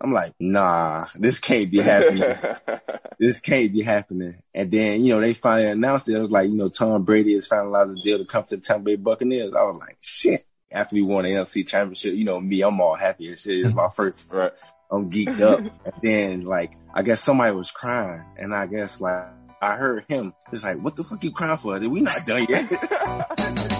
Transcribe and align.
I'm 0.00 0.12
like, 0.12 0.34
nah, 0.38 1.06
this 1.14 1.38
can't 1.38 1.70
be 1.70 1.78
happening. 1.78 2.36
this 3.18 3.40
can't 3.40 3.72
be 3.72 3.82
happening. 3.82 4.42
And 4.54 4.70
then, 4.70 5.04
you 5.04 5.14
know, 5.14 5.20
they 5.20 5.32
finally 5.34 5.68
announced 5.68 6.08
it. 6.08 6.14
It 6.14 6.20
was 6.20 6.30
like, 6.30 6.48
you 6.48 6.56
know, 6.56 6.68
Tom 6.68 7.02
Brady 7.04 7.34
has 7.34 7.48
finalized 7.48 7.98
a 7.98 8.02
deal 8.02 8.18
to 8.18 8.26
come 8.26 8.44
to 8.44 8.56
the 8.56 8.62
Tampa 8.62 8.84
Bay 8.84 8.96
Buccaneers. 8.96 9.54
I 9.54 9.64
was 9.64 9.78
like, 9.78 9.96
shit. 10.00 10.46
After 10.70 10.96
we 10.96 11.02
won 11.02 11.24
the 11.24 11.30
NFC 11.30 11.66
championship, 11.66 12.14
you 12.14 12.24
know, 12.24 12.40
me, 12.40 12.60
I'm 12.60 12.80
all 12.80 12.96
happy 12.96 13.28
and 13.28 13.38
shit. 13.38 13.64
It's 13.64 13.74
my 13.74 13.88
first, 13.88 14.26
right. 14.30 14.52
I'm 14.90 15.10
geeked 15.10 15.40
up. 15.40 15.60
and 15.60 15.94
then 16.02 16.40
like, 16.42 16.74
I 16.92 17.02
guess 17.02 17.22
somebody 17.22 17.54
was 17.54 17.70
crying 17.70 18.24
and 18.36 18.54
I 18.54 18.66
guess 18.66 19.00
like, 19.00 19.26
I 19.62 19.76
heard 19.76 20.04
him. 20.08 20.34
It's 20.52 20.62
like, 20.62 20.78
what 20.78 20.96
the 20.96 21.04
fuck 21.04 21.24
you 21.24 21.30
crying 21.30 21.56
for? 21.56 21.78
We 21.78 22.00
not 22.02 22.26
done 22.26 22.46
yet. 22.48 23.72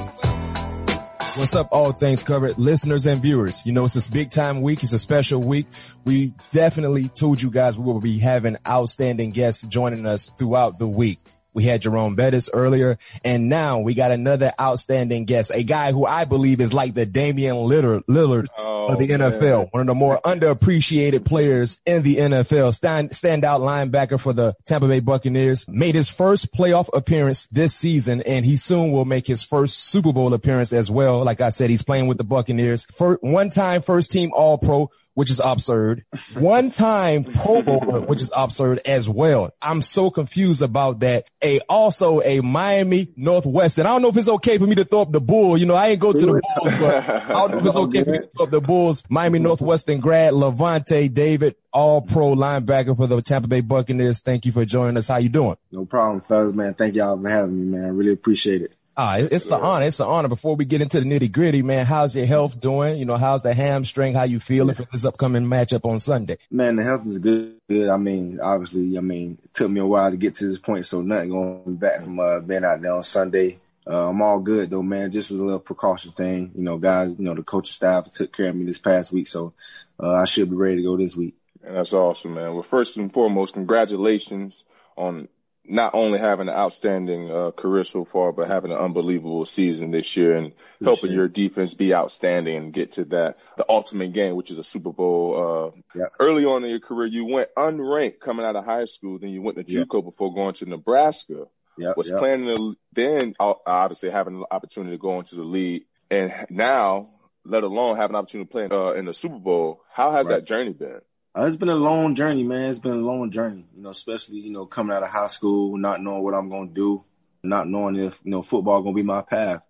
What's 1.37 1.55
up, 1.55 1.69
all 1.71 1.93
things 1.93 2.23
covered 2.23 2.57
listeners 2.57 3.05
and 3.05 3.21
viewers? 3.21 3.67
You 3.67 3.73
know, 3.73 3.85
it's 3.85 3.93
this 3.93 4.09
big 4.09 4.31
time 4.31 4.63
week. 4.63 4.83
It's 4.83 4.93
a 4.93 4.99
special 4.99 5.39
week. 5.39 5.67
We 6.07 6.33
definitely 6.51 7.09
told 7.09 7.43
you 7.43 7.51
guys 7.51 7.77
we 7.77 7.85
will 7.85 8.01
be 8.01 8.19
having 8.19 8.57
outstanding 8.67 9.33
guests 9.33 9.61
joining 9.61 10.07
us 10.07 10.31
throughout 10.39 10.79
the 10.79 10.87
week. 10.89 11.19
We 11.57 11.63
had 11.63 11.81
Jerome 11.81 12.17
Bettis 12.17 12.51
earlier, 12.53 12.99
and 13.25 13.49
now 13.49 13.79
we 13.79 13.95
got 13.95 14.13
another 14.13 14.53
outstanding 14.61 15.25
guest, 15.25 15.51
a 15.55 15.65
guy 15.65 15.91
who 15.91 16.05
I 16.05 16.27
believe 16.27 16.61
is 16.61 16.75
like 16.75 16.93
the 16.93 17.07
Damian 17.07 17.57
Lillard, 17.57 18.03
Lillard 18.05 18.49
oh, 18.59 18.89
of 18.89 18.99
the 18.99 19.09
man. 19.09 19.21
NFL, 19.21 19.69
one 19.73 19.81
of 19.81 19.87
the 19.87 19.95
more 19.95 20.21
underappreciated 20.23 21.25
players 21.25 21.79
in 21.87 22.03
the 22.03 22.17
NFL. 22.17 22.75
Stand, 22.75 23.13
standout 23.13 23.61
linebacker 23.61 24.21
for 24.21 24.35
the 24.35 24.55
Tampa 24.67 24.87
Bay 24.87 25.01
Buccaneers, 25.01 25.67
made 25.67 25.95
his 25.95 26.11
first 26.11 26.53
playoff 26.53 26.91
appearance 26.93 27.47
this 27.47 27.75
season, 27.75 28.21
and 28.21 28.45
he 28.45 28.59
soon 28.59 28.93
will 28.93 29.07
make 29.07 29.27
his 29.27 29.43
first 29.43 29.79
Super 29.79 30.13
Bowl 30.13 30.35
appearance 30.35 30.75
as 30.75 30.91
well. 30.91 31.25
Like 31.25 31.41
I 31.41 31.49
said, 31.49 31.71
he's 31.71 31.83
playing 31.83 32.07
with 32.07 32.19
the 32.19 32.25
Buccaneers. 32.25 32.85
For 32.93 33.19
one 33.23 33.49
time 33.49 33.81
first 33.81 34.11
team 34.11 34.31
All 34.35 34.59
Pro, 34.59 34.91
which 35.17 35.31
is 35.31 35.41
absurd. 35.41 36.05
One 36.35 36.71
time 36.71 37.25
Pro 37.25 37.63
Bowler, 37.63 38.03
which 38.03 38.21
is 38.21 38.31
absurd 38.37 38.81
as 38.85 39.09
well. 39.09 39.51
I'm 39.63 39.81
so 39.81 40.11
confused 40.11 40.61
about 40.61 41.01
that. 41.01 41.27
A 41.43 41.61
also 41.71 42.21
a 42.21 42.41
Miami 42.41 43.09
Northwestern. 43.17 43.87
I 43.87 43.89
don't 43.89 44.03
know 44.03 44.09
if 44.09 44.17
it's 44.19 44.29
okay 44.29 44.59
for 44.59 44.67
me 44.67 44.75
to 44.75 44.85
throw 44.85 45.01
up 45.01 45.13
the 45.13 45.21
bull. 45.23 45.57
You 45.57 45.65
know, 45.65 45.75
I 45.75 45.89
ain't 45.89 46.01
go 46.01 46.13
to 46.13 46.21
the 46.21 46.27
Bulls, 46.27 46.75
but 46.79 46.95
I 47.09 47.29
don't 47.33 47.51
know 47.53 47.59
if 47.59 47.67
it's 47.67 47.77
okay 47.77 48.05
for 48.05 48.11
me 48.11 48.19
to 48.19 48.29
throw 48.37 48.45
up 48.45 48.51
the 48.51 48.61
Bulls. 48.61 49.03
Miami 49.09 49.39
Northwestern 49.39 50.01
grad 50.01 50.35
Lavonte 50.35 51.13
David, 51.13 51.57
all 51.73 52.03
pro 52.03 52.35
linebacker 52.35 52.95
for 52.95 53.07
the 53.07 53.23
Tampa 53.23 53.49
Bay 53.49 53.63
Buccaneers. 53.63 54.21
Thank 54.21 54.45
you 54.45 54.53
for 54.53 54.67
joining 54.67 54.99
us. 54.99 55.09
How 55.09 55.17
you 55.17 55.31
doing? 55.31 55.57
No 55.73 55.87
problem, 55.87 56.21
fellas, 56.21 56.55
man. 56.55 56.75
Thank 56.75 56.95
y'all 56.95 57.19
for 57.19 57.29
having 57.31 57.59
me, 57.59 57.79
man. 57.79 57.87
I 57.87 57.89
really 57.89 58.13
appreciate 58.13 58.61
it. 58.61 58.76
Ah, 58.99 59.17
it's 59.17 59.45
the 59.45 59.59
honor. 59.59 59.87
It's 59.87 59.99
the 59.99 60.07
honor. 60.07 60.29
Before 60.29 60.57
we 60.57 60.65
get 60.65 60.81
into 60.81 61.01
the 61.01 61.07
nitty 61.07 61.31
gritty, 61.31 61.61
man, 61.61 61.85
how's 61.85 62.17
your 62.17 62.25
health 62.25 62.59
doing? 62.59 62.97
You 62.97 63.05
know, 63.05 63.19
how's 63.19 63.43
the 63.43 63.53
hamstring? 63.53 64.15
How 64.15 64.23
you 64.23 64.41
feeling 64.41 64.75
for 64.75 64.89
this 64.91 65.05
upcoming 65.05 65.45
matchup 65.45 65.85
on 65.85 65.99
Sunday? 65.99 66.39
Man, 66.51 66.77
the 66.77 66.83
health 66.83 67.07
is 67.07 67.19
good. 67.19 67.59
Good. 67.69 67.91
I 67.91 67.99
mean, 67.99 68.41
obviously, 68.41 68.97
I 68.97 69.03
mean, 69.03 69.37
it 69.45 69.53
took 69.53 69.71
me 69.71 69.81
a 69.81 69.87
while 69.87 70.11
to 70.11 70.17
get 70.17 70.37
to 70.37 70.49
this 70.49 70.59
point, 70.59 70.87
so 70.87 71.03
nothing 71.03 71.29
going 71.29 71.77
back 71.77 72.05
from 72.05 72.19
uh, 72.19 72.41
being 72.41 72.65
out 72.65 72.81
there 72.81 72.95
on 72.95 73.03
Sunday. 73.03 73.59
Uh, 73.87 74.09
I'm 74.09 74.23
all 74.23 74.39
good 74.39 74.71
though, 74.71 74.83
man. 74.83 75.13
Just 75.13 75.31
with 75.31 75.41
a 75.41 75.45
little 75.45 75.61
precaution 75.61 76.13
thing. 76.13 76.53
You 76.55 76.63
know, 76.63 76.79
guys, 76.79 77.15
you 77.19 77.25
know, 77.25 77.35
the 77.35 77.43
coaching 77.43 77.75
staff 77.75 78.11
took 78.11 78.33
care 78.33 78.49
of 78.49 78.57
me 78.57 78.65
this 78.65 78.79
past 78.79 79.13
week, 79.13 79.29
so 79.29 79.53
uh, 80.01 80.15
I 80.15 80.25
should 80.25 80.49
be 80.49 80.57
ready 80.57 80.77
to 80.77 80.83
go 80.83 80.97
this 80.97 81.15
week. 81.15 81.35
And 81.63 81.77
that's 81.77 81.93
awesome, 81.93 82.35
man. 82.35 82.55
Well, 82.55 82.63
first 82.63 82.97
and 82.97 83.13
foremost, 83.13 83.53
congratulations 83.53 84.65
on 84.97 85.29
not 85.69 85.95
only 85.95 86.19
having 86.19 86.49
an 86.49 86.55
outstanding 86.55 87.31
uh, 87.31 87.51
career 87.51 87.85
so 87.85 88.05
far, 88.05 88.33
but 88.33 88.49
having 88.49 88.71
an 88.71 88.79
unbelievable 88.79 89.45
season 89.45 89.91
this 89.91 90.17
year 90.17 90.37
and 90.37 90.53
helping 90.83 91.13
your 91.13 91.29
defense 91.29 91.75
be 91.75 91.95
outstanding 91.95 92.57
and 92.57 92.73
get 92.73 92.93
to 92.93 93.05
that 93.07 93.37
the 93.57 93.65
ultimate 93.69 94.13
game, 94.13 94.37
which 94.37 94.51
is 94.51 94.59
a 94.59 94.65
Super 94.65 94.93
Bowl. 94.93 95.75
Uh, 95.75 95.99
yep. 95.99 96.13
Early 96.21 96.45
on 96.45 96.65
in 96.65 96.71
your 96.71 96.81
career, 96.81 97.07
you 97.07 97.25
went 97.25 97.49
unranked 97.57 98.21
coming 98.21 98.47
out 98.47 98.57
of 98.57 98.65
high 98.65 98.85
school, 98.85 99.19
then 99.19 99.31
you 99.31 99.43
went 99.43 99.59
to 99.59 99.65
JUCO 99.65 99.95
yep. 99.95 100.05
before 100.05 100.35
going 100.35 100.55
to 100.55 100.67
Nebraska. 100.67 101.47
Yep, 101.79 101.97
was 101.99 102.09
planning 102.09 102.47
to 102.47 102.75
then 102.95 103.35
obviously 103.39 104.09
having 104.11 104.41
the 104.41 104.47
opportunity 104.51 104.97
to 104.97 104.99
go 104.99 105.19
into 105.19 105.35
the 105.35 105.43
league, 105.43 105.85
and 106.11 106.33
now 106.49 107.11
let 107.45 107.65
alone 107.65 107.97
have 107.97 108.11
an 108.11 108.17
opportunity 108.17 108.47
to 108.47 108.51
play 108.51 108.69
uh, 108.71 108.95
in 108.95 109.05
the 109.05 109.15
Super 109.15 109.39
Bowl. 109.39 109.83
How 109.93 110.13
has 110.13 110.27
right. 110.27 110.37
that 110.37 110.47
journey 110.47 110.73
been? 110.73 111.01
Uh, 111.37 111.45
it's 111.45 111.57
been 111.57 111.69
a 111.69 111.75
long 111.75 112.15
journey, 112.15 112.43
man. 112.43 112.71
It's 112.71 112.79
been 112.79 112.93
a 112.93 112.95
long 112.95 113.31
journey, 113.31 113.67
you 113.77 113.83
know, 113.83 113.91
especially, 113.91 114.39
you 114.39 114.51
know, 114.51 114.65
coming 114.65 114.97
out 114.97 115.03
of 115.03 115.11
high 115.11 115.27
school, 115.27 115.77
not 115.77 116.03
knowing 116.03 116.23
what 116.23 116.33
I'm 116.33 116.49
going 116.49 116.69
to 116.69 116.75
do, 116.75 117.05
not 117.43 117.69
knowing 117.69 117.97
if, 117.97 118.23
you 118.25 118.31
know, 118.31 118.41
football 118.41 118.81
going 118.81 118.95
to 118.95 119.03
be 119.03 119.07
my 119.07 119.21
path. 119.21 119.61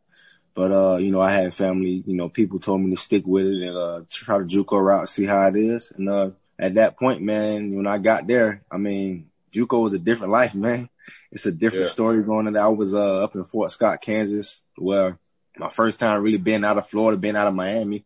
But, 0.54 0.70
uh, 0.70 0.96
you 0.98 1.10
know, 1.10 1.20
I 1.20 1.32
had 1.32 1.52
family, 1.52 2.04
you 2.06 2.14
know, 2.14 2.28
people 2.28 2.60
told 2.60 2.82
me 2.82 2.94
to 2.94 3.00
stick 3.00 3.26
with 3.26 3.46
it 3.46 3.66
and, 3.66 3.76
uh, 3.76 4.02
try 4.08 4.38
the 4.38 4.44
JUCO 4.44 4.80
route, 4.80 5.08
see 5.08 5.24
how 5.24 5.48
it 5.48 5.56
is. 5.56 5.92
And, 5.96 6.08
uh, 6.08 6.30
at 6.56 6.74
that 6.74 6.96
point, 6.96 7.22
man, 7.22 7.74
when 7.74 7.88
I 7.88 7.98
got 7.98 8.28
there, 8.28 8.62
I 8.70 8.76
mean, 8.76 9.30
JUCO 9.52 9.82
was 9.82 9.92
a 9.92 9.98
different 9.98 10.32
life, 10.32 10.54
man. 10.66 10.88
It's 11.32 11.46
a 11.46 11.52
different 11.52 11.86
yeah. 11.86 11.92
story 11.92 12.22
going 12.22 12.46
on. 12.46 12.56
I 12.56 12.68
was, 12.68 12.94
uh, 12.94 13.24
up 13.24 13.34
in 13.34 13.44
Fort 13.44 13.72
Scott, 13.72 14.00
Kansas, 14.00 14.60
where 14.76 15.18
my 15.58 15.70
first 15.70 15.98
time 15.98 16.22
really 16.22 16.38
being 16.38 16.64
out 16.64 16.78
of 16.78 16.88
Florida, 16.88 17.18
being 17.18 17.34
out 17.34 17.48
of 17.48 17.54
Miami 17.54 18.04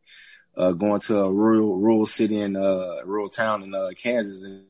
uh, 0.56 0.72
going 0.72 1.00
to 1.00 1.18
a 1.18 1.32
rural, 1.32 1.76
rural 1.76 2.06
city 2.06 2.40
in, 2.40 2.56
uh, 2.56 3.00
rural 3.04 3.28
town 3.28 3.62
in, 3.62 3.74
uh, 3.74 3.90
Kansas 3.96 4.44
and 4.44 4.64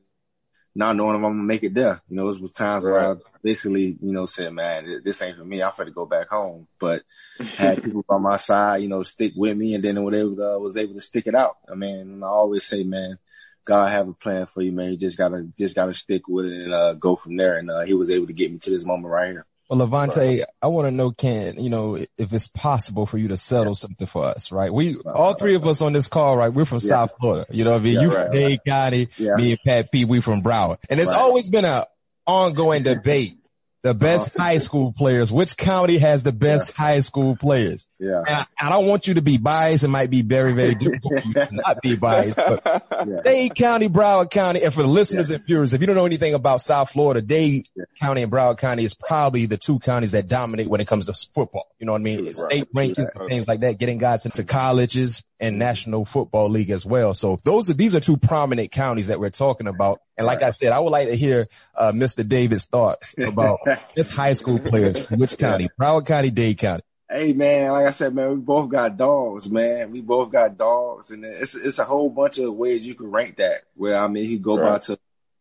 not 0.74 0.96
knowing 0.96 1.16
if 1.16 1.16
I'm 1.16 1.22
gonna 1.22 1.42
make 1.42 1.62
it 1.62 1.74
there. 1.74 2.00
You 2.08 2.16
know, 2.16 2.28
it 2.28 2.40
was 2.40 2.52
times 2.52 2.84
right. 2.84 2.92
where 2.92 3.10
I 3.12 3.16
basically, 3.42 3.96
you 4.00 4.12
know, 4.12 4.26
said, 4.26 4.52
man, 4.52 5.02
this 5.04 5.20
ain't 5.22 5.36
for 5.36 5.44
me. 5.44 5.62
I'm 5.62 5.72
to 5.72 5.90
go 5.90 6.06
back 6.06 6.28
home, 6.28 6.68
but 6.78 7.02
had 7.56 7.82
people 7.82 8.04
by 8.08 8.18
my 8.18 8.36
side, 8.36 8.82
you 8.82 8.88
know, 8.88 9.02
stick 9.02 9.32
with 9.36 9.56
me 9.56 9.74
and 9.74 9.82
then 9.82 10.02
whatever 10.02 10.54
uh, 10.54 10.58
was 10.58 10.76
able 10.76 10.94
to 10.94 11.00
stick 11.00 11.26
it 11.26 11.34
out. 11.34 11.56
I 11.70 11.74
mean, 11.74 12.22
I 12.22 12.26
always 12.26 12.64
say, 12.64 12.84
man, 12.84 13.18
God 13.64 13.90
have 13.90 14.08
a 14.08 14.12
plan 14.14 14.46
for 14.46 14.62
you, 14.62 14.72
man. 14.72 14.92
You 14.92 14.96
just 14.96 15.18
gotta, 15.18 15.48
just 15.58 15.74
gotta 15.74 15.94
stick 15.94 16.28
with 16.28 16.46
it 16.46 16.52
and, 16.52 16.72
uh, 16.72 16.94
go 16.94 17.16
from 17.16 17.36
there. 17.36 17.56
And, 17.58 17.70
uh, 17.70 17.84
he 17.84 17.94
was 17.94 18.10
able 18.10 18.28
to 18.28 18.32
get 18.32 18.52
me 18.52 18.58
to 18.58 18.70
this 18.70 18.84
moment 18.84 19.12
right 19.12 19.30
here. 19.30 19.46
Well, 19.70 19.86
Lavonte, 19.86 20.42
I 20.60 20.66
want 20.66 20.88
to 20.88 20.90
know, 20.90 21.12
can 21.12 21.62
you 21.62 21.70
know 21.70 21.94
if 22.18 22.32
it's 22.32 22.48
possible 22.48 23.06
for 23.06 23.18
you 23.18 23.28
to 23.28 23.36
settle 23.36 23.76
something 23.76 24.06
for 24.08 24.24
us, 24.24 24.50
right? 24.50 24.72
We 24.74 24.96
all 24.96 25.34
three 25.34 25.54
of 25.54 25.64
us 25.64 25.80
on 25.80 25.92
this 25.92 26.08
call, 26.08 26.36
right? 26.36 26.52
We're 26.52 26.64
from 26.64 26.80
yeah. 26.82 26.88
South 26.88 27.12
Florida. 27.20 27.46
You 27.50 27.62
know, 27.62 27.76
I 27.76 27.78
mean, 27.78 27.94
yeah, 27.94 28.00
you 28.00 28.08
right, 28.08 28.26
from 28.26 28.32
Dade 28.32 28.50
right. 28.50 28.64
County, 28.66 29.08
yeah. 29.16 29.34
me 29.36 29.52
and 29.52 29.60
Pat 29.64 29.92
P, 29.92 30.04
we 30.04 30.20
from 30.20 30.42
Broward, 30.42 30.78
and 30.90 30.98
it's 30.98 31.10
right. 31.10 31.20
always 31.20 31.48
been 31.48 31.64
an 31.64 31.84
ongoing 32.26 32.82
debate 32.82 33.39
the 33.82 33.94
best 33.94 34.28
uh, 34.28 34.42
high 34.42 34.58
school 34.58 34.92
players. 34.92 35.32
Which 35.32 35.56
county 35.56 35.98
has 35.98 36.22
the 36.22 36.32
best 36.32 36.68
yeah. 36.68 36.74
high 36.76 37.00
school 37.00 37.36
players? 37.36 37.88
Yeah. 37.98 38.22
And 38.26 38.36
I, 38.36 38.46
I, 38.58 38.68
don't 38.68 38.86
want 38.86 39.06
you 39.06 39.14
to 39.14 39.22
be 39.22 39.38
biased. 39.38 39.84
It 39.84 39.88
might 39.88 40.10
be 40.10 40.22
very, 40.22 40.52
very 40.52 40.74
difficult 40.76 41.22
for 41.22 41.28
you 41.28 41.34
to 41.34 41.48
not 41.50 41.82
be 41.82 41.96
biased. 41.96 42.36
But 42.36 42.62
yeah. 43.06 43.20
Dade 43.24 43.54
County, 43.54 43.88
Broward 43.88 44.30
County, 44.30 44.62
and 44.62 44.72
for 44.72 44.82
the 44.82 44.88
listeners 44.88 45.30
yeah. 45.30 45.36
and 45.36 45.46
viewers, 45.46 45.72
if 45.72 45.80
you 45.80 45.86
don't 45.86 45.96
know 45.96 46.06
anything 46.06 46.34
about 46.34 46.60
South 46.62 46.90
Florida, 46.90 47.22
Dade. 47.22 47.66
County 47.98 48.22
and 48.22 48.32
Broward 48.32 48.58
County 48.58 48.84
is 48.84 48.94
probably 48.94 49.46
the 49.46 49.56
two 49.58 49.78
counties 49.78 50.12
that 50.12 50.26
dominate 50.26 50.68
when 50.68 50.80
it 50.80 50.86
comes 50.86 51.06
to 51.06 51.14
football. 51.34 51.68
You 51.78 51.86
know 51.86 51.92
what 51.92 52.00
I 52.00 52.04
mean? 52.04 52.24
Right. 52.24 52.36
State 52.36 52.72
rankings 52.74 53.08
and 53.14 53.28
things 53.28 53.48
like 53.48 53.60
that, 53.60 53.78
getting 53.78 53.98
guys 53.98 54.24
into 54.24 54.44
colleges, 54.44 55.22
and 55.40 55.58
National 55.58 56.04
Football 56.04 56.50
League 56.50 56.70
as 56.70 56.84
well. 56.84 57.14
So 57.14 57.40
those 57.44 57.70
are, 57.70 57.74
these 57.74 57.94
are 57.94 58.00
two 58.00 58.18
prominent 58.18 58.70
counties 58.70 59.06
that 59.06 59.18
we're 59.18 59.30
talking 59.30 59.66
about. 59.66 60.00
And 60.16 60.26
like 60.26 60.42
I 60.42 60.50
said, 60.50 60.72
I 60.72 60.78
would 60.78 60.90
like 60.90 61.08
to 61.08 61.16
hear, 61.16 61.48
uh, 61.74 61.92
Mr. 61.92 62.26
David's 62.26 62.66
thoughts 62.66 63.14
about 63.18 63.60
this 63.96 64.10
high 64.10 64.34
school 64.34 64.58
players 64.58 65.08
which 65.08 65.38
county, 65.38 65.68
Broward 65.80 66.06
County, 66.06 66.30
Dade 66.30 66.58
County. 66.58 66.82
Hey 67.08 67.32
man, 67.32 67.72
like 67.72 67.86
I 67.86 67.90
said, 67.90 68.14
man, 68.14 68.28
we 68.28 68.36
both 68.36 68.68
got 68.68 68.96
dogs, 68.96 69.50
man. 69.50 69.90
We 69.90 70.00
both 70.00 70.30
got 70.30 70.56
dogs, 70.56 71.10
and 71.10 71.24
it's 71.24 71.56
it's 71.56 71.80
a 71.80 71.84
whole 71.84 72.08
bunch 72.08 72.38
of 72.38 72.54
ways 72.54 72.86
you 72.86 72.94
can 72.94 73.10
rank 73.10 73.38
that. 73.38 73.62
Where 73.74 73.98
I 73.98 74.06
mean, 74.06 74.26
he 74.26 74.38
go 74.38 74.56
right. 74.56 74.74
by 74.74 74.78
to, 74.78 74.98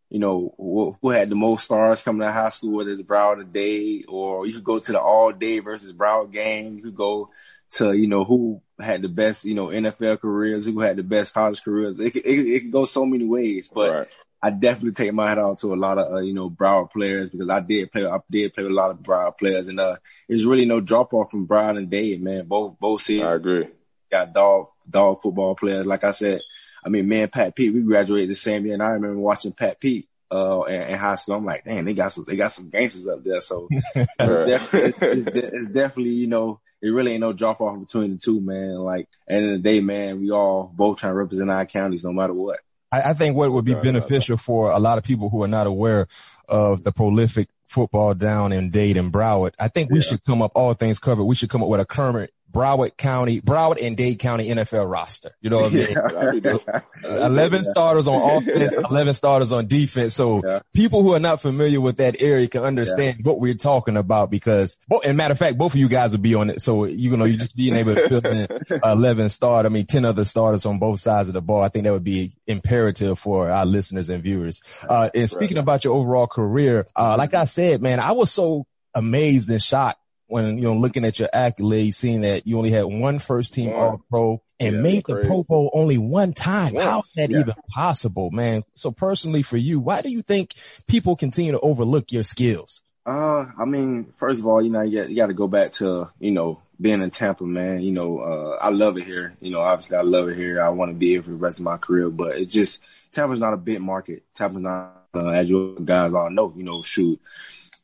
you 0.09 0.17
know, 0.17 0.55
who, 0.57 0.97
who, 0.99 1.09
had 1.11 1.29
the 1.29 1.35
most 1.35 1.65
stars 1.65 2.01
coming 2.01 2.25
to 2.25 2.31
high 2.31 2.49
school, 2.49 2.71
whether 2.71 2.89
it's 2.89 3.03
Broward 3.03 3.41
or 3.41 3.43
Dade, 3.43 4.05
or 4.07 4.47
you 4.47 4.53
could 4.53 4.63
go 4.63 4.79
to 4.79 4.91
the 4.91 4.99
all 4.99 5.31
day 5.31 5.59
versus 5.59 5.93
Broward 5.93 6.31
game. 6.31 6.77
You 6.77 6.81
could 6.81 6.95
go 6.95 7.29
to 7.73 7.93
you 7.93 8.07
know 8.07 8.23
who 8.23 8.63
had 8.79 9.01
the 9.01 9.09
best 9.09 9.45
you 9.45 9.55
know 9.55 9.67
NFL 9.67 10.19
careers, 10.19 10.65
who 10.65 10.79
had 10.79 10.97
the 10.97 11.03
best 11.03 11.33
college 11.33 11.63
careers. 11.63 11.99
It 11.99 12.15
it, 12.15 12.25
it 12.25 12.59
can 12.61 12.71
go 12.71 12.85
so 12.85 13.05
many 13.05 13.25
ways, 13.25 13.67
but 13.67 13.91
right. 13.91 14.07
I 14.41 14.49
definitely 14.51 14.93
take 14.93 15.13
my 15.13 15.29
hat 15.29 15.37
off 15.37 15.59
to 15.61 15.73
a 15.73 15.75
lot 15.75 15.97
of 15.97 16.13
uh, 16.13 16.19
you 16.19 16.33
know 16.33 16.49
Broward 16.49 16.91
players 16.91 17.29
because 17.29 17.49
I 17.49 17.59
did 17.59 17.91
play 17.91 18.05
I 18.05 18.19
did 18.29 18.53
play 18.53 18.63
with 18.63 18.71
a 18.71 18.75
lot 18.75 18.91
of 18.91 18.99
Broward 18.99 19.37
players, 19.37 19.67
and 19.67 19.79
uh, 19.79 19.97
there's 20.27 20.45
really 20.45 20.65
no 20.65 20.79
drop 20.79 21.13
off 21.13 21.31
from 21.31 21.47
Broward 21.47 21.77
and 21.77 21.89
Dade, 21.89 22.21
man. 22.21 22.45
Both 22.45 22.79
both 22.79 23.01
see. 23.01 23.21
I 23.21 23.35
agree. 23.35 23.67
Got 24.11 24.33
dog 24.33 24.67
dog 24.89 25.19
football 25.19 25.55
players. 25.55 25.85
Like 25.85 26.03
I 26.03 26.11
said, 26.11 26.41
I 26.83 26.89
mean, 26.89 27.07
man, 27.07 27.27
Pat 27.29 27.55
Pete, 27.55 27.73
we 27.73 27.81
graduated 27.81 28.29
the 28.29 28.35
same 28.35 28.65
year, 28.65 28.73
and 28.73 28.83
I 28.83 28.91
remember 28.91 29.19
watching 29.19 29.51
Pat 29.51 29.79
Pete 29.79 30.07
uh, 30.31 30.63
in, 30.67 30.81
in, 30.81 30.97
high 30.97 31.15
school. 31.15 31.35
I'm 31.35 31.45
like, 31.45 31.65
damn, 31.65 31.85
they 31.85 31.93
got 31.93 32.13
some, 32.13 32.25
they 32.27 32.35
got 32.35 32.53
some 32.53 32.69
gangsters 32.69 33.07
up 33.07 33.23
there. 33.23 33.41
So 33.41 33.67
it's, 33.95 34.15
definitely, 34.17 34.79
it's, 34.81 35.27
it's, 35.27 35.37
it's, 35.53 35.69
definitely, 35.69 36.13
you 36.13 36.27
know, 36.27 36.59
it 36.81 36.89
really 36.89 37.13
ain't 37.13 37.21
no 37.21 37.33
drop 37.33 37.61
off 37.61 37.79
between 37.79 38.11
the 38.11 38.17
two, 38.17 38.39
man. 38.39 38.75
Like, 38.75 39.07
end 39.27 39.45
of 39.45 39.51
the 39.51 39.57
day, 39.59 39.81
man, 39.81 40.21
we 40.21 40.31
all 40.31 40.71
both 40.73 40.97
trying 40.97 41.11
to 41.11 41.17
represent 41.17 41.51
our 41.51 41.65
counties 41.65 42.03
no 42.03 42.13
matter 42.13 42.33
what. 42.33 42.59
I, 42.91 43.01
I 43.01 43.13
think 43.13 43.35
what 43.35 43.51
would 43.51 43.65
be 43.65 43.75
beneficial 43.75 44.37
for 44.37 44.71
a 44.71 44.79
lot 44.79 44.97
of 44.97 45.03
people 45.03 45.29
who 45.29 45.43
are 45.43 45.47
not 45.47 45.67
aware 45.67 46.07
of 46.47 46.83
the 46.83 46.91
prolific 46.91 47.49
football 47.67 48.15
down 48.15 48.51
in 48.51 48.71
Dade 48.71 48.97
and 48.97 49.13
Broward, 49.13 49.53
I 49.59 49.67
think 49.67 49.91
we 49.91 49.99
yeah. 49.99 50.05
should 50.05 50.23
come 50.23 50.41
up, 50.41 50.51
all 50.55 50.73
things 50.73 50.99
covered, 50.99 51.25
we 51.25 51.35
should 51.35 51.49
come 51.49 51.61
up 51.61 51.69
with 51.69 51.79
a 51.79 51.85
current 51.85 52.31
Broward 52.51 52.97
County, 52.97 53.41
Broward 53.41 53.77
and 53.81 53.95
Dade 53.95 54.19
County 54.19 54.49
NFL 54.49 54.89
roster. 54.91 55.31
You 55.41 55.49
know 55.49 55.61
what 55.61 55.71
I 55.71 55.75
mean? 55.75 55.97
Yeah. 57.01 57.25
11 57.27 57.63
starters 57.63 58.07
on 58.07 58.43
offense, 58.43 58.73
11 58.73 59.13
starters 59.13 59.51
on 59.51 59.67
defense. 59.67 60.13
So 60.13 60.41
Yeah. 60.45 60.59
people 60.73 61.01
who 61.03 61.13
are 61.13 61.19
not 61.19 61.41
familiar 61.41 61.79
with 61.79 61.97
that 61.97 62.21
area 62.21 62.47
can 62.47 62.63
understand 62.63 63.19
what 63.23 63.39
we're 63.39 63.53
talking 63.53 63.95
about 63.97 64.29
because, 64.29 64.77
and 65.05 65.15
matter 65.15 65.31
of 65.31 65.37
fact, 65.39 65.57
both 65.57 65.73
of 65.73 65.79
you 65.79 65.87
guys 65.87 66.11
will 66.11 66.19
be 66.19 66.35
on 66.35 66.49
it. 66.49 66.61
So, 66.61 66.85
you 66.85 67.15
know, 67.15 67.25
you 67.25 67.37
just 67.37 67.55
being 67.55 67.75
able 67.75 67.95
to 67.95 68.09
fill 68.09 68.25
in 68.25 68.47
11 68.83 69.29
start, 69.29 69.65
I 69.65 69.69
mean, 69.69 69.85
10 69.85 70.03
other 70.05 70.25
starters 70.25 70.65
on 70.65 70.79
both 70.79 70.99
sides 70.99 71.29
of 71.29 71.33
the 71.33 71.41
ball. 71.41 71.61
I 71.61 71.69
think 71.69 71.83
that 71.85 71.93
would 71.93 72.03
be 72.03 72.33
imperative 72.47 73.17
for 73.19 73.49
our 73.49 73.65
listeners 73.65 74.09
and 74.09 74.21
viewers. 74.23 74.61
Uh, 74.87 75.09
and 75.15 75.29
speaking 75.29 75.57
about 75.57 75.83
your 75.83 75.93
overall 75.93 76.27
career, 76.27 76.85
uh, 76.95 77.15
like 77.17 77.33
I 77.33 77.45
said, 77.45 77.81
man, 77.81 77.99
I 77.99 78.11
was 78.11 78.31
so 78.31 78.65
amazed 78.95 79.49
and 79.49 79.61
shocked 79.61 79.98
when, 80.29 80.57
you 80.57 80.63
know, 80.63 80.75
looking 80.75 81.03
at 81.03 81.19
your 81.19 81.29
accolades, 81.33 81.95
seeing 81.95 82.21
that 82.21 82.47
you 82.47 82.57
only 82.57 82.71
had 82.71 82.85
one 82.85 83.19
first 83.19 83.53
team 83.53 83.71
One. 83.71 83.79
all 83.79 84.01
pro 84.09 84.41
and 84.59 84.75
Yeah, 84.75 84.81
made 84.81 85.03
the 85.05 85.15
crazy. 85.15 85.27
Pro 85.27 85.43
Bowl 85.43 85.69
only 85.73 85.97
one 85.97 86.33
time. 86.33 86.75
How 86.75 87.01
is 87.01 87.11
that 87.13 87.29
yeah. 87.29 87.39
even 87.39 87.55
possible, 87.69 88.29
man? 88.31 88.63
So 88.75 88.91
personally 88.91 89.41
for 89.41 89.57
you, 89.57 89.79
why 89.79 90.01
do 90.01 90.09
you 90.09 90.21
think 90.21 90.53
people 90.87 91.15
continue 91.15 91.51
to 91.51 91.59
overlook 91.59 92.11
your 92.11 92.23
skills? 92.23 92.81
Uh, 93.05 93.47
I 93.57 93.65
mean, 93.65 94.11
first 94.13 94.39
of 94.39 94.45
all, 94.45 94.61
you 94.61 94.69
know, 94.69 94.81
you 94.81 95.01
got, 95.01 95.09
you 95.09 95.15
got 95.15 95.27
to 95.27 95.33
go 95.33 95.47
back 95.47 95.71
to, 95.73 96.09
you 96.19 96.31
know, 96.31 96.61
being 96.79 97.01
in 97.01 97.09
Tampa, 97.09 97.43
man. 97.43 97.81
You 97.81 97.91
know, 97.91 98.19
uh, 98.19 98.57
I 98.61 98.69
love 98.69 98.97
it 98.97 99.03
here. 99.05 99.35
You 99.41 99.51
know, 99.51 99.61
obviously 99.61 99.97
I 99.97 100.01
love 100.01 100.29
it 100.29 100.35
here. 100.35 100.61
I 100.61 100.69
want 100.69 100.91
to 100.91 100.95
be 100.95 101.09
here 101.09 101.23
for 101.23 101.31
the 101.31 101.37
rest 101.37 101.57
of 101.59 101.65
my 101.65 101.77
career, 101.77 102.09
but 102.09 102.37
it's 102.37 102.53
just, 102.53 102.79
Tampa's 103.11 103.39
not 103.39 103.53
a 103.53 103.57
big 103.57 103.81
market. 103.81 104.23
Tampa's 104.35 104.61
not, 104.61 105.07
uh, 105.15 105.29
as 105.29 105.49
you 105.49 105.77
guys 105.83 106.13
all 106.13 106.29
know, 106.29 106.53
you 106.55 106.63
know, 106.63 106.83
shoot, 106.83 107.19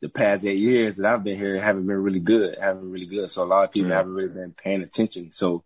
the 0.06 0.10
past 0.10 0.46
eight 0.46 0.60
years 0.60 0.98
that 0.98 1.06
I've 1.08 1.24
been 1.24 1.38
here 1.38 1.60
haven't 1.60 1.88
been 1.88 2.02
really 2.02 2.20
good, 2.20 2.58
haven't 2.60 2.84
been 2.84 2.92
really 2.92 3.06
good. 3.08 3.30
So 3.32 3.44
a 3.44 3.46
lot 3.46 3.64
of 3.66 3.72
people 3.72 3.90
Yeah. 3.90 3.98
haven't 3.98 4.14
really 4.14 4.30
been 4.34 4.52
paying 4.54 4.84
attention. 4.84 5.32
So 5.32 5.64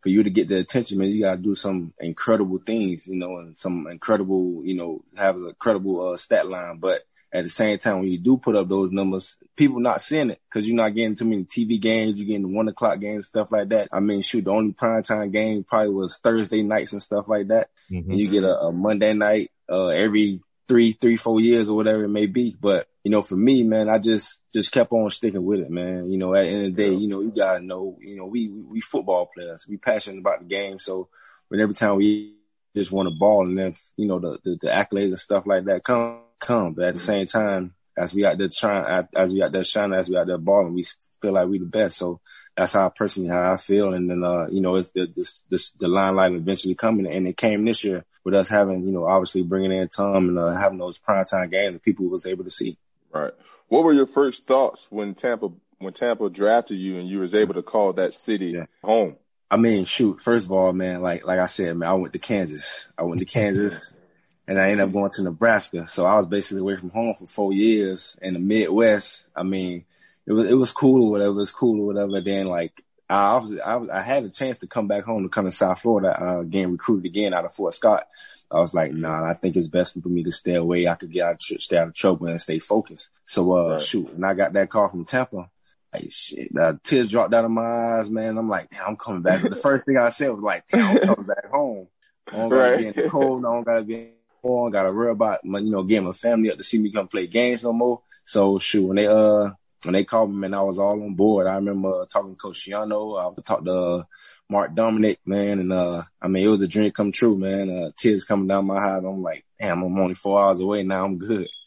for 0.00 0.08
you 0.08 0.22
to 0.22 0.30
get 0.30 0.48
the 0.48 0.58
attention, 0.58 0.98
man, 0.98 1.08
you 1.10 1.22
got 1.22 1.36
to 1.36 1.42
do 1.42 1.54
some 1.56 1.92
incredible 1.98 2.58
things, 2.64 3.08
you 3.08 3.16
know, 3.16 3.38
and 3.38 3.56
some 3.56 3.88
incredible, 3.88 4.62
you 4.64 4.76
know, 4.76 5.02
have 5.16 5.36
a 5.42 5.52
credible 5.54 6.10
uh, 6.12 6.16
stat 6.16 6.46
line. 6.48 6.78
But 6.78 7.02
at 7.32 7.42
the 7.42 7.50
same 7.50 7.76
time, 7.78 8.00
when 8.00 8.08
you 8.08 8.18
do 8.18 8.36
put 8.36 8.54
up 8.54 8.68
those 8.68 8.92
numbers, 8.92 9.36
people 9.56 9.80
not 9.80 10.00
seeing 10.00 10.30
it 10.30 10.40
because 10.48 10.68
you're 10.68 10.76
not 10.76 10.94
getting 10.94 11.16
too 11.16 11.24
many 11.24 11.44
TV 11.44 11.80
games. 11.80 12.16
You're 12.16 12.26
getting 12.26 12.42
the 12.50 12.56
one 12.56 12.68
o'clock 12.68 13.00
games, 13.00 13.26
stuff 13.26 13.50
like 13.50 13.68
that. 13.70 13.88
I 13.92 13.98
mean, 13.98 14.22
shoot, 14.22 14.44
the 14.44 14.52
only 14.52 14.74
primetime 14.74 15.32
game 15.32 15.64
probably 15.64 15.90
was 15.94 16.18
Thursday 16.18 16.62
nights 16.62 16.92
and 16.92 17.02
stuff 17.02 17.26
like 17.26 17.48
that. 17.48 17.70
And 18.10 18.18
you 18.18 18.28
get 18.28 18.44
a, 18.44 18.60
a 18.66 18.72
Monday 18.72 19.12
night, 19.12 19.50
uh, 19.68 19.88
every 19.88 20.40
three, 20.68 20.92
three, 20.92 21.16
four 21.16 21.40
years 21.40 21.68
or 21.68 21.76
whatever 21.76 22.04
it 22.04 22.08
may 22.08 22.26
be. 22.26 22.54
But, 22.60 22.86
you 23.04 23.10
know, 23.10 23.22
for 23.22 23.36
me, 23.36 23.64
man, 23.64 23.88
I 23.88 23.98
just, 23.98 24.40
just 24.52 24.70
kept 24.70 24.92
on 24.92 25.10
sticking 25.10 25.44
with 25.44 25.60
it, 25.60 25.70
man. 25.70 26.10
You 26.10 26.18
know, 26.18 26.34
at 26.34 26.44
the 26.44 26.50
end 26.50 26.66
of 26.66 26.76
the 26.76 26.82
day, 26.82 26.94
you 26.94 27.08
know, 27.08 27.20
you 27.20 27.32
gotta 27.34 27.60
know, 27.60 27.98
you 28.00 28.16
know, 28.16 28.26
we, 28.26 28.48
we, 28.48 28.62
we 28.62 28.80
football 28.80 29.28
players. 29.34 29.66
We 29.68 29.76
passionate 29.76 30.20
about 30.20 30.40
the 30.40 30.44
game. 30.46 30.78
So 30.78 31.08
when 31.48 31.60
every 31.60 31.74
time 31.74 31.96
we 31.96 32.36
just 32.76 32.92
want 32.92 33.08
to 33.08 33.14
ball 33.14 33.46
and 33.46 33.58
then, 33.58 33.74
you 33.96 34.06
know, 34.06 34.20
the, 34.20 34.38
the, 34.44 34.58
the 34.60 34.66
accolades 34.68 35.08
and 35.08 35.18
stuff 35.18 35.46
like 35.46 35.64
that 35.64 35.82
come, 35.84 36.20
come. 36.38 36.74
But 36.74 36.86
at 36.86 36.94
the 36.94 37.00
same 37.00 37.26
time, 37.26 37.74
as 37.98 38.14
we 38.14 38.24
out 38.24 38.38
there 38.38 38.48
trying, 38.48 39.06
as 39.14 39.32
we 39.32 39.42
out 39.42 39.52
there 39.52 39.64
shining, 39.64 39.98
as 39.98 40.08
we 40.08 40.16
out 40.16 40.26
there 40.26 40.38
balling, 40.38 40.72
we 40.72 40.86
feel 41.20 41.32
like 41.32 41.48
we 41.48 41.58
the 41.58 41.66
best. 41.66 41.98
So 41.98 42.20
that's 42.56 42.72
how 42.72 42.86
I 42.86 42.88
personally 42.88 43.28
how 43.28 43.52
I 43.52 43.56
feel. 43.56 43.92
And 43.92 44.08
then, 44.08 44.22
uh, 44.24 44.46
you 44.50 44.60
know, 44.60 44.76
it's 44.76 44.90
the, 44.90 45.12
this, 45.14 45.42
this, 45.50 45.70
the 45.72 45.88
limelight 45.88 46.32
eventually 46.32 46.74
coming 46.74 47.06
and 47.06 47.26
it 47.26 47.36
came 47.36 47.64
this 47.64 47.84
year 47.84 48.04
with 48.24 48.34
us 48.34 48.48
having, 48.48 48.84
you 48.84 48.92
know, 48.92 49.06
obviously 49.06 49.42
bringing 49.42 49.72
in 49.72 49.88
Tom 49.88 50.28
and, 50.28 50.38
uh, 50.38 50.52
having 50.52 50.78
those 50.78 50.98
primetime 50.98 51.50
games 51.50 51.74
that 51.74 51.82
people 51.82 52.06
was 52.06 52.26
able 52.26 52.44
to 52.44 52.50
see. 52.50 52.78
Right. 53.12 53.32
What 53.68 53.84
were 53.84 53.92
your 53.92 54.06
first 54.06 54.46
thoughts 54.46 54.86
when 54.90 55.14
Tampa 55.14 55.50
when 55.78 55.92
Tampa 55.92 56.30
drafted 56.30 56.78
you 56.78 56.98
and 56.98 57.08
you 57.08 57.18
was 57.18 57.34
able 57.34 57.54
to 57.54 57.62
call 57.62 57.92
that 57.94 58.14
city 58.14 58.52
Yeah. 58.54 58.66
home? 58.84 59.16
I 59.50 59.56
mean, 59.56 59.84
shoot, 59.84 60.20
first 60.20 60.46
of 60.46 60.52
all, 60.52 60.72
man, 60.72 61.02
like, 61.02 61.26
like 61.26 61.38
I 61.40 61.46
said, 61.46 61.76
man, 61.76 61.88
I 61.88 61.92
went 61.94 62.12
to 62.14 62.18
Kansas. 62.18 62.88
I 62.96 63.02
went 63.02 63.18
to 63.18 63.24
Kansas 63.26 63.92
and 64.46 64.58
I 64.60 64.70
ended 64.70 64.86
up 64.86 64.92
going 64.92 65.10
to 65.12 65.22
Nebraska. 65.22 65.88
So 65.88 66.06
I 66.06 66.16
was 66.16 66.26
basically 66.26 66.60
away 66.60 66.76
from 66.76 66.90
home 66.90 67.14
for 67.18 67.26
four 67.26 67.52
years 67.52 68.16
in 68.22 68.34
the 68.34 68.38
Midwest. 68.40 69.26
I 69.36 69.42
mean, 69.42 69.84
it 70.24 70.32
was, 70.32 70.46
it 70.46 70.54
was 70.54 70.72
cool 70.72 71.06
or 71.06 71.10
whatever. 71.10 71.32
It 71.32 71.34
was 71.34 71.50
cool 71.52 71.80
or 71.80 71.86
whatever. 71.86 72.20
Then 72.20 72.46
like, 72.46 72.80
I 73.10 73.16
obviously, 73.16 73.60
I, 73.60 73.76
was- 73.76 73.90
I 73.90 74.00
had 74.00 74.24
a 74.24 74.30
chance 74.30 74.58
to 74.58 74.66
come 74.68 74.86
back 74.86 75.04
home 75.04 75.24
to 75.24 75.28
come 75.28 75.44
to 75.46 75.50
South 75.52 75.80
Florida, 75.82 76.18
uh, 76.18 76.42
getting 76.44 76.72
recruited 76.72 77.06
again 77.06 77.34
out 77.34 77.44
of 77.44 77.52
Fort 77.52 77.74
Scott. 77.74 78.06
I 78.52 78.60
was 78.60 78.74
like, 78.74 78.92
nah, 78.92 79.24
I 79.24 79.34
think 79.34 79.56
it's 79.56 79.68
best 79.68 80.00
for 80.02 80.08
me 80.08 80.22
to 80.24 80.32
stay 80.32 80.54
away. 80.54 80.86
I 80.86 80.94
could 80.94 81.10
get 81.10 81.26
out, 81.26 81.34
of 81.34 81.62
stay 81.62 81.78
out 81.78 81.88
of 81.88 81.94
trouble 81.94 82.28
and 82.28 82.40
stay 82.40 82.58
focused. 82.58 83.08
So, 83.26 83.52
uh, 83.52 83.70
Right. 83.72 83.80
shoot, 83.80 84.12
when 84.12 84.24
I 84.24 84.34
got 84.34 84.52
that 84.52 84.68
call 84.68 84.88
from 84.88 85.04
Tampa, 85.04 85.48
like 85.92 86.10
shit, 86.10 86.52
the 86.52 86.78
tears 86.84 87.10
dropped 87.10 87.34
out 87.34 87.44
of 87.44 87.50
my 87.50 87.62
eyes, 87.62 88.10
man. 88.10 88.36
I'm 88.38 88.48
like, 88.48 88.70
damn, 88.70 88.88
I'm 88.88 88.96
coming 88.96 89.22
back. 89.22 89.42
But 89.42 89.50
the 89.50 89.56
first 89.56 89.84
thing 89.86 89.96
I 89.96 90.10
said 90.10 90.30
was 90.30 90.42
like, 90.42 90.64
damn, 90.68 90.96
I'm 90.96 90.98
coming 91.06 91.26
back 91.26 91.46
home. 91.50 91.88
I 92.32 92.36
don't 92.36 92.50
gotta 92.50 92.76
be 92.78 92.86
in 92.86 92.94
the 92.94 93.08
cold. 93.10 93.44
I 93.44 93.52
don't 93.52 93.64
gotta 93.64 93.82
be 93.84 93.94
in 93.94 94.00
the 94.00 94.10
cold. 94.42 94.68
I 94.68 94.72
gotta 94.72 94.92
worry 94.92 95.10
about 95.10 95.44
my, 95.44 95.58
you 95.58 95.70
know, 95.70 95.82
getting 95.82 96.06
my 96.06 96.12
family 96.12 96.50
up 96.50 96.58
to 96.58 96.64
see 96.64 96.78
me 96.78 96.92
come 96.92 97.08
play 97.08 97.26
games 97.26 97.62
no 97.62 97.72
more. 97.72 98.02
So 98.24 98.58
shoot, 98.58 98.86
when 98.86 98.96
they, 98.96 99.06
uh, 99.06 99.50
when 99.84 99.94
they 99.94 100.04
called 100.04 100.30
me, 100.30 100.36
man, 100.36 100.54
I 100.54 100.62
was 100.62 100.78
all 100.78 101.02
on 101.02 101.14
board. 101.14 101.46
I 101.46 101.54
remember 101.56 102.06
talking 102.06 102.32
to 102.34 102.36
Coach 102.36 102.66
Schiano. 102.66 103.18
I 103.18 103.40
talked 103.42 103.64
to, 103.66 103.72
uh, 103.72 104.02
Mark 104.48 104.74
Dominik, 104.74 105.18
man. 105.24 105.58
And, 105.60 105.72
uh, 105.72 106.02
I 106.20 106.28
mean, 106.28 106.44
it 106.44 106.48
was 106.48 106.62
a 106.62 106.68
dream 106.68 106.90
come 106.92 107.10
true, 107.12 107.36
man. 107.38 107.70
Uh, 107.70 107.90
tears 107.98 108.24
coming 108.24 108.48
down 108.48 108.66
my 108.66 108.76
eyes. 108.76 109.02
I'm 109.04 109.22
like, 109.22 109.44
damn, 109.58 109.82
I'm 109.82 109.98
only 109.98 110.14
four 110.14 110.42
hours 110.42 110.60
away 110.60 110.82
now. 110.82 111.04
I'm 111.04 111.18
good. 111.18 111.48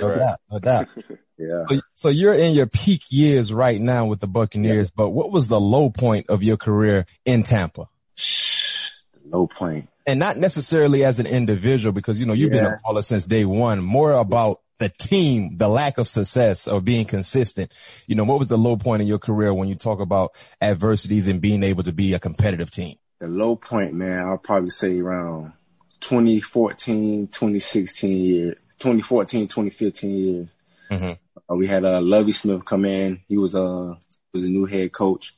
No 0.00 0.08
Right. 0.08 0.18
doubt, 0.18 0.40
no 0.50 0.58
doubt. 0.58 0.88
Yeah. 1.38 1.64
So, 1.68 1.80
so 1.94 2.08
you're 2.08 2.34
in 2.34 2.52
your 2.54 2.66
peak 2.66 3.02
years 3.08 3.52
right 3.52 3.80
now 3.80 4.06
with 4.06 4.20
the 4.20 4.28
Buccaneers, 4.28 4.90
but 4.90 5.10
what 5.10 5.32
was 5.32 5.48
the 5.48 5.58
low 5.60 5.90
point 5.90 6.26
of 6.28 6.42
your 6.42 6.56
career 6.56 7.04
in 7.24 7.42
Tampa? 7.42 7.88
The 8.16 8.92
low 9.24 9.48
point. 9.48 9.86
And 10.06 10.18
not 10.18 10.36
necessarily 10.36 11.04
as 11.04 11.18
an 11.20 11.26
individual, 11.26 11.92
because 11.92 12.18
you 12.18 12.26
know 12.26 12.32
you've 12.32 12.50
been 12.50 12.64
a 12.64 12.80
baller 12.84 13.04
since 13.04 13.24
day 13.24 13.44
one. 13.44 13.80
More 13.80 14.12
about 14.12 14.60
the 14.78 14.88
team, 14.88 15.56
the 15.58 15.68
lack 15.68 15.98
of 15.98 16.08
success 16.08 16.66
or 16.66 16.80
being 16.80 17.06
consistent. 17.06 17.72
You 18.08 18.16
know, 18.16 18.24
what 18.24 18.40
was 18.40 18.48
the 18.48 18.58
low 18.58 18.76
point 18.76 19.02
in 19.02 19.08
your 19.08 19.20
career 19.20 19.54
when 19.54 19.68
you 19.68 19.76
talk 19.76 20.00
about 20.00 20.32
adversities 20.60 21.28
and 21.28 21.40
being 21.40 21.62
able 21.62 21.84
to 21.84 21.92
be 21.92 22.14
a 22.14 22.18
competitive 22.18 22.70
team? 22.70 22.96
the 23.22 23.28
low 23.28 23.54
point, 23.54 23.94
man, 23.94 24.26
I'll 24.26 24.36
probably 24.36 24.70
say 24.70 24.98
around 24.98 25.52
2014, 26.00 27.28
2016 27.28 28.10
year, 28.10 28.54
2014, 28.80 29.46
2015 29.46 30.10
years. 30.10 30.48
Mhm. 30.90 31.18
Uh, 31.48 31.54
we 31.54 31.68
had 31.68 31.84
uh, 31.84 32.00
Lovie 32.00 32.32
Smith 32.32 32.64
come 32.64 32.84
in. 32.84 33.20
He 33.28 33.38
was 33.38 33.54
uh 33.54 33.94
was 34.32 34.42
a 34.42 34.48
new 34.48 34.64
head 34.64 34.90
coach, 34.90 35.36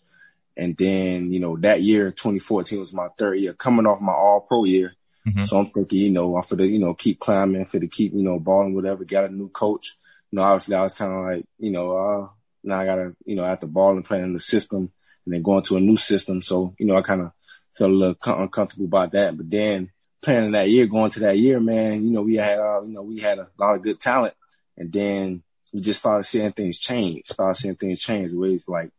and 0.56 0.76
then 0.76 1.30
you 1.30 1.40
know 1.40 1.56
that 1.58 1.82
year, 1.82 2.10
2014 2.10 2.78
was 2.78 2.92
my 2.92 3.08
third 3.18 3.38
year, 3.40 3.52
coming 3.52 3.86
off 3.86 4.00
my 4.00 4.12
All 4.12 4.40
Pro 4.40 4.64
year. 4.64 4.94
Mhm. 5.26 5.46
So 5.46 5.58
I'm 5.58 5.70
thinking, 5.70 5.98
you 6.00 6.10
know, 6.10 6.36
I'm 6.36 6.42
for 6.42 6.56
the 6.56 6.66
you 6.66 6.78
know 6.78 6.94
keep 6.94 7.18
climbing, 7.18 7.64
for 7.64 7.78
the 7.78 7.88
keep 7.88 8.12
you 8.12 8.22
know 8.22 8.38
balling, 8.38 8.74
whatever. 8.74 9.04
Got 9.04 9.30
a 9.30 9.34
new 9.34 9.48
coach. 9.48 9.96
You 10.30 10.36
know, 10.36 10.42
obviously 10.42 10.74
I 10.74 10.82
was 10.82 10.94
kind 10.94 11.12
of 11.12 11.24
like, 11.24 11.46
you 11.58 11.70
know, 11.70 11.96
uh, 11.96 12.28
now 12.62 12.80
I 12.80 12.84
gotta 12.84 13.14
you 13.24 13.36
know 13.36 13.44
after 13.44 13.66
balling, 13.66 14.02
playing 14.02 14.24
in 14.24 14.32
the 14.32 14.40
system, 14.40 14.92
and 15.24 15.34
then 15.34 15.42
going 15.42 15.62
to 15.64 15.76
a 15.76 15.80
new 15.80 15.96
system. 15.96 16.42
So 16.42 16.74
you 16.78 16.86
know, 16.86 16.96
I 16.96 17.02
kind 17.02 17.22
of 17.22 17.32
felt 17.72 17.90
a 17.90 17.94
little 17.94 18.14
co- 18.14 18.38
uncomfortable 18.42 18.86
about 18.86 19.12
that. 19.12 19.36
But 19.36 19.50
then 19.50 19.90
playing 20.22 20.52
that 20.52 20.68
year, 20.68 20.86
going 20.86 21.10
to 21.12 21.20
that 21.20 21.38
year, 21.38 21.60
man, 21.60 22.04
you 22.04 22.10
know, 22.10 22.22
we 22.22 22.36
had, 22.36 22.58
uh, 22.58 22.82
you 22.82 22.92
know, 22.92 23.02
we 23.02 23.20
had 23.20 23.38
a 23.38 23.48
lot 23.58 23.76
of 23.76 23.82
good 23.82 24.00
talent. 24.00 24.34
And 24.76 24.92
then 24.92 25.42
we 25.72 25.80
just 25.80 26.00
started 26.00 26.24
seeing 26.24 26.52
things 26.52 26.78
change, 26.78 27.26
started 27.26 27.56
seeing 27.56 27.76
things 27.76 28.00
change. 28.00 28.30
The 28.30 28.38
ways 28.38 28.68
like 28.68 28.90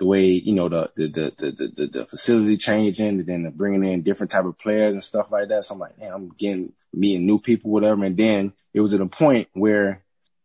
the 0.00 0.06
way, 0.06 0.24
you 0.24 0.54
know, 0.54 0.70
the, 0.70 0.90
the, 0.96 1.08
the, 1.08 1.34
the, 1.36 1.50
the, 1.52 1.68
the, 1.68 1.86
the 1.86 2.04
facility 2.06 2.56
changing 2.56 3.06
and 3.06 3.26
then 3.26 3.42
the 3.42 3.50
bringing 3.50 3.84
in 3.84 4.00
different 4.00 4.30
type 4.30 4.46
of 4.46 4.58
players 4.58 4.94
and 4.94 5.04
stuff 5.04 5.30
like 5.30 5.48
that. 5.48 5.62
So 5.62 5.74
I'm 5.74 5.80
like, 5.80 5.98
damn, 5.98 6.14
I'm 6.14 6.28
getting 6.30 6.72
meeting 6.94 7.26
new 7.26 7.38
people, 7.38 7.70
whatever. 7.70 8.02
And 8.06 8.16
then 8.16 8.54
it 8.72 8.80
was 8.80 8.94
at 8.94 9.02
a 9.02 9.06
point 9.06 9.48
where 9.52 10.02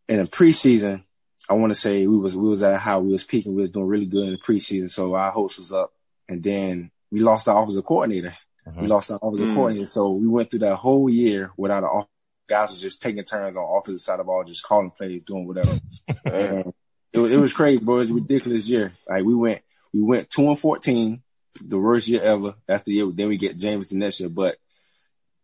in 0.09 0.17
the 0.17 0.25
preseason, 0.25 1.03
I 1.49 1.53
want 1.53 1.71
to 1.71 1.79
say 1.79 2.05
we 2.05 2.17
was, 2.17 2.35
we 2.35 2.49
was 2.49 2.63
at 2.63 2.81
how 2.81 2.99
we 2.99 3.13
was 3.13 3.23
peaking. 3.23 3.55
We 3.55 3.61
was 3.61 3.71
doing 3.71 3.87
really 3.87 4.07
good 4.07 4.27
in 4.27 4.33
the 4.33 4.37
preseason. 4.37 4.91
So 4.91 5.15
our 5.15 5.31
hopes 5.31 5.57
was 5.57 5.71
up 5.71 5.93
and 6.27 6.43
then 6.43 6.91
we 7.09 7.21
lost 7.21 7.47
our 7.47 7.63
offensive 7.63 7.85
coordinator. 7.85 8.35
We 8.65 8.87
Mhm. 8.87 8.89
lost 8.89 9.11
our 9.11 9.19
offensive 9.21 9.47
Mm. 9.47 9.53
coordinator. 9.53 9.85
So 9.85 10.11
we 10.11 10.27
went 10.27 10.51
through 10.51 10.59
that 10.59 10.75
whole 10.75 11.09
year 11.09 11.53
without 11.55 11.83
an 11.83 11.89
off. 11.89 12.07
Guys 12.49 12.71
was 12.71 12.81
just 12.81 13.01
taking 13.01 13.23
turns 13.23 13.55
on 13.55 13.63
offensive 13.63 14.01
side 14.01 14.15
of 14.15 14.17
the 14.19 14.23
ball, 14.25 14.43
just 14.43 14.63
calling 14.65 14.91
plays, 14.91 15.23
doing 15.25 15.47
whatever. 15.47 15.79
and 16.25 16.73
it 17.15 17.19
was, 17.19 17.31
it 17.31 17.37
was 17.37 17.53
crazy, 17.53 17.83
bro. 17.83 17.95
It 17.95 17.99
was 17.99 18.11
a 18.11 18.15
ridiculous 18.15 18.67
year. 18.67 18.93
Like 19.07 19.23
we 19.23 19.35
went, 19.35 19.61
we 19.93 20.01
went 20.01 20.29
two 20.29 20.47
and 20.47 20.59
14, 20.59 21.21
the 21.65 21.79
worst 21.79 22.07
year 22.07 22.21
ever. 22.21 22.55
That's 22.67 22.83
the 22.83 22.93
year. 22.93 23.07
Then 23.11 23.29
we 23.29 23.37
get 23.37 23.57
James 23.57 23.87
the 23.87 23.97
next 23.97 24.19
year, 24.19 24.29
but 24.29 24.57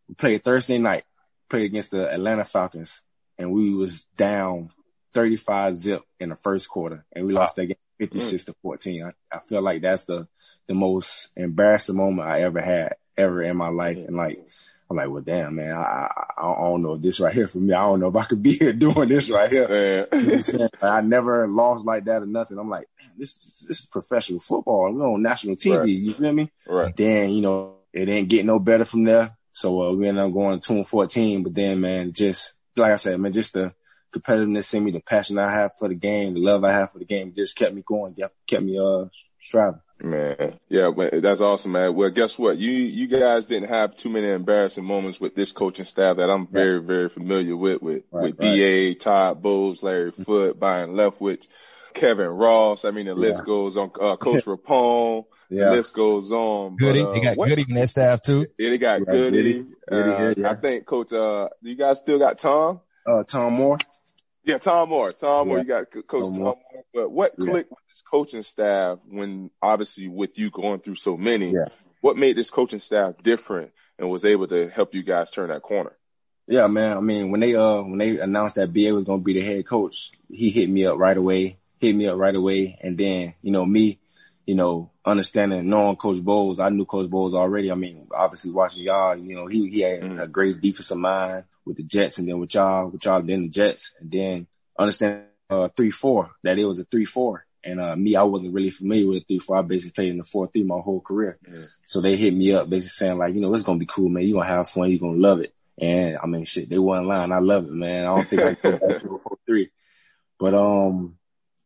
we 0.08 0.16
played 0.16 0.44
Thursday 0.44 0.78
night, 0.78 1.04
played 1.50 1.66
against 1.66 1.92
the 1.92 2.12
Atlanta 2.12 2.46
Falcons 2.46 3.02
and 3.38 3.52
we 3.52 3.74
was 3.74 4.06
down 4.18 4.72
35 5.14 5.76
zip 5.76 6.02
in 6.20 6.30
the 6.30 6.36
first 6.36 6.70
quarter 6.70 7.06
and 7.14 7.26
we 7.26 7.34
lost 7.34 7.56
that 7.56 7.66
game 7.66 7.76
56 8.00 8.46
to 8.46 8.56
14. 8.62 9.02
Mm. 9.02 9.08
I, 9.08 9.36
I 9.36 9.40
feel 9.40 9.62
like 9.62 9.82
that's 9.82 10.06
the, 10.06 10.28
the 10.68 10.74
most 10.74 11.30
embarrassing 11.36 11.96
moment 11.96 12.28
I 12.28 12.42
ever 12.42 12.62
had 12.62 12.96
ever 13.18 13.42
in 13.42 13.58
my 13.58 13.70
life. 13.70 13.98
And 13.98 14.16
like, 14.16 14.40
I'm 14.92 14.98
like, 14.98 15.10
well, 15.10 15.22
damn, 15.22 15.56
man, 15.56 15.74
I, 15.74 16.10
I, 16.38 16.52
I 16.52 16.64
don't 16.64 16.82
know 16.82 16.96
if 16.96 17.02
this 17.02 17.22
right 17.22 17.34
here 17.34 17.48
for 17.48 17.60
me. 17.60 17.74
I 17.74 17.84
don't 17.84 18.02
know 18.02 18.10
if 18.10 18.16
I 18.18 18.26
could 18.26 18.44
be 18.44 18.52
here 18.58 18.74
doing 18.74 19.08
this 19.08 19.30
right 19.30 19.50
here. 19.50 20.06
you 20.12 20.42
know 20.58 20.70
I 20.82 21.00
never 21.00 21.48
lost 21.48 21.86
like 21.86 22.04
that 22.06 22.22
or 22.22 22.26
nothing. 22.26 22.58
I'm 22.58 22.70
like, 22.70 22.90
this, 23.18 23.66
this 23.68 23.80
is 23.80 23.86
professional 23.86 24.42
football. 24.42 24.92
We're 24.92 25.08
on 25.08 25.22
national 25.22 25.56
TV. 25.56 25.80
Right. 25.80 25.88
You 25.88 26.14
feel 26.14 26.34
me? 26.34 26.52
Right. 26.68 26.94
Then, 26.94 27.30
you 27.30 27.42
know, 27.42 27.76
it 27.94 28.06
didn't 28.06 28.28
get 28.28 28.46
no 28.46 28.60
better 28.60 28.84
from 28.84 29.06
there. 29.06 29.38
So, 29.54 29.82
uh, 29.82 29.94
we 29.94 30.10
ended 30.10 30.26
up 30.26 30.34
going 30.34 30.60
to 30.60 30.74
and 30.74 30.88
14, 30.88 31.44
but 31.44 31.56
then, 31.56 31.80
man, 31.80 32.12
just, 32.12 32.54
like 32.76 32.92
I 32.92 32.98
said, 32.98 33.18
man, 33.18 33.32
just 33.32 33.54
the 33.54 33.74
competitiveness 34.14 34.74
in 34.74 34.84
me, 34.84 34.92
the 34.92 35.00
passion 35.00 35.40
I 35.40 35.50
have 35.50 35.72
for 35.80 35.88
the 35.88 35.96
game, 35.96 36.34
the 36.34 36.42
love 36.42 36.66
I 36.66 36.74
have 36.74 36.92
for 36.92 37.00
the 37.00 37.06
game 37.06 37.34
just 37.34 37.56
kept 37.56 37.74
me 37.74 37.82
going, 37.86 38.14
kept 38.46 38.64
me, 38.64 38.78
uh, 38.78 39.06
striving. 39.40 39.80
Man, 40.04 40.60
yeah, 40.68 40.90
that's 41.22 41.42
awesome, 41.42 41.74
man. 41.74 41.96
Well, 41.96 42.10
guess 42.10 42.38
what? 42.38 42.58
You 42.58 42.72
you 42.72 43.08
guys 43.08 43.46
didn't 43.46 43.70
have 43.70 43.96
too 43.96 44.10
many 44.10 44.30
embarrassing 44.30 44.84
moments 44.84 45.20
with 45.20 45.36
this 45.36 45.52
coaching 45.52 45.86
staff 45.86 46.18
that 46.18 46.30
I'm 46.30 46.48
very 46.48 46.80
right. 46.80 46.88
very 46.88 47.10
familiar 47.10 47.56
with 47.56 47.82
with 47.82 48.04
right, 48.12 48.36
with 48.36 48.40
right. 48.40 48.94
Ba, 48.94 48.96
Todd 48.96 49.42
Bowles, 49.42 49.84
Larry 49.84 50.12
mm-hmm. 50.12 50.24
Foote, 50.24 50.60
Byron 50.60 50.92
Leftwich, 50.92 51.48
Kevin 51.94 52.28
Ross. 52.28 52.84
I 52.84 52.92
mean, 52.92 53.06
the 53.06 53.14
list 53.14 53.46
goes 53.46 53.78
on. 53.78 53.92
Uh, 54.00 54.16
Coach 54.18 54.46
Rapone. 54.46 55.26
Yeah. 55.50 55.66
The 55.66 55.72
list 55.72 55.94
goes 55.94 56.32
on. 56.32 56.78
Goody, 56.78 57.04
but, 57.04 57.10
uh, 57.10 57.14
they 57.14 57.20
got 57.20 57.38
what, 57.38 57.50
Goody 57.50 57.66
in 57.68 57.76
that 57.76 57.90
staff 57.90 58.22
too. 58.22 58.48
Yeah, 58.58 58.70
they 58.70 58.78
got 58.78 59.00
yeah, 59.02 59.06
Goody. 59.06 59.54
Goody, 59.54 59.68
uh, 59.92 60.34
yeah. 60.38 60.50
I 60.50 60.56
think 60.56 60.86
Coach. 60.86 61.14
Uh, 61.14 61.50
you 61.62 61.76
guys 61.76 61.98
still 61.98 62.18
got 62.18 62.40
Tom? 62.40 62.82
Uh, 63.06 63.24
Tom 63.24 63.54
Moore. 63.54 63.78
Yeah, 64.44 64.58
Tom 64.58 64.90
Moore. 64.90 65.12
Tom 65.12 65.48
Moore. 65.48 65.60
You 65.60 65.66
got 65.66 65.92
Coach 65.92 66.24
Tom, 66.24 66.34
Tom 66.34 66.42
Moore. 66.42 66.58
But 66.94 67.12
what 67.12 67.36
clicked 67.36 67.70
with 67.70 67.80
this 67.90 68.02
coaching 68.10 68.42
staff 68.42 69.00
when 69.08 69.52
obviously 69.62 70.08
with 70.08 70.38
you 70.38 70.50
going 70.50 70.80
through 70.80 70.96
so 70.96 71.16
many, 71.16 71.52
yeah. 71.52 71.66
what 72.02 72.18
made 72.18 72.38
this 72.38 72.50
coaching 72.50 72.80
staff 72.80 73.16
different 73.22 73.72
and 74.00 74.10
was 74.10 74.26
able 74.26 74.48
to 74.48 74.68
help 74.68 74.96
you 74.96 75.04
guys 75.04 75.30
turn 75.32 75.50
that 75.50 75.62
corner? 75.62 75.96
Yeah, 76.48 76.68
man. 76.68 76.98
I 76.98 77.00
mean, 77.00 77.32
when 77.32 77.40
they 77.40 77.56
uh 77.56 77.82
when 77.82 77.98
they 77.98 78.20
announced 78.20 78.56
that 78.56 78.74
BA 78.74 78.94
was 78.94 79.06
gonna 79.06 79.22
be 79.22 79.34
the 79.34 79.42
head 79.42 79.66
coach, 79.66 80.12
he 80.28 80.50
hit 80.50 80.70
me 80.70 80.86
up 80.86 80.98
right 80.98 81.16
away. 81.16 81.60
Hit 81.80 81.96
me 81.96 82.08
up 82.08 82.18
right 82.18 82.36
away, 82.36 82.78
and 82.82 82.98
then 82.98 83.36
you 83.42 83.52
know 83.52 83.66
me, 83.66 84.01
you 84.46 84.56
know, 84.56 84.92
understanding 85.06 85.70
knowing 85.70 85.96
Coach 85.96 86.24
Bowles, 86.24 86.60
I 86.60 86.70
knew 86.70 86.86
Coach 86.86 87.10
Bowles 87.10 87.34
already. 87.34 87.72
I 87.72 87.76
mean, 87.76 88.08
obviously 88.14 88.52
watching 88.52 88.84
y'all, 88.84 89.16
you 89.16 89.36
know, 89.36 89.48
he 89.48 89.70
he 89.70 89.82
had 89.82 90.02
mm. 90.02 90.22
a 90.22 90.28
great 90.28 90.60
defensive 90.60 90.98
mind 90.98 91.46
with 91.66 91.78
the 91.78 91.84
Jets, 91.84 92.18
and 92.18 92.28
then 92.28 92.40
with 92.40 92.54
y'all, 92.54 92.90
with 92.90 93.06
y'all 93.06 93.22
then 93.22 93.44
the 93.44 93.50
Jets, 93.50 93.92
and 94.00 94.12
then 94.12 94.48
understand 94.78 95.24
uh 95.50 95.68
three 95.70 95.92
four 95.92 96.32
that 96.44 96.58
it 96.58 96.66
was 96.66 96.80
a 96.80 96.84
three 96.86 97.06
four. 97.06 97.46
And 97.64 97.80
uh 97.80 97.96
me, 97.96 98.16
I 98.16 98.24
wasn't 98.24 98.54
really 98.54 98.72
familiar 98.72 99.08
with 99.08 99.28
three 99.28 99.40
four. 99.40 99.58
I 99.58 99.62
basically 99.62 99.92
played 99.92 100.10
in 100.10 100.18
the 100.18 100.24
four 100.24 100.48
three 100.48 100.64
my 100.64 100.80
whole 100.80 101.02
career. 101.02 101.38
Yeah. 101.48 101.66
So 101.86 102.02
they 102.02 102.16
hit 102.16 102.34
me 102.34 102.54
up 102.54 102.70
basically 102.70 102.90
saying 102.90 103.18
like, 103.18 103.36
you 103.36 103.42
know, 103.42 103.54
it's 103.54 103.64
gonna 103.64 103.78
be 103.78 103.86
cool, 103.86 104.10
man. 104.10 104.24
You're 104.24 104.42
gonna 104.42 104.54
have 104.54 104.70
fun, 104.70 104.90
you're 104.90 105.00
gonna 105.00 105.18
love 105.20 105.42
it. 105.42 105.54
And 105.80 106.18
I 106.22 106.26
mean 106.26 106.46
shit, 106.46 106.70
they 106.70 106.80
weren't 106.80 107.06
lying. 107.06 107.32
I 107.32 107.40
love 107.40 107.66
it, 107.66 107.74
man. 107.74 108.06
I 108.06 108.16
don't 108.16 108.28
think 108.28 108.42
I 108.42 108.56
can 108.56 108.72
go 108.72 108.88
back 108.88 109.02
to 109.02 109.16
a 109.16 109.18
four 109.20 109.38
three. 109.46 109.70
But 110.40 110.56
um 110.56 111.18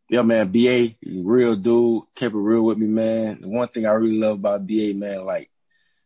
yeah, 0.09 0.21
man, 0.21 0.51
BA, 0.51 0.89
real 1.03 1.55
dude, 1.55 2.03
kept 2.15 2.35
it 2.35 2.38
real 2.38 2.63
with 2.63 2.77
me, 2.77 2.88
man. 2.88 3.41
The 3.41 3.47
one 3.47 3.67
thing 3.67 3.85
I 3.85 3.91
really 3.91 4.17
love 4.17 4.39
about 4.39 4.67
BA, 4.67 4.93
man, 4.95 5.25
like 5.25 5.50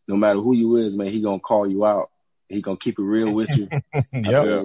no 0.07 0.15
matter 0.15 0.39
who 0.39 0.55
you 0.55 0.77
is, 0.77 0.95
man, 0.95 1.07
he 1.07 1.21
gonna 1.21 1.39
call 1.39 1.67
you 1.67 1.85
out. 1.85 2.09
He 2.47 2.61
gonna 2.61 2.77
keep 2.77 2.97
it 2.97 3.03
real 3.03 3.33
with 3.33 3.55
you. 3.55 3.69
yeah 4.13 4.63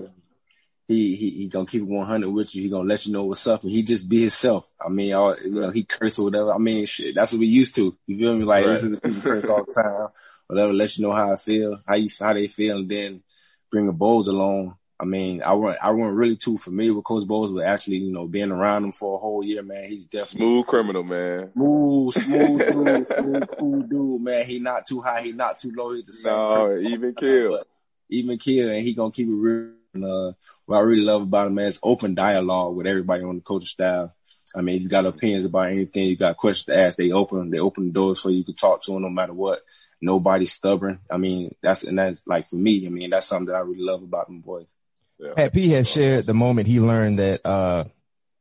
he 0.87 1.15
he 1.15 1.31
he 1.31 1.49
gonna 1.49 1.67
keep 1.67 1.83
it 1.83 1.89
100 1.89 2.29
with 2.29 2.55
you. 2.55 2.63
He 2.63 2.69
gonna 2.69 2.89
let 2.89 3.07
you 3.07 3.13
know 3.13 3.25
what's 3.25 3.47
up, 3.47 3.63
and 3.63 3.71
he 3.71 3.83
just 3.83 4.09
be 4.09 4.21
himself. 4.21 4.71
I 4.81 4.89
mean, 4.89 5.15
all 5.15 5.37
you 5.39 5.53
know, 5.53 5.71
he 5.71 5.85
curse 5.85 6.19
or 6.19 6.25
whatever. 6.25 6.53
I 6.53 6.59
mean, 6.59 6.87
shit, 6.87 7.15
that's 7.15 7.33
what 7.33 7.41
we 7.41 7.47
used 7.47 7.75
to. 7.77 7.97
You 8.07 8.19
feel 8.19 8.37
me? 8.37 8.45
Like 8.45 8.65
right. 8.65 8.73
listen 8.73 8.93
to 8.93 9.01
people 9.01 9.23
curse 9.23 9.49
all 9.49 9.65
the 9.65 9.73
time, 9.73 10.09
whatever. 10.47 10.73
Let 10.73 10.97
you 10.97 11.07
know 11.07 11.13
how 11.13 11.33
I 11.33 11.37
feel, 11.37 11.81
how 11.87 11.95
you 11.95 12.09
how 12.21 12.35
they 12.35 12.49
feel, 12.49 12.79
and 12.79 12.91
then 12.91 13.23
bring 13.71 13.87
the 13.87 13.93
Bowles 13.93 14.29
along. 14.29 14.77
I 14.99 15.05
mean, 15.05 15.43
I 15.43 15.55
weren't 15.55 15.79
I 15.83 15.91
weren't 15.91 16.17
really 16.17 16.37
too 16.37 16.57
familiar 16.57 16.95
with 16.95 17.05
Coach 17.05 17.27
Bowles, 17.27 17.51
but 17.51 17.65
actually, 17.65 17.97
you 17.99 18.13
know, 18.13 18.27
being 18.27 18.53
around 18.53 18.85
him 18.85 18.93
for 18.93 19.17
a 19.17 19.19
whole 19.19 19.45
year, 19.45 19.63
man, 19.63 19.89
he's 19.89 20.07
definitely 20.07 20.59
smooth 20.59 20.67
criminal, 20.67 21.03
man. 21.03 21.51
Smooth, 21.53 22.15
smooth 22.15 22.59
dude, 22.73 23.07
smooth, 23.09 23.49
cool 23.59 23.83
dude, 23.83 24.23
man. 24.23 24.45
He 24.47 24.61
not 24.61 24.87
too 24.87 25.01
high, 25.01 25.23
he 25.23 25.33
not 25.33 25.59
too 25.59 25.73
low. 25.77 25.95
He's 25.95 26.07
the 26.07 26.13
same. 26.13 26.33
No, 26.33 26.79
even 26.79 27.15
kill, 27.15 27.65
even 28.09 28.39
kill, 28.39 28.71
and 28.71 28.83
he 28.83 28.95
gonna 28.95 29.11
keep 29.11 29.29
it 29.29 29.33
real 29.33 29.73
and, 29.95 30.05
uh, 30.05 30.33
what 30.67 30.79
I 30.79 30.81
really 30.81 31.03
love 31.03 31.23
about 31.23 31.47
him, 31.47 31.55
man, 31.55 31.67
is 31.67 31.79
open 31.83 32.15
dialogue 32.15 32.75
with 32.75 32.87
everybody 32.87 33.23
on 33.23 33.37
the 33.37 33.43
coaching 33.43 33.67
staff. 33.67 34.11
I 34.55 34.61
mean, 34.61 34.79
he's 34.79 34.89
got 34.89 35.07
opinions 35.07 35.45
about 35.45 35.71
anything. 35.71 36.09
You 36.09 36.17
got 36.17 36.37
questions 36.37 36.67
to 36.67 36.77
ask. 36.77 36.97
They 36.97 37.13
open, 37.13 37.51
they 37.51 37.59
open 37.59 37.87
the 37.87 37.93
doors 37.93 38.21
for 38.21 38.31
you 38.31 38.45
to 38.45 38.53
talk 38.53 38.83
to 38.85 38.95
him 38.95 39.03
no 39.03 39.09
matter 39.11 39.33
what. 39.33 39.61
Nobody's 40.01 40.53
stubborn. 40.53 41.01
I 41.11 41.17
mean, 41.17 41.55
that's, 41.63 41.85
and 41.85 41.99
that's 41.99 42.27
like 42.27 42.49
for 42.49 42.57
me, 42.57 42.87
I 42.87 42.91
mean, 42.91 43.11
that's 43.11 43.27
something 43.27 43.47
that 43.47 43.57
I 43.57 43.61
really 43.61 43.83
love 43.83 44.03
about 44.03 44.27
them 44.27 44.41
boys. 44.41 44.73
Yeah. 45.19 45.33
Pat 45.37 45.53
P 45.53 45.69
has 45.71 45.89
shared 45.89 46.27
the 46.27 46.35
moment 46.35 46.67
he 46.67 46.81
learned 46.81 47.19
that, 47.19 47.45
uh, 47.47 47.85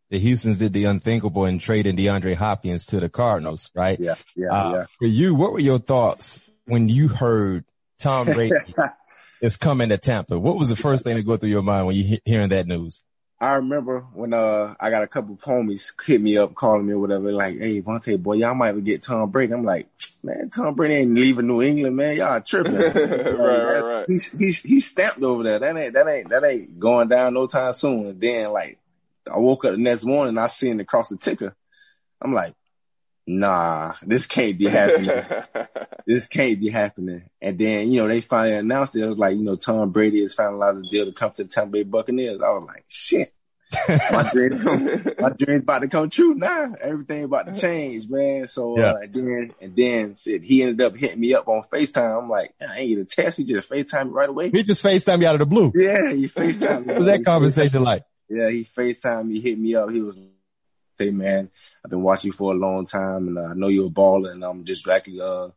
the 0.10 0.20
Houston's 0.20 0.58
did 0.58 0.74
the 0.74 0.86
unthinkable 0.86 1.46
and 1.46 1.60
traded 1.60 1.98
DeAndre 1.98 2.36
Hopkins 2.36 2.86
to 2.88 3.00
the 3.00 3.10
Cardinals, 3.10 3.72
right? 3.74 4.00
Yeah, 4.00 4.15
yeah, 4.36 4.50
uh, 4.50 4.74
yeah. 4.74 4.86
For 5.00 5.08
you, 5.08 5.34
what 5.34 5.53
were 5.53 5.60
your 5.60 5.80
thoughts 5.80 6.39
when 6.65 6.88
you 6.88 7.08
heard 7.08 7.65
Tom 8.00 8.25
Brady 8.25 8.56
is 9.42 9.58
coming 9.58 9.89
to 9.89 9.98
Tampa. 9.98 10.38
What 10.39 10.58
was 10.58 10.70
the 10.70 10.75
first 10.75 11.03
thing 11.03 11.15
to 11.15 11.24
go 11.24 11.38
through 11.38 11.50
your 11.50 11.63
mind 11.63 11.88
when 11.88 11.96
you 11.96 12.03
he- 12.03 12.22
hearing 12.25 12.50
that 12.50 12.68
news? 12.68 13.03
I 13.43 13.55
remember 13.55 14.05
when 14.13 14.33
uh 14.33 14.73
I 14.79 14.89
got 14.89 15.03
a 15.03 15.07
couple 15.07 15.33
of 15.33 15.41
homies 15.41 15.91
hit 16.01 16.21
me 16.21 16.38
up, 16.38 16.55
calling 16.55 16.85
me 16.85 16.93
or 16.93 17.00
whatever, 17.00 17.33
like, 17.33 17.59
"Hey, 17.59 17.81
Vontae, 17.81 18.17
boy, 18.21 18.35
y'all 18.35 18.55
might 18.55 18.69
even 18.69 18.85
get 18.85 19.03
Tom 19.03 19.31
Brady." 19.31 19.51
I'm 19.51 19.65
like, 19.65 19.89
"Man, 20.23 20.50
Tom 20.50 20.75
Brady 20.75 20.93
ain't 20.93 21.13
leaving 21.13 21.47
New 21.47 21.62
England, 21.62 21.97
man. 21.97 22.15
Y'all 22.15 22.39
tripping." 22.39 22.75
right, 22.77 23.35
right, 23.35 23.81
right. 23.81 24.05
He's 24.07 24.31
he's 24.31 24.62
he's 24.62 24.89
stamped 24.89 25.21
over 25.21 25.43
there. 25.43 25.59
That 25.59 25.75
ain't 25.75 25.93
that 25.93 26.07
ain't 26.07 26.29
that 26.29 26.45
ain't 26.45 26.79
going 26.79 27.09
down 27.09 27.33
no 27.33 27.45
time 27.47 27.73
soon. 27.73 28.07
And 28.07 28.21
then 28.21 28.50
like, 28.51 28.79
I 29.29 29.38
woke 29.38 29.65
up 29.65 29.71
the 29.71 29.77
next 29.77 30.05
morning, 30.05 30.38
I 30.38 30.47
seen 30.47 30.79
it 30.79 30.83
across 30.83 31.09
the 31.09 31.17
ticker. 31.17 31.53
I'm 32.21 32.31
like, 32.31 32.55
nah, 33.25 33.94
this 34.01 34.25
can't 34.25 34.58
be 34.58 34.68
happening. 34.68 35.24
this 36.08 36.27
can't 36.27 36.60
be 36.60 36.70
happening. 36.70 37.24
And 37.42 37.58
then, 37.58 37.92
you 37.92 38.01
know, 38.01 38.08
they 38.08 38.22
finally 38.22 38.56
announced 38.56 38.96
it. 38.96 39.01
It 39.01 39.08
was 39.08 39.18
like, 39.18 39.36
you 39.36 39.44
know, 39.44 39.56
Tom 39.56 39.92
Brady 39.92 40.22
has 40.22 40.36
finalized 40.36 40.86
a 40.86 40.89
deal 40.89 41.06
to 41.06 41.12
come 41.12 41.32
to 41.32 41.44
the 41.44 41.50
Tampa 41.50 41.72
Bay 41.72 41.84
Buccaneers. 41.84 42.42
I 42.42 42.51
was 42.51 42.65
like, 42.65 42.86
shit. 42.88 43.34
my 44.12 44.30
dreams, 44.34 44.63
my 45.20 45.30
dreams 45.30 45.63
about 45.63 45.80
to 45.80 45.88
come 45.88 46.10
true 46.10 46.36
now. 46.36 46.75
Everything 46.80 47.24
about 47.24 47.51
to 47.51 47.60
change, 47.60 48.08
man. 48.08 48.48
So 48.48 48.77
yeah. 48.77 48.92
uh, 48.92 48.98
and 48.98 49.13
then 49.13 49.53
and 49.62 49.75
then 49.75 50.15
shit, 50.15 50.44
he 50.44 50.62
ended 50.62 50.82
up 50.82 50.96
hitting 50.96 51.20
me 51.20 51.34
up 51.34 51.48
on 51.48 51.63
FaceTime. 51.74 52.22
I'm 52.22 52.30
like, 52.30 52.53
I 52.62 52.80
ain't 52.80 52.89
get 52.89 53.00
a 53.00 53.06
test. 53.06 53.38
He 53.38 53.44
just 53.44 53.68
FaceTime 53.68 54.08
me 54.08 54.12
right 54.12 54.30
away. 54.30 54.51
He 54.51 54.62
just 54.62 54.84
FaceTime 54.84 55.20
me 55.20 55.25
out 55.25 55.36
of 55.36 55.39
the 55.39 55.48
blue. 55.48 55.72
Yeah, 55.74 56.12
he 56.12 56.27
FaceTime 56.27 56.86
me. 56.86 56.86
what 56.94 56.98
was 57.00 57.06
that 57.08 57.25
conversation 57.25 57.84
like? 57.84 58.03
Yeah, 58.30 58.51
he 58.51 58.65
FaceTime 58.77 59.27
me, 59.27 59.42
hit 59.42 59.58
me 59.58 59.74
up. 59.75 59.89
He 59.89 60.01
was 60.01 60.18
say, 60.97 61.12
man, 61.12 61.50
I've 61.83 61.91
been 61.91 62.03
watching 62.03 62.29
you 62.29 62.33
for 62.33 62.53
a 62.53 62.57
long 62.57 62.85
time 62.85 63.27
and 63.27 63.38
uh, 63.38 63.45
I 63.45 63.53
know 63.53 63.67
you're 63.67 63.88
a 63.88 63.89
baller 63.89 64.31
and 64.31 64.43
I'm 64.43 64.63
just 64.65 64.88
actually, 64.88 65.21
uh, 65.21 65.50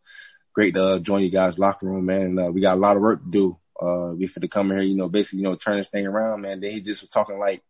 great 0.52 0.74
to 0.74 0.84
uh, 0.84 0.98
join 0.98 1.22
you 1.22 1.30
guys 1.30 1.58
locker 1.58 1.86
room, 1.86 2.06
man. 2.06 2.22
And, 2.22 2.40
uh, 2.40 2.50
we 2.52 2.60
got 2.60 2.78
a 2.78 2.80
lot 2.80 2.96
of 2.96 3.02
work 3.02 3.22
to 3.22 3.30
do. 3.30 3.58
Uh, 3.78 4.14
fit 4.16 4.40
to 4.40 4.48
come 4.48 4.70
here, 4.70 4.80
you 4.80 4.94
know, 4.96 5.08
basically, 5.08 5.40
you 5.40 5.44
know, 5.44 5.54
turn 5.54 5.76
this 5.76 5.88
thing 5.88 6.06
around, 6.06 6.40
man. 6.40 6.60
Then 6.60 6.70
he 6.70 6.80
just 6.80 7.02
was 7.02 7.10
talking 7.10 7.38
like 7.38 7.62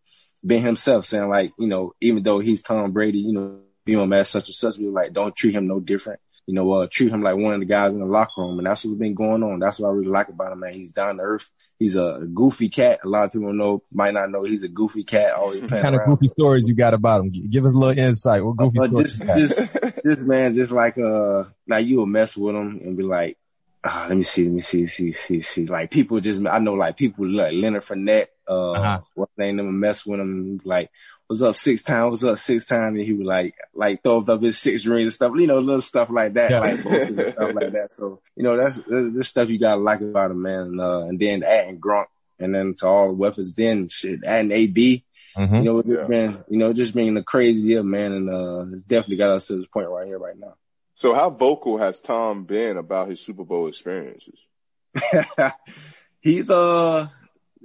being 0.44 0.62
himself, 0.62 1.04
saying 1.04 1.28
like, 1.28 1.52
you 1.58 1.66
know, 1.66 1.94
even 2.00 2.23
though 2.23 2.38
he's 2.38 2.62
Tom 2.62 2.92
Brady, 2.92 3.18
you 3.18 3.32
know, 3.32 3.61
you 3.87 4.04
know, 4.04 4.16
as 4.16 4.28
such 4.28 4.46
and 4.46 4.54
such, 4.54 4.78
we 4.78 4.87
like, 4.87 5.12
don't 5.12 5.35
treat 5.35 5.54
him 5.54 5.66
no 5.66 5.80
different. 5.80 6.20
You 6.46 6.54
know, 6.54 6.73
uh, 6.75 6.87
treat 6.88 7.11
him 7.11 7.23
like 7.23 7.37
one 7.37 7.54
of 7.54 7.61
the 7.61 7.66
guys 7.66 7.92
in 7.92 7.99
the 7.99 8.06
locker 8.06 8.40
room. 8.40 8.58
And 8.58 8.66
that's 8.66 8.85
what's 8.85 8.99
been 8.99 9.14
going 9.14 9.42
on. 9.42 9.58
That's 9.58 9.80
what 9.80 9.88
I 9.88 9.92
really 9.92 10.08
like 10.08 10.28
about 10.28 10.52
him, 10.52 10.61
man. 10.61 10.75
He's 10.75 10.92
down 10.92 11.16
to 11.16 11.23
earth 11.23 11.50
he's 11.78 11.97
a 11.97 12.26
goofy 12.33 12.68
cat. 12.68 13.00
A 13.04 13.09
lot 13.09 13.25
of 13.25 13.33
people 13.33 13.52
know, 13.52 13.83
might 13.92 14.14
not 14.14 14.30
know 14.30 14.45
he's 14.45 14.62
a 14.62 14.68
goofy 14.68 15.04
cat. 15.04 15.35
Always 15.35 15.61
playing 15.64 15.85
kind 15.85 15.95
of 15.97 16.06
goofy 16.06 16.28
stories 16.28 16.66
you 16.68 16.75
got 16.75 16.95
about 16.95 17.23
him? 17.23 17.30
Give 17.30 17.64
us 17.66 17.75
a 17.75 17.78
little 17.78 17.99
insight. 17.99 18.45
What 18.45 18.56
goofy 18.56 18.78
uh, 18.80 18.87
stories? 18.88 19.18
Just, 19.18 19.73
just, 19.75 19.95
just 20.04 20.23
man, 20.23 20.54
just 20.54 20.73
like 20.73 20.99
uh, 20.99 21.45
like 21.68 21.87
you 21.87 21.99
will 21.99 22.06
mess 22.06 22.37
with 22.37 22.54
him 22.54 22.80
and 22.85 22.97
be 22.97 23.02
like, 23.02 23.38
ah, 23.85 24.06
let 24.09 24.16
me 24.16 24.23
see, 24.23 24.45
let 24.45 24.52
me 24.52 24.61
see, 24.61 24.87
see, 24.87 25.12
see, 25.12 25.40
see. 25.40 25.66
Like 25.66 25.90
people 25.90 26.21
just, 26.21 26.40
I 26.47 26.59
know 26.59 26.75
like 26.75 26.97
people 26.97 27.28
like 27.28 27.52
Leonard 27.52 27.83
Fournette, 27.83 28.28
uh, 28.49 28.73
uh-huh. 28.73 29.00
what's 29.15 29.37
name 29.37 29.57
them 29.57 29.81
mess 29.81 30.05
with 30.07 30.21
him 30.21 30.61
like, 30.65 30.91
was 31.29 31.43
up 31.43 31.57
six 31.57 31.83
times, 31.83 32.11
was 32.11 32.25
up 32.25 32.38
six 32.38 32.67
times, 32.67 32.97
and 32.97 33.05
he 33.05 33.12
would 33.12 33.26
like 33.26 33.55
like 33.75 34.03
throw 34.03 34.21
up 34.21 34.43
his 34.43 34.59
six 34.59 34.87
rings 34.87 35.07
and 35.07 35.12
stuff, 35.12 35.33
you 35.37 35.47
know, 35.47 35.59
little 35.59 35.81
stuff 35.81 36.09
like 36.11 36.35
that, 36.35 36.50
yeah. 36.50 36.61
like 36.61 36.85
and 36.85 37.29
stuff 37.29 37.55
like 37.55 37.73
that. 37.73 37.93
So 37.93 38.21
you 38.37 38.43
know, 38.43 38.57
that's 38.57 38.81
this 38.87 39.29
stuff 39.29 39.50
you 39.50 39.59
gotta 39.59 39.81
like 39.81 40.00
about 40.00 40.31
him, 40.31 40.43
man. 40.43 40.61
And, 40.61 40.81
uh, 40.81 41.00
and 41.00 41.19
then 41.19 41.43
adding 41.43 41.81
Gronk, 41.81 42.07
and 42.38 42.55
then 42.55 42.75
to 42.79 42.87
all 42.87 43.09
the 43.09 43.15
weapons, 43.15 43.55
then 43.55 43.88
shit, 43.88 44.21
adding 44.25 44.53
AB. 44.53 45.05
Mm-hmm. 45.37 45.55
You 45.55 45.62
know, 45.62 45.83
just 45.83 45.95
yeah. 45.95 46.07
been, 46.07 46.45
you 46.49 46.57
know, 46.57 46.73
just 46.73 46.95
being 46.95 47.17
a 47.17 47.23
crazy 47.23 47.61
year, 47.61 47.83
man, 47.83 48.12
and 48.12 48.31
uh, 48.31 48.65
definitely 48.87 49.17
got 49.17 49.33
us 49.33 49.49
to 49.49 49.59
this 49.59 49.67
point 49.67 49.88
right 49.88 50.07
here, 50.07 50.19
right 50.19 50.38
now. 50.38 50.55
So, 50.95 51.15
how 51.15 51.29
vocal 51.29 51.76
has 51.76 52.00
Tom 52.00 52.45
been 52.45 52.79
about 52.79 53.11
his 53.11 53.21
Super 53.21 53.45
Bowl 53.45 53.69
experiences? 53.69 54.38
He's 56.21 56.49
uh, 56.49 57.09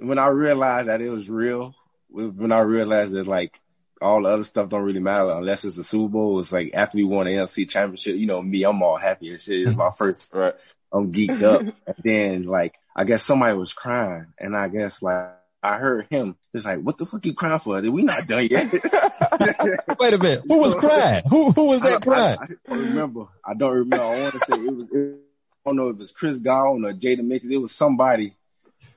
when 0.02 0.18
I 0.18 0.28
realized 0.28 0.88
that 0.88 1.00
it 1.00 1.10
was 1.10 1.28
real, 1.28 1.74
when 2.08 2.52
I 2.52 2.60
realized 2.60 3.12
that 3.12 3.26
like 3.26 3.60
all 4.00 4.22
the 4.22 4.28
other 4.28 4.44
stuff 4.44 4.68
don't 4.68 4.82
really 4.82 5.00
matter 5.00 5.30
unless 5.30 5.64
it's 5.64 5.78
a 5.78 5.84
Super 5.84 6.08
Bowl. 6.08 6.40
It's 6.40 6.52
like 6.52 6.72
after 6.74 6.98
we 6.98 7.04
won 7.04 7.26
the 7.26 7.32
NFC 7.32 7.68
championship, 7.68 8.16
you 8.16 8.26
know, 8.26 8.42
me, 8.42 8.64
I'm 8.64 8.82
all 8.82 8.96
happy 8.96 9.30
and 9.30 9.40
shit. 9.40 9.66
It's 9.66 9.76
my 9.76 9.90
first, 9.96 10.28
right. 10.32 10.54
I'm 10.92 11.12
geeked 11.12 11.42
up. 11.42 11.60
and 11.62 11.96
then 12.04 12.42
like, 12.44 12.74
I 12.94 13.04
guess 13.04 13.24
somebody 13.24 13.56
was 13.56 13.72
crying 13.72 14.26
and 14.38 14.56
I 14.56 14.68
guess 14.68 15.02
like, 15.02 15.30
I 15.62 15.78
heard 15.78 16.08
him. 16.10 16.36
It's 16.52 16.64
like, 16.64 16.80
what 16.80 16.98
the 16.98 17.06
fuck 17.06 17.24
you 17.24 17.34
crying 17.34 17.60
for? 17.60 17.80
We 17.80 18.02
not 18.02 18.26
done 18.26 18.48
yet. 18.50 18.72
Wait 20.00 20.14
a 20.14 20.18
minute. 20.18 20.42
Who 20.48 20.58
was 20.58 20.74
crying? 20.74 21.22
Who 21.30 21.52
who 21.52 21.68
was 21.68 21.80
that 21.82 22.02
crying? 22.02 22.38
I, 22.40 22.42
I, 22.42 22.44
I, 22.44 22.76
don't 22.76 22.78
remember. 22.78 23.26
I 23.44 23.54
don't 23.54 23.72
remember. 23.72 24.04
I 24.04 24.20
want 24.22 24.34
to 24.34 24.38
say 24.40 24.60
it 24.60 24.76
was. 24.76 24.88
It, 24.90 25.18
I 25.64 25.70
don't 25.70 25.76
know 25.76 25.88
if 25.90 25.94
it 25.94 26.00
was 26.00 26.10
Chris 26.10 26.38
Gall 26.40 26.84
or 26.84 26.92
Jaydon 26.92 27.20
Mickens. 27.20 27.52
It 27.52 27.58
was 27.58 27.70
somebody, 27.70 28.34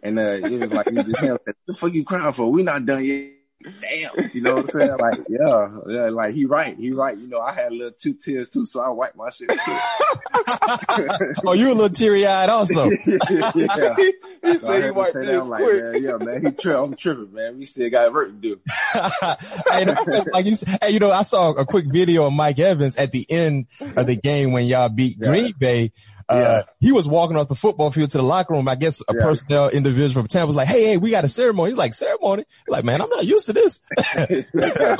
and 0.05 0.19
uh, 0.19 0.47
it 0.47 0.59
was 0.59 0.71
like 0.71 0.87
it 0.87 0.93
was 0.93 1.19
him. 1.19 1.37
What 1.43 1.55
the 1.65 1.73
fuck 1.73 1.93
you 1.93 2.03
crying 2.03 2.31
for? 2.33 2.51
We 2.51 2.63
not 2.63 2.85
done 2.85 3.03
yet 3.03 3.35
damn, 3.81 4.11
you 4.33 4.41
know 4.41 4.55
what 4.55 4.59
I'm 4.61 4.65
saying? 4.67 4.97
Like, 4.97 5.19
yeah, 5.29 5.69
yeah, 5.87 6.09
like 6.09 6.33
he 6.33 6.45
right, 6.45 6.77
he 6.77 6.91
right. 6.91 7.17
You 7.17 7.27
know, 7.27 7.39
I 7.39 7.53
had 7.53 7.71
a 7.71 7.75
little 7.75 7.91
two 7.91 8.13
tears 8.13 8.49
too, 8.49 8.65
so 8.65 8.81
I 8.81 8.89
wiped 8.89 9.15
my 9.15 9.29
shit. 9.29 9.49
oh, 11.45 11.53
you 11.53 11.67
a 11.67 11.73
little 11.73 11.89
teary 11.89 12.25
eyed 12.25 12.49
also. 12.49 12.89
yeah. 13.05 13.95
He, 14.45 14.59
so 14.59 14.67
said 14.67 14.83
he 14.83 14.91
wiped 14.91 15.15
like, 15.15 15.61
man, 15.61 16.03
yeah, 16.03 16.17
man, 16.17 16.45
he 16.45 16.51
tri- 16.51 16.75
I'm 16.75 16.95
tripping, 16.95 17.33
man. 17.33 17.57
We 17.57 17.65
still 17.65 17.89
got 17.89 18.13
work 18.13 18.27
to 18.27 18.33
do. 18.33 18.59
hey, 19.71 19.85
like 20.31 20.45
you, 20.45 20.55
hey, 20.79 20.91
you 20.91 20.99
know, 20.99 21.11
I 21.11 21.23
saw 21.23 21.51
a 21.53 21.65
quick 21.65 21.87
video 21.87 22.27
of 22.27 22.33
Mike 22.33 22.59
Evans 22.59 22.95
at 22.95 23.11
the 23.11 23.25
end 23.27 23.65
of 23.95 24.05
the 24.05 24.15
game 24.15 24.51
when 24.51 24.67
y'all 24.67 24.89
beat 24.89 25.17
yeah. 25.19 25.27
Green 25.29 25.53
Bay. 25.57 25.93
Uh, 26.27 26.63
yeah. 26.65 26.73
he 26.79 26.91
was 26.91 27.07
walking 27.07 27.37
off 27.37 27.47
the 27.47 27.55
football 27.55 27.91
field 27.91 28.09
to 28.11 28.17
the 28.17 28.23
locker 28.23 28.53
room. 28.53 28.67
I 28.67 28.75
guess 28.75 29.01
a 29.07 29.13
yeah. 29.13 29.23
personnel 29.23 29.69
individual 29.69 30.23
from 30.23 30.27
Tampa 30.27 30.47
was 30.47 30.55
like, 30.55 30.67
Hey, 30.67 30.85
hey, 30.85 30.97
we 30.97 31.11
got 31.11 31.23
a 31.23 31.29
ceremony. 31.29 31.71
He's 31.71 31.77
like, 31.77 31.93
ceremony? 31.93 32.45
He's 32.47 32.71
like, 32.71 32.83
man, 32.83 33.01
I'm 33.01 33.09
not 33.09 33.25
used 33.25 33.45
to 33.45 33.53
this. 33.53 33.79
a 34.17 34.45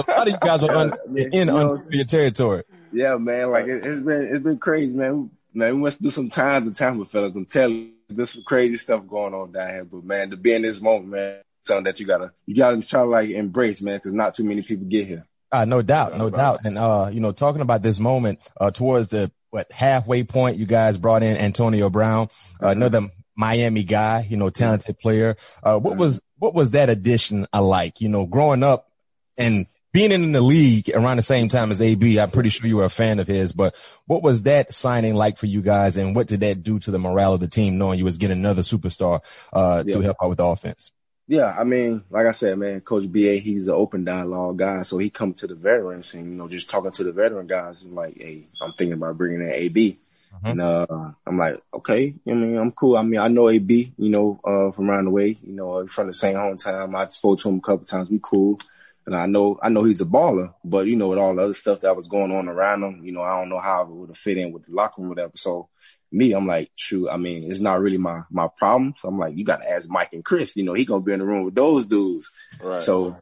lot 0.08 0.28
of 0.28 0.28
you 0.28 0.38
guys 0.40 0.64
are 0.64 0.72
un- 0.72 0.94
in 1.16 1.50
unfamiliar 1.50 2.06
territory. 2.06 2.64
Yeah, 2.92 3.18
man. 3.18 3.50
Like 3.50 3.66
it, 3.68 3.84
has 3.84 4.00
been, 4.02 4.24
it's 4.24 4.44
been 4.44 4.60
crazy, 4.60 4.94
man. 4.94 5.32
Man, 5.54 5.76
we 5.76 5.82
must 5.82 6.02
do 6.02 6.12
some 6.12 6.30
times 6.30 6.68
in 6.68 6.74
Tampa, 6.74 7.06
fellas. 7.06 7.36
I'm 7.36 7.46
telling 7.46 7.76
you, 7.76 7.92
there's 8.10 8.32
some 8.32 8.44
crazy 8.44 8.78
stuff 8.78 9.08
going 9.08 9.34
on 9.34 9.52
down 9.52 9.70
here. 9.70 9.86
But 9.86 10.04
man, 10.04 10.30
to 10.30 10.38
be 10.38 10.54
in 10.54 10.62
this 10.62 10.82
moment, 10.82 11.08
man, 11.08 11.42
something 11.64 11.86
that 11.86 12.00
you 12.00 12.06
gotta, 12.06 12.34
you 12.46 12.56
gotta 12.56 12.82
try 12.82 13.02
to 13.02 13.10
like 13.10 13.30
embrace, 13.30 13.82
man, 13.82 14.00
cause 14.00 14.14
not 14.14 14.36
too 14.36 14.44
many 14.44 14.62
people 14.62 14.86
get 14.86 15.08
here. 15.08 15.26
Uh, 15.52 15.66
no 15.66 15.82
doubt, 15.82 16.18
no 16.18 16.30
doubt. 16.30 16.62
And, 16.66 16.78
uh, 16.78 17.10
you 17.12 17.22
know, 17.22 17.32
talking 17.32 17.62
about 17.62 17.82
this 17.82 18.00
moment, 18.00 18.40
uh, 18.60 18.72
towards 18.72 19.08
the 19.08 19.32
what 19.56 19.72
halfway 19.72 20.22
point 20.26 20.58
you 20.58 20.66
guys 20.66 20.98
brought 20.98 21.24
in 21.24 21.38
Antonio 21.38 21.90
Brown, 21.90 22.28
uh, 22.62 22.68
another 22.68 23.10
Miami 23.38 23.84
guy, 23.84 24.28
you 24.30 24.36
know, 24.36 24.50
talented 24.50 25.00
player. 25.00 25.38
Uh, 25.64 25.80
what 25.80 25.92
mm-hmm. 25.92 26.02
was, 26.02 26.20
what 26.38 26.54
was 26.54 26.72
that 26.72 26.90
addition 26.90 27.48
I 27.54 27.60
like? 27.60 28.02
You 28.02 28.10
know, 28.10 28.26
growing 28.26 28.64
up 28.64 28.92
and 29.38 29.68
being 29.94 30.12
in 30.12 30.34
the 30.34 30.42
league 30.42 30.92
around 30.94 31.16
the 31.16 31.24
same 31.24 31.48
time 31.48 31.72
as 31.72 31.82
AB, 31.82 32.20
I'm 32.20 32.32
pretty 32.32 32.50
sure 32.50 32.68
you 32.68 32.76
were 32.76 32.84
a 32.84 32.90
fan 32.90 33.20
of 33.20 33.28
his, 33.28 33.54
but 33.54 33.78
what 34.08 34.22
was 34.22 34.42
that 34.42 34.74
signing 34.74 35.16
like 35.16 35.38
for 35.38 35.46
you 35.46 35.62
guys 35.62 35.96
and 35.96 36.14
what 36.14 36.28
did 36.28 36.42
that 36.42 36.62
do 36.62 36.78
to 36.80 36.92
the 36.92 37.00
morale 37.00 37.34
of 37.34 37.40
the 37.40 37.48
team 37.48 37.78
knowing 37.78 37.98
you 37.98 38.04
was 38.04 38.18
getting 38.18 38.38
another 38.38 38.62
superstar, 38.62 39.22
uh, 39.54 39.86
yeah. 39.88 39.96
to 39.96 40.02
help 40.02 40.18
out 40.22 40.28
with 40.28 40.40
the 40.40 40.46
offense? 40.46 40.92
Yeah, 41.28 41.56
I 41.58 41.64
mean, 41.64 42.04
like 42.12 42.28
I 42.28 42.32
said, 42.32 42.58
man, 42.58 42.82
Coach 42.82 43.12
BA, 43.12 43.38
he's 43.38 43.68
an 43.68 43.74
open 43.74 44.06
dialogue 44.06 44.60
guy. 44.60 44.84
So 44.84 45.00
he 45.00 45.10
come 45.10 45.34
to 45.36 45.48
the 45.48 45.56
veterans 45.56 46.14
and, 46.14 46.30
you 46.30 46.38
know, 46.38 46.48
just 46.48 46.70
talking 46.70 46.92
to 46.92 47.04
the 47.04 47.12
veteran 47.12 47.48
guys 47.48 47.82
and 47.82 47.96
like, 47.96 48.18
hey, 48.18 48.48
I'm 48.62 48.74
thinking 48.74 48.94
about 48.94 49.18
bringing 49.18 49.42
in 49.42 49.52
AB. 49.52 50.00
Mm-hmm. 50.36 50.48
And, 50.48 50.62
uh, 50.62 51.12
I'm 51.26 51.38
like, 51.38 51.64
okay, 51.74 52.14
I 52.28 52.32
mean, 52.32 52.58
I'm 52.58 52.72
cool. 52.72 52.96
I 52.96 53.02
mean, 53.02 53.20
I 53.20 53.28
know 53.28 53.50
AB, 53.50 53.94
you 53.98 54.10
know, 54.10 54.40
uh, 54.44 54.72
from 54.72 54.92
around 54.92 55.06
the 55.06 55.12
way, 55.12 55.38
you 55.42 55.54
know, 55.54 55.88
from 55.88 56.08
the 56.08 56.14
same 56.14 56.36
hometown. 56.36 56.96
I 56.96 57.08
spoke 57.08 57.40
to 57.40 57.50
him 57.50 57.58
a 57.58 57.62
couple 57.62 57.88
times. 57.88 58.10
We 58.10 58.20
cool. 58.22 58.60
And 59.08 59.16
I 59.16 59.26
know, 59.26 59.60
I 59.62 59.70
know 59.70 59.84
he's 59.84 60.02
a 60.02 60.06
baller, 60.06 60.54
but 60.64 60.88
you 60.88 60.96
know, 60.96 61.10
with 61.10 61.20
all 61.20 61.36
the 61.36 61.44
other 61.44 61.54
stuff 61.54 61.82
that 61.82 61.96
was 61.96 62.08
going 62.08 62.32
on 62.32 62.48
around 62.48 62.84
him, 62.84 63.04
you 63.04 63.12
know, 63.12 63.22
I 63.22 63.40
don't 63.40 63.50
know 63.50 63.60
how 63.60 63.84
it 63.84 63.90
would 63.90 64.10
have 64.10 64.18
fit 64.18 64.38
in 64.38 64.52
with 64.52 64.66
the 64.66 64.74
locker 64.74 65.02
room 65.02 65.08
or 65.08 65.14
whatever. 65.14 65.34
So 65.36 65.70
me, 66.16 66.32
I'm 66.32 66.48
like, 66.48 66.72
shoot, 66.76 67.10
I 67.10 67.18
mean, 67.18 67.52
it's 67.52 67.60
not 67.60 67.82
really 67.82 67.98
my, 67.98 68.22
my 68.30 68.48
problem. 68.48 68.96
So 69.00 69.10
I'm 69.10 69.20
like, 69.20 69.36
you 69.36 69.44
got 69.44 69.58
to 69.58 69.70
ask 69.70 69.88
Mike 69.90 70.14
and 70.14 70.24
Chris, 70.24 70.56
you 70.56 70.64
know, 70.64 70.74
he 70.74 70.86
going 70.86 71.02
to 71.02 71.06
be 71.06 71.14
in 71.14 71.20
the 71.20 71.26
room 71.26 71.44
with 71.44 71.56
those 71.56 71.86
dudes. 71.86 72.32
Right. 72.62 72.82
So, 72.82 73.18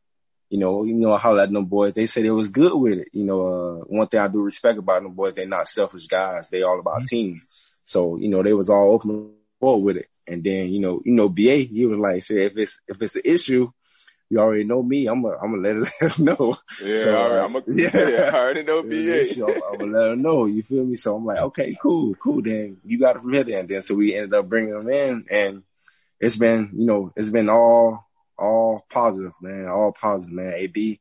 you 0.49 0.59
know, 0.59 0.83
you 0.83 0.93
know, 0.93 1.17
how 1.17 1.37
at 1.39 1.51
them 1.51 1.65
boys, 1.65 1.93
they 1.93 2.05
said 2.05 2.25
it 2.25 2.31
was 2.31 2.49
good 2.49 2.73
with 2.73 2.99
it. 2.99 3.09
You 3.11 3.23
know, 3.23 3.47
uh, 3.81 3.85
one 3.85 4.07
thing 4.07 4.19
I 4.19 4.27
do 4.27 4.41
respect 4.41 4.77
about 4.77 5.01
them 5.01 5.13
boys, 5.13 5.33
they're 5.33 5.47
not 5.47 5.67
selfish 5.67 6.07
guys. 6.07 6.49
They 6.49 6.61
all 6.61 6.79
about 6.79 6.97
mm-hmm. 6.97 7.05
team. 7.05 7.41
So, 7.85 8.17
you 8.17 8.29
know, 8.29 8.43
they 8.43 8.53
was 8.53 8.69
all 8.69 8.91
open 8.91 9.33
with 9.59 9.97
it. 9.97 10.07
And 10.27 10.43
then, 10.43 10.67
you 10.69 10.79
know, 10.79 11.01
you 11.03 11.13
know, 11.13 11.29
BA, 11.29 11.55
he 11.55 11.85
was 11.85 11.97
like, 11.97 12.29
if 12.29 12.57
it's, 12.57 12.79
if 12.87 13.01
it's 13.01 13.15
an 13.15 13.21
issue, 13.25 13.71
you 14.33 14.39
already 14.39 14.63
know 14.63 14.81
me. 14.81 15.05
I'm 15.05 15.21
gonna, 15.21 15.37
I'm 15.37 15.51
gonna 15.51 15.81
let 15.81 15.93
us 16.01 16.17
know. 16.19 16.57
Yeah, 16.83 16.95
so, 16.95 17.17
all 17.17 17.29
right. 17.29 17.45
I'm 17.45 17.55
a, 17.55 17.61
yeah. 17.67 17.91
yeah, 17.93 18.31
I 18.33 18.39
already 18.39 18.63
know 18.63 18.81
BA. 18.81 19.31
I'm 19.31 19.77
gonna 19.77 19.99
let 19.99 20.09
her 20.09 20.15
know. 20.15 20.45
You 20.45 20.63
feel 20.63 20.83
me? 20.83 20.95
So 20.95 21.15
I'm 21.15 21.25
like, 21.25 21.37
okay, 21.37 21.77
cool, 21.79 22.15
cool. 22.15 22.41
Then 22.41 22.77
you 22.83 22.97
got 22.97 23.15
it 23.15 23.21
from 23.21 23.31
here. 23.31 23.43
Then, 23.43 23.67
then 23.67 23.83
so 23.83 23.93
we 23.93 24.15
ended 24.15 24.33
up 24.33 24.49
bringing 24.49 24.79
them 24.79 24.89
in, 24.89 25.25
and 25.29 25.63
it's 26.19 26.35
been, 26.35 26.71
you 26.73 26.85
know, 26.85 27.13
it's 27.15 27.29
been 27.29 27.47
all, 27.47 28.07
all 28.35 28.83
positive, 28.89 29.33
man. 29.39 29.67
All 29.67 29.91
positive, 29.91 30.33
man. 30.33 30.53
AB, 30.55 30.99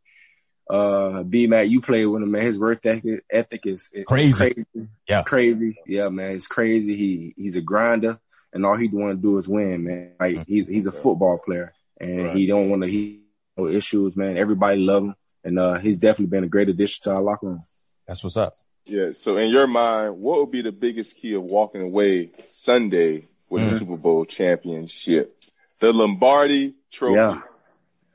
uh, 0.69 1.23
B 1.23 1.47
Mac, 1.47 1.69
you 1.69 1.81
played 1.81 2.05
with 2.05 2.23
him, 2.23 2.33
man. 2.33 2.43
His 2.43 2.59
work 2.59 2.85
ethic, 2.85 3.25
ethic 3.31 3.67
is, 3.67 3.89
is 3.95 4.05
crazy. 4.05 4.53
crazy. 4.53 4.89
Yeah, 5.09 5.23
crazy. 5.23 5.79
Yeah, 5.87 6.11
man. 6.11 6.33
It's 6.33 6.47
crazy. 6.47 6.95
He 6.95 7.35
he's 7.35 7.57
a 7.57 7.63
grinder, 7.63 8.21
and 8.53 8.67
all 8.67 8.77
he 8.77 8.89
want 8.89 9.17
to 9.17 9.23
do 9.23 9.39
is 9.39 9.49
win, 9.49 9.85
man. 9.85 10.11
Like 10.21 10.37
mm-hmm. 10.37 10.53
he's 10.53 10.67
he's 10.67 10.87
a 10.87 10.93
football 10.93 11.39
player 11.39 11.73
and 12.03 12.25
right. 12.25 12.37
he 12.37 12.47
don't 12.47 12.69
want 12.69 12.83
to 12.83 12.89
he 12.89 13.22
no 13.57 13.69
issues, 13.69 14.17
man. 14.17 14.37
Everybody 14.37 14.81
love 14.81 15.05
him, 15.05 15.15
and 15.45 15.59
uh, 15.59 15.75
he's 15.75 15.97
definitely 15.97 16.27
been 16.27 16.45
a 16.45 16.49
great 16.49 16.69
addition 16.69 17.03
to 17.05 17.13
our 17.13 17.23
locker 17.23 17.47
room. 17.47 17.65
That's 18.07 18.23
what's 18.23 18.37
up. 18.37 18.55
Yeah. 18.85 19.13
So 19.13 19.37
in 19.37 19.49
your 19.49 19.67
mind, 19.67 20.19
what 20.19 20.41
would 20.41 20.51
be 20.51 20.63
the 20.63 20.73
biggest 20.73 21.17
key 21.17 21.35
of 21.35 21.43
walking 21.43 21.83
away 21.83 22.31
Sunday 22.47 23.29
with 23.49 23.63
mm-hmm. 23.63 23.71
the 23.71 23.79
Super 23.79 23.97
Bowl 23.97 24.25
championship? 24.25 25.37
The 25.81 25.93
Lombardi 25.93 26.75
Trophy. 26.91 27.15
Yeah. 27.15 27.41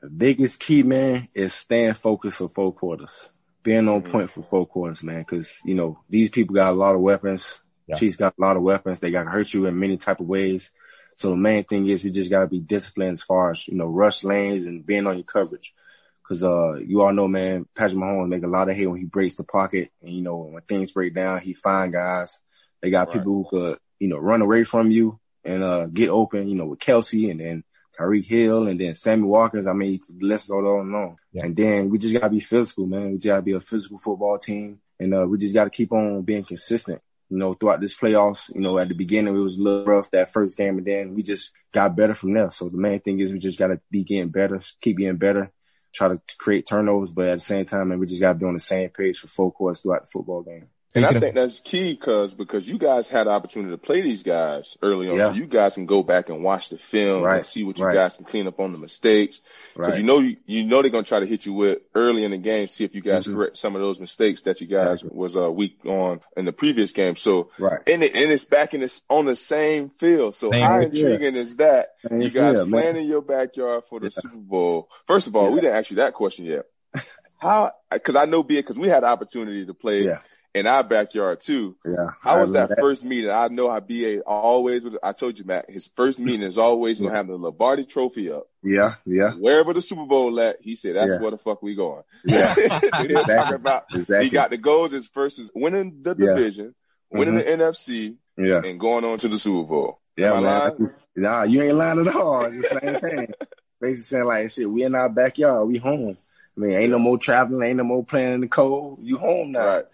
The 0.00 0.10
biggest 0.10 0.60
key, 0.60 0.82
man, 0.82 1.28
is 1.34 1.54
staying 1.54 1.94
focused 1.94 2.38
for 2.38 2.48
four 2.48 2.72
quarters. 2.72 3.30
Being 3.62 3.88
on 3.88 4.02
mm-hmm. 4.02 4.12
point 4.12 4.30
for 4.30 4.42
four 4.42 4.66
quarters, 4.66 5.02
man. 5.02 5.24
Cause, 5.24 5.56
you 5.64 5.74
know, 5.74 5.98
these 6.08 6.30
people 6.30 6.54
got 6.54 6.72
a 6.72 6.76
lot 6.76 6.94
of 6.94 7.00
weapons. 7.00 7.60
Yeah. 7.86 7.96
Chiefs 7.96 8.16
got 8.16 8.34
a 8.38 8.40
lot 8.40 8.56
of 8.56 8.62
weapons. 8.62 9.00
They 9.00 9.10
got 9.10 9.24
to 9.24 9.30
hurt 9.30 9.52
you 9.52 9.66
in 9.66 9.78
many 9.78 9.96
type 9.96 10.20
of 10.20 10.26
ways. 10.26 10.70
So 11.18 11.30
the 11.30 11.36
main 11.36 11.64
thing 11.64 11.88
is 11.88 12.04
we 12.04 12.12
just 12.12 12.30
gotta 12.30 12.46
be 12.46 12.60
disciplined 12.60 13.14
as 13.14 13.22
far 13.22 13.50
as, 13.50 13.66
you 13.66 13.74
know, 13.74 13.86
rush 13.86 14.22
lanes 14.22 14.66
and 14.66 14.86
being 14.86 15.04
on 15.08 15.16
your 15.16 15.24
coverage. 15.24 15.74
Cause, 16.22 16.44
uh, 16.44 16.74
you 16.74 17.02
all 17.02 17.12
know, 17.12 17.26
man, 17.26 17.66
Patrick 17.74 17.98
Mahomes 17.98 18.28
make 18.28 18.44
a 18.44 18.48
lot 18.48 18.68
of 18.68 18.76
hay 18.76 18.86
when 18.86 19.00
he 19.00 19.04
breaks 19.04 19.34
the 19.34 19.42
pocket. 19.42 19.90
And, 20.00 20.10
you 20.10 20.22
know, 20.22 20.36
when 20.36 20.62
things 20.62 20.92
break 20.92 21.14
down, 21.14 21.40
he 21.40 21.54
find 21.54 21.92
guys. 21.92 22.38
They 22.80 22.90
got 22.90 23.08
right. 23.08 23.16
people 23.16 23.32
who 23.32 23.46
could, 23.50 23.78
you 23.98 24.06
know, 24.06 24.18
run 24.18 24.42
away 24.42 24.62
from 24.62 24.92
you 24.92 25.18
and, 25.42 25.64
uh, 25.64 25.86
get 25.86 26.10
open, 26.10 26.48
you 26.48 26.54
know, 26.54 26.66
with 26.66 26.78
Kelce 26.78 27.28
and 27.28 27.40
then 27.40 27.64
Tyreek 27.98 28.26
Hill 28.26 28.68
and 28.68 28.78
then 28.78 28.94
Sammy 28.94 29.24
Watkins. 29.24 29.66
I 29.66 29.72
mean, 29.72 29.98
let's 30.20 30.46
go 30.46 30.58
on 30.58 30.86
and 30.86 30.94
on. 30.94 31.16
Yeah. 31.32 31.46
And 31.46 31.56
then 31.56 31.90
we 31.90 31.98
just 31.98 32.14
gotta 32.14 32.30
be 32.30 32.40
physical, 32.40 32.86
man. 32.86 33.10
We 33.10 33.16
just 33.16 33.26
gotta 33.26 33.42
be 33.42 33.52
a 33.52 33.60
physical 33.60 33.98
football 33.98 34.38
team. 34.38 34.80
And, 35.00 35.12
uh, 35.14 35.26
we 35.26 35.38
just 35.38 35.54
gotta 35.54 35.70
keep 35.70 35.90
on 35.92 36.22
being 36.22 36.44
consistent 36.44 37.02
you 37.30 37.38
know, 37.38 37.54
throughout 37.54 37.80
this 37.80 37.96
playoffs. 37.96 38.52
You 38.54 38.60
know, 38.60 38.78
at 38.78 38.88
the 38.88 38.94
beginning 38.94 39.36
it 39.36 39.40
was 39.40 39.56
a 39.56 39.62
little 39.62 39.84
rough 39.84 40.10
that 40.10 40.32
first 40.32 40.56
game, 40.56 40.78
and 40.78 40.86
then 40.86 41.14
we 41.14 41.22
just 41.22 41.50
got 41.72 41.96
better 41.96 42.14
from 42.14 42.34
there. 42.34 42.50
So 42.50 42.68
the 42.68 42.78
main 42.78 43.00
thing 43.00 43.20
is 43.20 43.32
we 43.32 43.38
just 43.38 43.58
got 43.58 43.68
to 43.68 43.80
be 43.90 44.04
getting 44.04 44.30
better, 44.30 44.60
keep 44.80 44.98
getting 44.98 45.16
better, 45.16 45.52
try 45.92 46.08
to 46.08 46.20
create 46.38 46.66
turnovers, 46.66 47.10
but 47.10 47.28
at 47.28 47.38
the 47.38 47.44
same 47.44 47.66
time, 47.66 47.88
man, 47.88 47.98
we 47.98 48.06
just 48.06 48.20
got 48.20 48.34
to 48.34 48.38
be 48.38 48.46
on 48.46 48.54
the 48.54 48.60
same 48.60 48.90
page 48.90 49.18
for 49.18 49.28
full 49.28 49.50
course 49.50 49.80
throughout 49.80 50.02
the 50.02 50.10
football 50.10 50.42
game. 50.42 50.68
And 50.94 51.04
I 51.04 51.20
think 51.20 51.34
that's 51.34 51.60
key 51.60 51.96
cause, 51.96 52.34
because 52.34 52.66
you 52.66 52.78
guys 52.78 53.08
had 53.08 53.26
the 53.26 53.30
opportunity 53.30 53.72
to 53.72 53.78
play 53.78 54.00
these 54.00 54.22
guys 54.22 54.76
early 54.82 55.08
on. 55.08 55.16
Yeah. 55.16 55.28
So 55.28 55.34
you 55.34 55.46
guys 55.46 55.74
can 55.74 55.84
go 55.84 56.02
back 56.02 56.30
and 56.30 56.42
watch 56.42 56.70
the 56.70 56.78
film 56.78 57.22
right. 57.22 57.36
and 57.36 57.44
see 57.44 57.62
what 57.62 57.78
you 57.78 57.84
right. 57.84 57.94
guys 57.94 58.16
can 58.16 58.24
clean 58.24 58.46
up 58.46 58.58
on 58.58 58.72
the 58.72 58.78
mistakes. 58.78 59.42
Right. 59.76 59.90
Cause 59.90 59.98
you 59.98 60.04
know, 60.04 60.20
you, 60.20 60.38
you 60.46 60.64
know 60.64 60.80
they're 60.80 60.90
going 60.90 61.04
to 61.04 61.08
try 61.08 61.20
to 61.20 61.26
hit 61.26 61.44
you 61.44 61.52
with 61.52 61.78
early 61.94 62.24
in 62.24 62.30
the 62.30 62.38
game, 62.38 62.66
see 62.68 62.84
if 62.84 62.94
you 62.94 63.02
guys 63.02 63.26
mm-hmm. 63.26 63.36
correct 63.36 63.58
some 63.58 63.76
of 63.76 63.82
those 63.82 64.00
mistakes 64.00 64.42
that 64.42 64.62
you 64.62 64.66
guys 64.66 65.04
was 65.04 65.36
uh, 65.36 65.50
weak 65.50 65.78
on 65.84 66.20
in 66.36 66.46
the 66.46 66.52
previous 66.52 66.92
game. 66.92 67.16
So, 67.16 67.50
right. 67.58 67.80
and, 67.86 68.02
it, 68.02 68.16
and 68.16 68.32
it's 68.32 68.46
back 68.46 68.72
in 68.72 68.80
this, 68.80 69.02
on 69.10 69.26
the 69.26 69.36
same 69.36 69.90
field. 69.90 70.34
So 70.36 70.50
same 70.50 70.62
how 70.62 70.80
intriguing 70.80 71.36
is 71.36 71.56
that? 71.56 71.96
Same 72.08 72.22
you 72.22 72.30
guys 72.30 72.56
field, 72.56 72.70
playing 72.70 72.94
man. 72.94 73.02
in 73.02 73.08
your 73.08 73.22
backyard 73.22 73.84
for 73.90 74.00
the 74.00 74.06
yeah. 74.06 74.22
Super 74.22 74.36
Bowl. 74.36 74.88
First 75.06 75.26
of 75.26 75.36
all, 75.36 75.44
yeah. 75.44 75.50
we 75.50 75.60
didn't 75.60 75.76
ask 75.76 75.90
you 75.90 75.96
that 75.96 76.14
question 76.14 76.46
yet. 76.46 76.64
How, 77.38 77.72
cause 78.02 78.16
I 78.16 78.24
know 78.24 78.42
be 78.42 78.60
cause 78.64 78.76
we 78.76 78.88
had 78.88 79.04
the 79.04 79.06
opportunity 79.06 79.64
to 79.66 79.74
play 79.74 80.18
in 80.54 80.66
our 80.66 80.82
backyard 80.82 81.40
too. 81.40 81.76
Yeah. 81.84 82.10
How 82.20 82.40
was 82.40 82.52
that, 82.52 82.70
that, 82.70 82.78
first 82.78 83.04
meeting? 83.04 83.30
I 83.30 83.48
know 83.48 83.70
how 83.70 83.80
BA 83.80 84.20
always, 84.20 84.84
I 85.02 85.12
told 85.12 85.38
you, 85.38 85.44
Matt, 85.44 85.70
his 85.70 85.88
first 85.94 86.20
meeting 86.20 86.42
is 86.42 86.58
always 86.58 86.98
going 86.98 87.10
to 87.10 87.16
have 87.16 87.26
the 87.26 87.36
Lombardi 87.36 87.84
trophy 87.84 88.30
up. 88.30 88.48
Yeah. 88.62 88.94
Yeah. 89.06 89.32
Wherever 89.32 89.72
the 89.72 89.82
Super 89.82 90.06
Bowl 90.06 90.38
at, 90.40 90.58
he 90.60 90.76
said, 90.76 90.96
that's 90.96 91.12
yeah. 91.12 91.20
where 91.20 91.30
the 91.30 91.38
fuck 91.38 91.62
we 91.62 91.74
going. 91.74 92.02
Yeah. 92.24 92.54
exactly. 92.58 93.14
talking 93.14 93.54
about, 93.54 93.84
exactly. 93.92 94.24
he 94.24 94.30
got 94.30 94.50
the 94.50 94.56
goals 94.56 94.94
as 94.94 95.06
first 95.06 95.38
is 95.38 95.50
winning 95.54 96.00
the 96.02 96.14
division, 96.14 96.74
winning 97.10 97.34
mm-hmm. 97.34 97.58
the 97.58 97.64
NFC, 97.64 98.16
yeah. 98.36 98.62
and 98.64 98.80
going 98.80 99.04
on 99.04 99.18
to 99.18 99.28
the 99.28 99.38
Super 99.38 99.68
Bowl. 99.68 100.00
Yeah, 100.16 100.40
man. 100.40 100.92
Nah, 101.14 101.44
you 101.44 101.62
ain't 101.62 101.76
lying 101.76 102.00
at 102.00 102.14
all. 102.14 102.44
It's 102.44 102.68
the 102.68 102.80
same 102.80 103.00
thing. 103.00 103.32
Basically 103.80 104.02
saying 104.02 104.24
like, 104.24 104.50
shit, 104.50 104.68
we 104.68 104.82
in 104.82 104.96
our 104.96 105.08
backyard, 105.08 105.68
we 105.68 105.78
home. 105.78 106.16
I 106.56 106.60
mean, 106.60 106.72
ain't 106.72 106.90
no 106.90 106.98
more 106.98 107.18
traveling, 107.18 107.68
ain't 107.68 107.76
no 107.76 107.84
more 107.84 108.04
playing 108.04 108.34
in 108.34 108.40
the 108.40 108.48
cold. 108.48 108.98
You 109.02 109.18
home 109.18 109.52
now. 109.52 109.66
Right. 109.66 109.84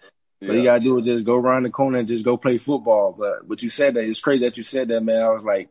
Yeah. 0.41 0.49
All 0.49 0.55
you 0.55 0.63
gotta 0.63 0.83
do 0.83 0.99
is 0.99 1.05
just 1.05 1.25
go 1.25 1.35
around 1.35 1.63
the 1.63 1.69
corner 1.69 1.99
and 1.99 2.07
just 2.07 2.25
go 2.25 2.37
play 2.37 2.57
football. 2.57 3.15
But 3.17 3.47
what 3.47 3.63
you 3.63 3.69
said 3.69 3.93
that 3.95 4.05
it's 4.05 4.19
crazy 4.19 4.45
that 4.45 4.57
you 4.57 4.63
said 4.63 4.89
that, 4.89 5.01
man. 5.01 5.21
I 5.21 5.29
was 5.29 5.43
like, 5.43 5.69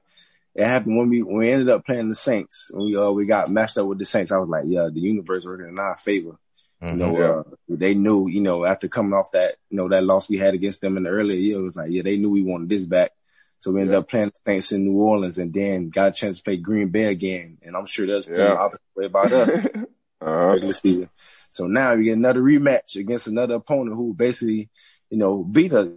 it 0.55 0.65
happened 0.65 0.97
when 0.97 1.09
we 1.09 1.23
when 1.23 1.39
we 1.39 1.51
ended 1.51 1.69
up 1.69 1.85
playing 1.85 2.09
the 2.09 2.15
Saints. 2.15 2.71
We 2.75 2.97
uh 2.97 3.11
we 3.11 3.27
got 3.27 3.49
matched 3.49 3.79
up 3.79 3.87
with 3.87 3.99
the 3.99 4.05
Saints. 4.05 4.33
I 4.33 4.39
was 4.39 4.49
like, 4.49 4.65
yeah, 4.67 4.89
the 4.93 5.01
universe 5.01 5.45
working 5.45 5.69
in 5.69 5.79
our 5.79 5.99
favor. 5.99 6.39
Mm-hmm, 6.83 6.99
you 6.99 7.07
know, 7.07 7.19
yeah. 7.19 7.41
uh, 7.41 7.43
they 7.69 7.95
knew, 7.95 8.29
you 8.29 8.41
know, 8.41 8.65
after 8.65 8.89
coming 8.89 9.15
off 9.15 9.33
that, 9.33 9.57
you 9.71 9.77
know, 9.77 9.89
that 9.89 10.05
loss 10.05 10.29
we 10.29 10.39
had 10.39 10.55
against 10.55 10.81
them 10.81 10.97
in 10.97 11.05
the 11.05 11.11
earlier 11.11 11.39
year, 11.39 11.59
it 11.59 11.63
was 11.63 11.77
like, 11.77 11.91
yeah, 11.91 12.03
they 12.03 12.17
knew 12.17 12.31
we 12.31 12.43
wanted 12.43 12.69
this 12.69 12.85
back. 12.85 13.13
So 13.61 13.71
we 13.71 13.81
ended 13.81 13.95
yeah. 13.95 14.01
up 14.01 14.09
playing 14.09 14.33
the 14.35 14.51
Saints 14.51 14.73
in 14.73 14.85
New 14.85 14.99
Orleans 15.01 15.39
and 15.39 15.53
then 15.53 15.89
got 15.89 16.09
a 16.09 16.13
chance 16.13 16.39
to 16.39 16.45
play 16.45 16.59
Green 16.59 16.91
Bay 16.91 17.05
again. 17.05 17.59
And 17.63 17.75
I'm 17.77 17.87
sure 17.87 18.07
that's 18.07 18.27
yeah. 18.27 18.35
the 18.35 18.59
opposite 18.59 18.81
way 18.95 19.07
about 19.07 19.33
us. 19.33 19.67
uh-huh. 20.27 21.07
So 21.51 21.67
now 21.67 21.95
we 21.95 22.05
get 22.05 22.17
another 22.17 22.41
rematch 22.41 22.97
against 22.97 23.27
another 23.27 23.55
opponent 23.55 23.97
who 23.97 24.15
basically, 24.15 24.71
you 25.11 25.19
know, 25.19 25.45
beat 25.45 25.73
us, 25.73 25.89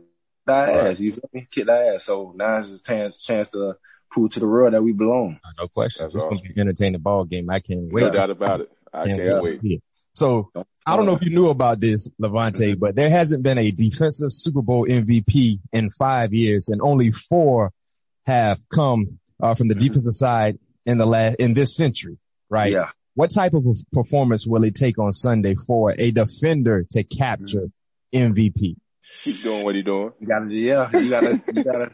our 0.48 0.68
right. 0.68 0.92
ass, 0.92 1.00
you 1.00 1.12
feel 1.12 1.30
me? 1.34 1.48
Kick 1.50 1.68
our 1.68 1.96
ass. 1.96 2.06
So 2.06 2.34
now 2.36 2.60
it's 2.60 2.70
a 2.70 2.82
chance, 2.82 3.24
chance 3.24 3.50
to 3.52 3.78
prove 4.10 4.32
to 4.32 4.40
the 4.40 4.48
world 4.48 4.74
that 4.74 4.84
we 4.84 4.94
belong. 4.94 5.40
No 5.58 5.68
question. 5.68 6.04
That's 6.04 6.16
it's 6.16 6.24
awesome. 6.24 6.38
going 6.38 6.48
to 6.48 6.54
be 6.54 6.62
an 6.62 6.68
entertaining 6.68 7.02
ball 7.02 7.26
game. 7.26 7.50
I 7.50 7.60
can't 7.60 7.92
wait. 7.92 8.04
No 8.04 8.12
doubt 8.12 8.30
about 8.30 8.62
it. 8.62 8.72
I 8.94 9.06
can't, 9.06 9.18
can't 9.18 9.44
wait. 9.44 9.62
wait. 9.64 9.84
So 10.14 10.52
I 10.86 10.96
don't 10.96 11.06
know 11.06 11.14
if 11.14 11.22
you 11.22 11.30
knew 11.30 11.50
about 11.50 11.80
this, 11.80 12.10
Lavonte, 12.20 12.72
mm-hmm. 12.72 12.80
but 12.80 12.96
there 12.96 13.10
hasn't 13.10 13.44
been 13.44 13.60
a 13.60 13.70
defensive 13.70 14.32
Super 14.32 14.64
Bowl 14.64 14.88
MVP 14.88 15.60
in 15.72 15.92
five 15.92 16.34
years, 16.34 16.70
and 16.70 16.82
only 16.82 17.12
four 17.12 17.72
have 18.26 18.60
come 18.74 19.20
uh, 19.40 19.54
from 19.54 19.68
the 19.68 19.76
mm-hmm. 19.76 19.88
defensive 19.88 20.14
side 20.14 20.58
in 20.88 20.98
the 20.98 21.06
last 21.06 21.36
in 21.36 21.54
this 21.54 21.76
century, 21.76 22.18
right? 22.50 22.72
Yeah. 22.72 22.90
What 23.18 23.32
type 23.32 23.56
of 23.56 23.66
performance 23.92 24.46
will 24.46 24.64
it 24.64 24.76
take 24.76 25.00
on 25.00 25.12
Sunday 25.12 25.56
for 25.56 25.92
a 25.98 26.12
defender 26.12 26.86
to 26.92 27.04
capture 27.04 27.72
MVP? 28.14 28.76
Keep 29.24 29.42
doing 29.42 29.64
what 29.64 29.74
he's 29.74 29.86
doing. 29.86 30.12
You 30.20 30.28
gotta, 30.28 30.54
yeah, 30.54 30.96
you 30.96 31.10
gotta, 31.10 31.42
you 31.52 31.64
gotta 31.64 31.92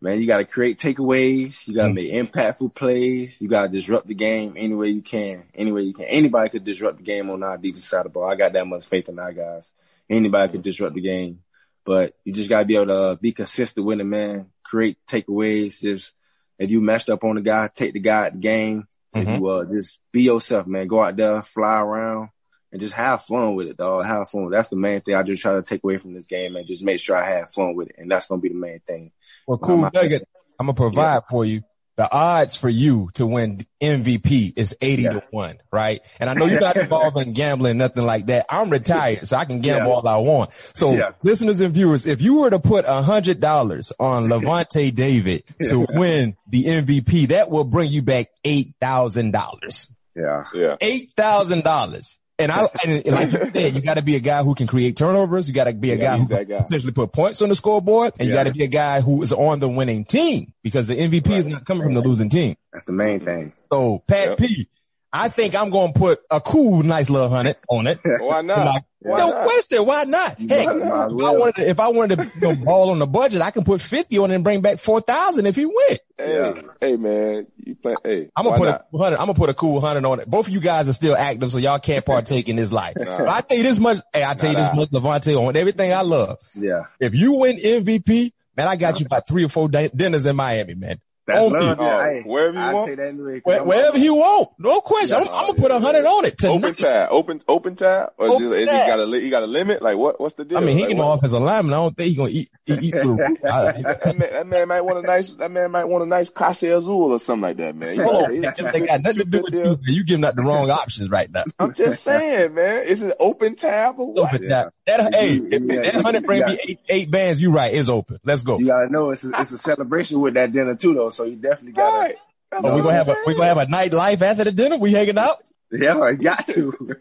man, 0.00 0.22
you 0.22 0.26
got 0.26 0.38
to 0.38 0.46
create 0.46 0.78
takeaways. 0.78 1.68
You 1.68 1.74
got 1.74 1.88
to 1.88 1.90
mm. 1.90 1.94
make 1.96 2.32
impactful 2.32 2.74
plays. 2.74 3.38
You 3.42 3.48
got 3.48 3.64
to 3.64 3.68
disrupt 3.68 4.06
the 4.06 4.14
game 4.14 4.54
any 4.56 4.74
way 4.74 4.88
you 4.88 5.02
can. 5.02 5.44
Any 5.54 5.70
way 5.70 5.82
you 5.82 5.92
can. 5.92 6.06
Anybody 6.06 6.48
could 6.48 6.64
disrupt 6.64 6.96
the 6.96 7.04
game 7.04 7.28
on 7.28 7.42
our 7.42 7.58
defense 7.58 7.84
side 7.84 7.98
of 7.98 8.04
the 8.04 8.08
ball. 8.08 8.24
I 8.30 8.34
got 8.34 8.54
that 8.54 8.66
much 8.66 8.86
faith 8.86 9.10
in 9.10 9.18
our 9.18 9.34
guys. 9.34 9.70
Anybody 10.08 10.52
could 10.52 10.62
disrupt 10.62 10.94
the 10.94 11.02
game, 11.02 11.40
but 11.84 12.14
you 12.24 12.32
just 12.32 12.48
got 12.48 12.60
to 12.60 12.64
be 12.64 12.76
able 12.76 12.86
to 12.86 12.94
uh, 12.94 13.14
be 13.16 13.32
consistent 13.32 13.84
with 13.84 14.00
it, 14.00 14.04
man. 14.04 14.46
Create 14.62 14.96
takeaways. 15.06 15.78
Just 15.78 16.14
if 16.58 16.70
you 16.70 16.80
messed 16.80 17.10
up 17.10 17.22
on 17.22 17.34
the 17.34 17.42
guy, 17.42 17.68
take 17.68 17.92
the 17.92 18.00
guy 18.00 18.28
at 18.28 18.32
the 18.32 18.38
game. 18.38 18.88
Mm-hmm. 19.14 19.28
If 19.28 19.38
you 19.38 19.46
uh, 19.46 19.64
just 19.64 19.98
be 20.12 20.22
yourself, 20.22 20.66
man. 20.66 20.86
Go 20.86 21.02
out 21.02 21.16
there, 21.16 21.42
fly 21.42 21.80
around, 21.80 22.30
and 22.72 22.80
just 22.80 22.94
have 22.94 23.22
fun 23.22 23.54
with 23.54 23.68
it, 23.68 23.76
dog. 23.76 24.04
Have 24.04 24.30
fun. 24.30 24.50
That's 24.50 24.68
the 24.68 24.76
main 24.76 25.00
thing 25.00 25.14
I 25.14 25.22
just 25.22 25.42
try 25.42 25.54
to 25.54 25.62
take 25.62 25.84
away 25.84 25.98
from 25.98 26.14
this 26.14 26.26
game 26.26 26.56
and 26.56 26.66
just 26.66 26.82
make 26.82 27.00
sure 27.00 27.16
I 27.16 27.38
have 27.38 27.50
fun 27.50 27.74
with 27.74 27.88
it. 27.88 27.96
And 27.98 28.10
that's 28.10 28.26
to 28.26 28.36
be 28.36 28.48
the 28.48 28.54
main 28.54 28.80
thing. 28.80 29.12
Well, 29.46 29.58
cool 29.58 29.84
um, 29.84 29.90
nugget. 29.94 30.26
I'm 30.58 30.66
to 30.66 30.74
provide 30.74 31.14
yeah. 31.14 31.20
for 31.28 31.44
you. 31.44 31.62
The 31.96 32.12
odds 32.12 32.56
for 32.56 32.68
you 32.68 33.10
to 33.14 33.26
win 33.26 33.64
MVP 33.80 34.54
is 34.56 34.74
80 34.80 35.02
yeah. 35.02 35.10
to 35.10 35.22
1, 35.30 35.58
right? 35.70 36.02
And 36.18 36.28
I 36.28 36.34
know 36.34 36.46
you're 36.46 36.60
not 36.60 36.76
involved 36.76 37.16
in 37.18 37.32
gambling, 37.34 37.78
nothing 37.78 38.04
like 38.04 38.26
that. 38.26 38.46
I'm 38.50 38.68
retired, 38.68 39.28
so 39.28 39.36
I 39.36 39.44
can 39.44 39.60
gamble 39.60 39.90
yeah. 39.90 39.94
all 39.94 40.08
I 40.08 40.16
want. 40.16 40.50
So 40.74 41.12
listeners 41.22 41.60
and 41.60 41.72
viewers, 41.72 42.06
if 42.06 42.20
you 42.20 42.40
were 42.40 42.50
to 42.50 42.58
put 42.58 42.84
a 42.86 43.02
hundred 43.02 43.38
dollars 43.38 43.92
on 44.00 44.26
Lavonte 44.26 44.92
David 44.92 45.44
to 45.62 45.86
win 45.88 46.36
the 46.48 46.64
MVP, 46.64 47.28
that 47.28 47.50
will 47.50 47.64
bring 47.64 47.92
you 47.92 48.02
back 48.02 48.30
$8,000. 48.44 49.90
Yeah. 50.16 50.44
Yeah. 50.52 50.76
$8,000. 50.80 52.18
And 52.36 52.50
I, 52.50 52.66
and 52.84 53.06
like 53.06 53.32
you 53.32 53.50
said, 53.54 53.74
you 53.74 53.80
got 53.80 53.94
to 53.94 54.02
be 54.02 54.16
a 54.16 54.20
guy 54.20 54.42
who 54.42 54.56
can 54.56 54.66
create 54.66 54.96
turnovers. 54.96 55.46
You 55.46 55.54
got 55.54 55.64
to 55.64 55.72
be 55.72 55.92
a 55.92 55.96
guy 55.96 56.18
who 56.18 56.26
can 56.26 56.44
guy. 56.48 56.64
essentially 56.64 56.92
put 56.92 57.12
points 57.12 57.40
on 57.42 57.48
the 57.48 57.54
scoreboard, 57.54 58.14
and 58.18 58.28
yeah. 58.28 58.34
you 58.34 58.38
got 58.40 58.44
to 58.44 58.52
be 58.52 58.64
a 58.64 58.68
guy 58.68 59.00
who 59.00 59.22
is 59.22 59.32
on 59.32 59.60
the 59.60 59.68
winning 59.68 60.04
team 60.04 60.52
because 60.62 60.88
the 60.88 60.96
MVP 60.96 61.28
right. 61.28 61.38
is 61.38 61.46
not 61.46 61.64
coming 61.64 61.84
from 61.84 61.94
the 61.94 62.00
losing 62.00 62.28
team. 62.28 62.56
That's 62.72 62.84
the 62.84 62.92
main 62.92 63.24
thing. 63.24 63.52
So 63.70 64.02
Pat 64.08 64.30
yep. 64.30 64.38
P, 64.38 64.68
I 65.12 65.28
think 65.28 65.54
I'm 65.54 65.70
going 65.70 65.92
to 65.92 65.98
put 65.98 66.22
a 66.28 66.40
cool, 66.40 66.82
nice 66.82 67.08
little 67.08 67.28
hundred 67.28 67.56
on 67.68 67.86
it. 67.86 68.00
Why 68.04 68.42
not? 68.42 68.66
Like, 68.66 68.84
why 68.98 69.18
no 69.18 69.28
not? 69.28 69.44
question. 69.44 69.86
Why 69.86 70.04
not? 70.04 70.40
Heck, 70.40 70.66
if, 70.66 70.82
I 70.82 71.06
wanted 71.06 71.54
to, 71.56 71.68
if 71.68 71.78
I 71.78 71.88
wanted 71.88 72.16
to 72.16 72.24
you 72.34 72.40
know, 72.40 72.56
ball 72.56 72.90
on 72.90 72.98
the 72.98 73.06
budget, 73.06 73.42
I 73.42 73.50
can 73.50 73.62
put 73.62 73.82
50 73.82 74.16
on 74.16 74.30
it 74.30 74.34
and 74.34 74.42
bring 74.42 74.62
back 74.62 74.78
4,000 74.78 75.44
if 75.44 75.56
he 75.56 75.66
win. 75.66 75.98
Hey, 76.16 76.54
hey 76.80 76.96
man, 76.96 77.46
you 77.56 77.74
play, 77.74 77.96
hey. 78.04 78.30
I'm 78.36 78.44
gonna 78.44 78.56
put 78.56 78.66
not? 78.66 78.86
a 78.92 78.98
hundred, 78.98 79.16
I'm 79.16 79.26
gonna 79.26 79.34
put 79.34 79.50
a 79.50 79.54
cool 79.54 79.80
hundred 79.80 80.04
on 80.04 80.20
it. 80.20 80.30
Both 80.30 80.46
of 80.46 80.52
you 80.52 80.60
guys 80.60 80.88
are 80.88 80.92
still 80.92 81.16
active, 81.16 81.50
so 81.50 81.58
y'all 81.58 81.80
can't 81.80 82.04
partake 82.06 82.48
in 82.48 82.56
this 82.56 82.70
life. 82.70 82.96
Nah. 82.96 83.18
But 83.18 83.28
I 83.28 83.40
tell 83.40 83.56
you 83.56 83.62
this 83.64 83.80
much, 83.80 83.98
hey, 84.12 84.24
I 84.24 84.34
tell 84.34 84.52
nah, 84.52 84.58
you 84.60 84.64
this 84.64 84.76
much, 84.76 84.90
Lavonte, 84.90 85.36
on 85.36 85.56
everything 85.56 85.92
I 85.92 86.02
love. 86.02 86.38
Yeah. 86.54 86.84
If 87.00 87.14
you 87.14 87.32
win 87.32 87.56
MVP, 87.58 88.32
man, 88.56 88.68
I 88.68 88.76
got 88.76 89.00
you 89.00 89.06
about 89.06 89.26
three 89.26 89.44
or 89.44 89.48
four 89.48 89.68
dinners 89.68 90.24
in 90.24 90.36
Miami, 90.36 90.74
man. 90.74 91.00
That's 91.26 91.50
love, 91.50 91.80
oh, 91.80 92.00
hey, 92.02 92.22
wherever 92.22 92.54
you 92.54 92.74
want. 92.74 93.44
Where, 93.46 93.64
wherever 93.64 93.98
you 93.98 94.14
want. 94.16 94.50
No 94.58 94.82
question. 94.82 95.22
Yeah, 95.22 95.30
I'm, 95.30 95.34
I'm, 95.34 95.46
gonna 95.46 95.54
put 95.54 95.70
a 95.70 95.80
hundred 95.80 96.04
on 96.04 96.26
it 96.26 96.36
tonight. 96.36 96.56
Open 96.56 96.74
tab, 96.74 97.08
open, 97.10 97.42
open 97.48 97.76
tab, 97.76 98.12
or 98.18 98.28
open 98.28 98.42
just, 98.42 98.54
is 98.54 98.70
he 98.70 98.76
got 98.76 99.00
a, 99.00 99.20
he 99.20 99.30
got 99.30 99.42
a 99.42 99.46
limit? 99.46 99.80
Like 99.80 99.96
what, 99.96 100.20
what's 100.20 100.34
the 100.34 100.44
deal? 100.44 100.58
I 100.58 100.60
mean, 100.60 100.76
he 100.76 100.82
like, 100.82 100.90
can 100.90 101.00
off 101.00 101.24
as 101.24 101.32
a 101.32 101.38
lineman. 101.38 101.72
I 101.72 101.76
don't 101.76 101.96
think 101.96 102.10
he 102.10 102.14
gonna 102.14 102.28
eat, 102.28 102.50
eat, 102.66 102.82
eat 102.82 102.90
through. 103.02 103.16
that, 103.16 104.02
man, 104.04 104.18
that 104.18 104.46
man 104.46 104.68
might 104.68 104.82
want 104.82 104.98
a 104.98 105.02
nice, 105.02 105.30
that 105.30 105.50
man 105.50 105.70
might 105.70 105.86
want 105.86 106.04
a 106.04 106.06
nice 106.06 106.28
Casa 106.28 106.76
Azul 106.76 107.12
or 107.12 107.18
something 107.18 107.40
like 107.40 107.56
that, 107.56 107.74
man. 107.74 107.96
You 107.96 108.04
know, 108.04 108.52
just, 108.52 108.72
they 108.74 108.80
got 108.80 109.00
nothing 109.00 109.18
to 109.20 109.24
do 109.24 109.42
with 109.42 109.54
you. 109.54 109.78
You 109.82 110.04
giving 110.04 110.26
out 110.26 110.36
the 110.36 110.42
wrong 110.42 110.68
options 110.70 111.08
right 111.08 111.30
now. 111.30 111.44
I'm 111.58 111.72
just 111.72 112.04
saying, 112.04 112.52
man. 112.52 112.82
Is 112.84 113.00
it 113.00 113.16
open 113.18 113.56
tab 113.56 113.98
or 113.98 114.12
what? 114.12 114.34
Open 114.34 114.46
tab. 114.46 114.72
That, 114.86 115.14
hey, 115.14 115.38
that 115.38 115.94
hundred 116.02 116.24
bring 116.24 116.44
me 116.44 116.58
eight, 116.62 116.80
eight 116.90 117.10
bands, 117.10 117.40
you 117.40 117.50
right, 117.50 117.72
it's 117.72 117.88
open. 117.88 118.20
Let's 118.24 118.42
go. 118.42 118.58
You 118.58 118.66
gotta 118.66 118.92
know 118.92 119.08
it's 119.08 119.24
a, 119.24 119.30
it's 119.40 119.52
a 119.52 119.58
celebration 119.58 120.20
with 120.20 120.34
that 120.34 120.52
dinner 120.52 120.74
too, 120.74 120.92
though. 120.92 121.08
So 121.14 121.24
you 121.24 121.36
definitely 121.36 121.72
got 121.72 121.96
right. 121.96 122.16
Oh, 122.52 122.76
we 122.76 122.82
gonna 122.82 122.94
have 122.94 123.08
a 123.08 123.16
we 123.26 123.34
gonna 123.34 123.46
have 123.46 123.58
a 123.58 123.66
nightlife 123.66 124.22
after 124.22 124.44
the 124.44 124.52
dinner. 124.52 124.76
We 124.76 124.92
hanging 124.92 125.18
out. 125.18 125.42
Yeah, 125.70 125.98
I 125.98 126.14
got 126.14 126.46
to. 126.48 126.96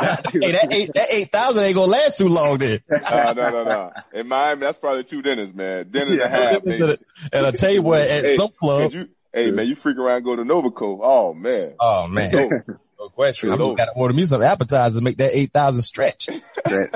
got 0.00 0.24
to. 0.32 0.40
hey, 0.40 0.52
that 0.52 0.72
eight 0.72 0.90
that 0.94 1.06
eight 1.10 1.32
thousand 1.32 1.64
ain't 1.64 1.74
gonna 1.74 1.90
last 1.90 2.18
too 2.18 2.28
long 2.28 2.58
then. 2.58 2.80
no, 2.90 3.32
no, 3.32 3.50
no, 3.50 3.64
no. 3.64 3.92
In 4.12 4.28
Miami, 4.28 4.60
that's 4.60 4.78
probably 4.78 5.04
two 5.04 5.22
dinners, 5.22 5.54
man. 5.54 5.90
Dinner 5.90 6.14
yeah. 6.14 6.22
and 6.22 6.22
a 6.22 6.28
half, 6.28 6.64
maybe. 6.64 6.98
and 7.32 7.46
a 7.46 7.52
table 7.52 7.94
at 7.94 8.08
hey, 8.08 8.36
some 8.36 8.50
club. 8.50 8.92
You, 8.92 9.08
hey 9.32 9.50
man, 9.50 9.66
you 9.66 9.74
freak 9.74 9.96
around 9.96 10.16
and 10.16 10.24
go 10.24 10.36
to 10.36 10.42
Novoco. 10.42 11.00
Oh 11.02 11.32
man. 11.32 11.74
Oh 11.80 12.06
man. 12.06 12.64
No 12.98 13.08
question. 13.08 13.50
I'm 13.50 13.74
gotta 13.74 13.92
order 13.96 14.12
me 14.12 14.26
some 14.26 14.42
appetizers 14.42 14.96
to 14.96 15.00
make 15.00 15.16
that 15.18 15.30
eight 15.32 15.52
thousand 15.52 15.82
stretch. 15.82 16.28
hey, 16.68 16.88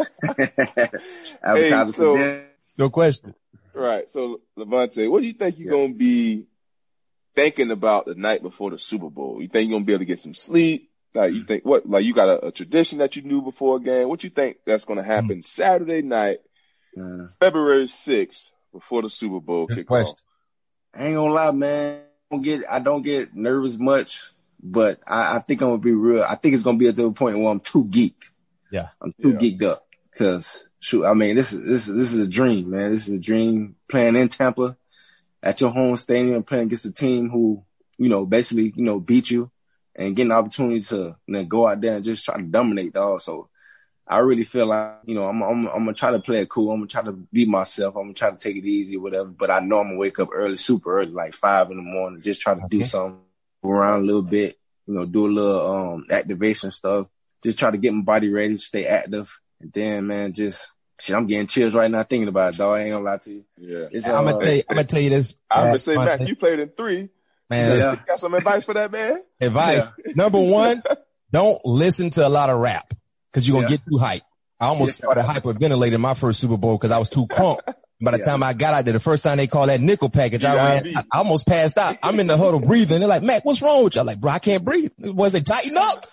so, 1.87 2.43
no 2.77 2.91
question. 2.91 3.35
Right. 3.73 4.11
So 4.11 4.43
Lavonte, 4.59 5.11
what 5.11 5.23
do 5.23 5.27
you 5.27 5.33
think 5.33 5.59
you're 5.59 5.75
yeah. 5.75 5.81
gonna 5.81 5.95
be 5.95 6.45
thinking 7.35 7.71
about 7.71 8.07
the 8.07 8.15
night 8.15 8.43
before 8.43 8.71
the 8.71 8.79
Super 8.79 9.11
Bowl? 9.11 9.41
You 9.41 9.49
think 9.49 9.69
you're 9.69 9.77
gonna 9.77 9.85
be 9.85 9.93
able 9.93 10.01
to 10.01 10.07
get 10.07 10.21
some 10.21 10.35
sleep? 10.35 10.91
Like 11.15 11.33
you 11.33 11.45
think 11.45 11.65
what? 11.65 11.89
Like 11.89 12.05
you 12.05 12.13
got 12.13 12.29
a, 12.29 12.47
a 12.47 12.53
tradition 12.53 12.99
that 12.99 13.15
you 13.17 13.23
knew 13.23 13.41
before 13.41 13.77
a 13.77 13.81
game. 13.81 14.09
What 14.09 14.25
you 14.25 14.31
think 14.31 14.59
that's 14.67 14.85
gonna 14.85 15.05
happen 15.05 15.39
mm. 15.39 15.45
Saturday 15.45 16.03
night, 16.03 16.41
uh, 17.01 17.29
February 17.39 17.87
sixth, 17.87 18.51
before 18.73 19.03
the 19.03 19.09
Super 19.09 19.41
Bowl 19.41 19.69
kickoff? 19.69 20.17
I 20.93 21.07
ain't 21.07 21.17
gonna 21.17 21.33
lie, 21.33 21.51
man. 21.53 22.01
I 22.01 22.35
don't 22.35 22.43
get 22.43 22.63
I 22.69 22.79
don't 22.81 23.03
get 23.03 23.35
nervous 23.35 23.77
much, 23.77 24.21
but 24.61 25.01
I, 25.07 25.37
I 25.37 25.39
think 25.41 25.63
I'm 25.63 25.69
gonna 25.69 25.79
be 25.79 25.93
real. 25.93 26.25
I 26.25 26.35
think 26.35 26.55
it's 26.55 26.65
gonna 26.65 26.79
be 26.79 26.89
at 26.89 26.97
the 26.97 27.11
point 27.13 27.39
where 27.39 27.51
I'm 27.51 27.61
too 27.61 27.85
geeked. 27.85 28.25
Yeah, 28.73 28.89
I'm 29.01 29.13
too 29.13 29.31
yeah. 29.31 29.39
geeked 29.39 29.63
up 29.63 29.87
because 30.13 30.67
shoot, 30.81 31.05
I 31.05 31.15
mean 31.15 31.37
this 31.37 31.53
is 31.53 31.61
this 31.61 31.89
is 31.89 31.95
this 31.95 32.13
is 32.13 32.27
a 32.27 32.29
dream, 32.29 32.71
man. 32.71 32.91
This 32.91 33.07
is 33.07 33.15
a 33.15 33.19
dream 33.19 33.77
playing 33.89 34.17
in 34.17 34.29
Tampa 34.29 34.77
at 35.45 35.61
your 35.61 35.71
home 35.71 35.95
stadium 35.97 36.43
playing 36.43 36.65
against 36.65 36.87
a 36.87 36.91
team 36.91 37.29
who, 37.29 37.63
you 37.99 38.09
know, 38.09 38.25
basically, 38.25 38.73
you 38.75 38.83
know, 38.83 38.99
beat 38.99 39.31
you 39.31 39.51
and 39.95 40.17
getting 40.17 40.31
the 40.31 40.35
opportunity 40.35 40.81
to 40.81 41.17
you 41.27 41.33
know, 41.35 41.45
go 41.45 41.69
out 41.69 41.83
there 41.83 41.97
and 41.97 42.05
just 42.05 42.25
try 42.25 42.39
to 42.39 42.43
dominate 42.43 42.95
dog. 42.95 43.21
So 43.21 43.51
I 44.07 44.19
really 44.19 44.45
feel 44.45 44.67
like, 44.67 45.01
you 45.05 45.15
know, 45.15 45.29
I'm, 45.29 45.43
I'm, 45.43 45.67
I'm 45.67 45.85
gonna 45.85 45.93
try 45.93 46.13
to 46.13 46.19
play 46.19 46.41
it 46.41 46.49
cool. 46.49 46.73
I'm 46.73 46.79
gonna 46.79 46.89
try 46.89 47.03
to 47.03 47.13
be 47.13 47.45
myself. 47.45 47.95
I'm 47.95 48.05
gonna 48.05 48.15
try 48.15 48.31
to 48.31 48.39
take 48.39 48.57
it 48.57 48.65
easy 48.65 48.97
or 48.97 49.03
whatever. 49.03 49.29
But 49.29 49.51
I 49.51 49.61
know 49.61 49.81
I'm 49.81 49.89
gonna 49.89 49.99
wake 49.99 50.19
up 50.19 50.31
early, 50.33 50.57
super 50.57 50.99
early, 50.99 51.13
like 51.13 51.35
five 51.35 51.71
in 51.71 51.77
the 51.77 51.83
morning, 51.83 52.23
just 52.23 52.41
try 52.41 52.55
to 52.55 52.65
okay. 52.65 52.79
do 52.79 52.85
something, 52.85 53.21
around 53.63 54.01
a 54.01 54.05
little 54.05 54.23
bit, 54.23 54.59
you 54.87 54.95
know, 54.95 55.05
do 55.05 55.27
a 55.27 55.29
little, 55.29 55.75
um, 55.75 56.07
activation 56.11 56.71
stuff, 56.71 57.07
just 57.43 57.59
try 57.59 57.71
to 57.71 57.79
get 57.79 57.93
my 57.93 58.03
body 58.03 58.31
ready, 58.31 58.57
stay 58.57 58.87
active. 58.87 59.39
And 59.61 59.73
then, 59.73 60.07
man, 60.07 60.33
just 60.33 60.71
Shit, 61.01 61.17
I'm 61.17 61.27
getting 61.27 61.47
chills 61.47 61.75
right 61.75 61.91
now 61.91 62.03
thinking 62.05 62.29
about 62.29 62.55
it, 62.55 62.59
dog. 62.59 62.79
I 62.79 62.83
ain't 62.83 62.93
gonna 62.93 63.05
lie 63.05 63.17
to 63.19 63.31
you. 63.31 63.45
Yeah. 63.59 63.89
It's, 63.91 64.07
I'm 64.07 64.25
gonna 64.25 64.37
uh, 64.37 64.41
tell 64.41 64.53
you, 64.55 64.63
I'm 64.69 64.77
gonna 64.77 64.87
tell 64.87 65.01
you 65.01 65.11
this. 65.11 65.35
I'm 65.51 65.67
gonna 65.67 65.79
say, 65.79 65.97
Matt, 65.97 66.29
you 66.29 66.37
played 66.37 66.61
in 66.61 66.69
three. 66.69 67.09
Man, 67.51 67.79
yeah. 67.79 67.97
got 68.07 68.21
some 68.21 68.35
advice 68.35 68.65
for 68.65 68.75
that 68.75 68.91
man? 68.91 69.23
Advice. 69.41 69.91
Yeah. 70.05 70.13
Number 70.15 70.41
one, 70.41 70.83
don't 71.33 71.65
listen 71.65 72.11
to 72.11 72.27
a 72.27 72.29
lot 72.29 72.49
of 72.49 72.59
rap 72.59 72.95
because 73.31 73.47
you're 73.47 73.61
gonna 73.61 73.71
yeah. 73.71 73.77
get 73.77 73.87
too 73.87 73.99
hyped. 73.99 74.23
I 74.61 74.67
almost 74.67 75.01
yeah. 75.01 75.11
started 75.11 75.25
hyperventilating 75.25 76.01
my 76.01 76.15
first 76.15 76.41
Super 76.41 76.57
Bowl 76.57 76.79
because 76.79 76.91
I 76.91 76.99
was 76.99 77.11
too 77.11 77.27
crunk. 77.27 77.59
By 78.01 78.11
the 78.13 78.19
time 78.19 78.43
I 78.43 78.53
got 78.53 78.75
out 78.75 78.85
there, 78.85 78.93
the 78.93 79.01
first 79.01 79.25
time 79.25 79.39
they 79.39 79.47
called 79.47 79.69
that 79.69 79.81
nickel 79.81 80.11
package, 80.11 80.45
I 80.45 80.55
ran, 80.55 80.97
I 80.97 81.19
almost 81.19 81.47
passed 81.47 81.79
out. 81.79 81.97
I'm 82.03 82.21
in 82.21 82.27
the 82.27 82.37
huddle 82.37 82.61
breathing. 82.61 83.01
They're 83.01 83.09
like, 83.09 83.23
Mac, 83.23 83.45
what's 83.45 83.63
wrong 83.63 83.85
with 83.85 83.95
you? 83.95 84.01
I'm 84.01 84.07
like, 84.07 84.21
bro, 84.21 84.33
I 84.33 84.41
can't 84.41 84.65
breathe. 84.65 84.91
Was 84.99 85.35
it 85.35 85.47
tighten 85.47 85.77
up? 85.77 86.05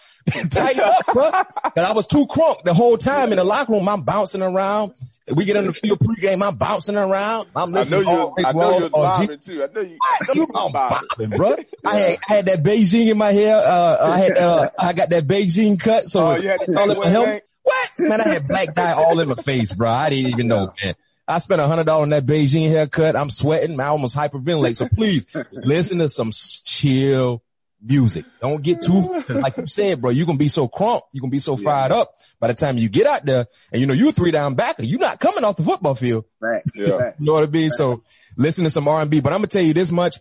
Tighten 0.49 0.81
up, 0.81 1.05
bro. 1.13 1.31
Cause 1.31 1.85
I 1.85 1.91
was 1.91 2.07
too 2.07 2.27
crunk 2.27 2.63
the 2.63 2.73
whole 2.73 2.97
time 2.97 3.31
in 3.31 3.37
the 3.37 3.43
locker 3.43 3.73
room. 3.73 3.87
I'm 3.87 4.03
bouncing 4.03 4.41
around 4.41 4.93
We 5.33 5.45
get 5.45 5.57
on 5.57 5.67
the 5.67 5.73
field 5.73 5.99
pregame. 5.99 6.45
I'm 6.45 6.55
bouncing 6.55 6.95
around. 6.97 7.49
I'm 7.55 7.71
listening 7.71 8.07
I 8.07 8.11
know 8.13 8.33
to 8.35 8.41
you. 8.41 8.47
I 8.47 8.51
know 8.51 8.79
you're 8.79 8.89
bobbing 8.89 9.39
too. 9.39 9.63
I 9.63 9.67
know 9.73 9.81
you. 9.81 9.97
you 10.35 10.47
I'm 10.55 10.71
bobbing, 10.71 11.29
bro. 11.29 11.55
I 11.85 11.95
had 11.95 12.17
I 12.27 12.33
had 12.33 12.45
that 12.47 12.63
Beijing 12.63 13.09
in 13.09 13.17
my 13.17 13.31
hair. 13.31 13.55
Uh, 13.57 13.97
I 14.01 14.19
had 14.19 14.37
uh, 14.37 14.69
I 14.77 14.93
got 14.93 15.09
that 15.09 15.27
Beijing 15.27 15.79
cut. 15.79 16.09
So 16.09 16.19
Oh, 16.27 16.31
it's 16.31 16.43
you 16.43 16.49
had 16.49 16.59
the 16.65 16.79
all 16.79 16.91
in 16.91 16.97
my 16.97 17.07
helmet. 17.07 17.47
What 17.63 17.89
man? 17.99 18.21
I 18.21 18.27
had 18.29 18.47
black 18.47 18.73
dye 18.73 18.93
all 18.93 19.19
in 19.19 19.29
my 19.29 19.35
face, 19.35 19.71
bro. 19.71 19.89
I 19.89 20.09
didn't 20.09 20.31
even 20.31 20.47
know, 20.47 20.73
man. 20.83 20.95
I 21.27 21.39
spent 21.39 21.61
a 21.61 21.67
hundred 21.67 21.85
dollars 21.85 22.03
on 22.03 22.09
that 22.09 22.25
Beijing 22.25 22.67
haircut. 22.69 23.15
I'm 23.15 23.29
sweating. 23.29 23.79
I 23.79 23.87
almost 23.87 24.17
hyperventilate. 24.17 24.75
So 24.75 24.87
please 24.89 25.25
listen 25.51 25.99
to 25.99 26.09
some 26.09 26.31
chill 26.31 27.43
music. 27.81 28.25
Don't 28.39 28.61
get 28.61 28.81
too, 28.81 29.23
like 29.29 29.57
you 29.57 29.67
said, 29.67 30.01
bro, 30.01 30.11
you're 30.11 30.25
going 30.25 30.37
to 30.37 30.43
be 30.43 30.49
so 30.49 30.67
crunk. 30.67 31.01
You're 31.11 31.21
going 31.21 31.31
to 31.31 31.35
be 31.35 31.39
so 31.39 31.57
fired 31.57 31.91
up 31.91 32.15
by 32.39 32.47
the 32.47 32.53
time 32.53 32.77
you 32.77 32.89
get 32.89 33.07
out 33.07 33.25
there 33.25 33.47
and 33.71 33.81
you 33.81 33.87
know, 33.87 33.93
you're 33.93 34.11
three 34.11 34.31
down 34.31 34.55
backer. 34.55 34.83
You're 34.83 34.99
not 34.99 35.19
coming 35.19 35.43
off 35.43 35.57
the 35.57 35.63
football 35.63 35.95
field. 35.95 36.25
Right. 36.39 36.63
Yeah. 36.75 37.13
You 37.19 37.25
know 37.25 37.33
what 37.33 37.43
I 37.43 37.47
mean? 37.47 37.71
So 37.71 38.03
listen 38.37 38.63
to 38.63 38.69
some 38.69 38.87
R&B, 38.87 39.21
but 39.21 39.33
I'm 39.33 39.39
going 39.39 39.49
to 39.49 39.57
tell 39.57 39.65
you 39.65 39.73
this 39.73 39.91
much. 39.91 40.19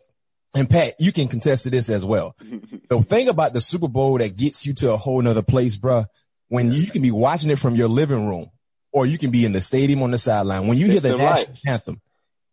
And 0.55 0.69
Pat, 0.69 0.95
you 0.99 1.13
can 1.13 1.29
contest 1.29 1.65
to 1.65 1.71
this 1.71 1.89
as 1.89 2.05
well. 2.05 2.35
the 2.89 3.03
thing 3.03 3.29
about 3.29 3.55
the 3.55 3.61
Super 3.61 3.89
Bowl 3.89 4.19
that 4.19 4.37
gets 4.37 4.67
you 4.67 4.75
to 4.75 4.93
a 4.93 4.97
whole 4.97 5.23
nother 5.23 5.43
place, 5.43 5.77
bro, 5.77 6.07
when 6.49 6.73
you 6.73 6.87
can 6.87 7.03
be 7.03 7.13
watching 7.13 7.51
it 7.51 7.59
from 7.59 7.77
your 7.77 7.89
living 7.89 8.29
room 8.29 8.51
or 8.93 9.07
you 9.07 9.19
can 9.19 9.31
be 9.31 9.45
in 9.45 9.53
the 9.53 9.61
stadium 9.61 10.03
on 10.03 10.11
the 10.11 10.19
sideline. 10.19 10.67
When 10.67 10.77
you 10.77 10.87
hear 10.87 11.01
the 11.01 11.11
Instant 11.11 11.19
national 11.19 11.47
lights. 11.49 11.63
anthem, 11.67 12.01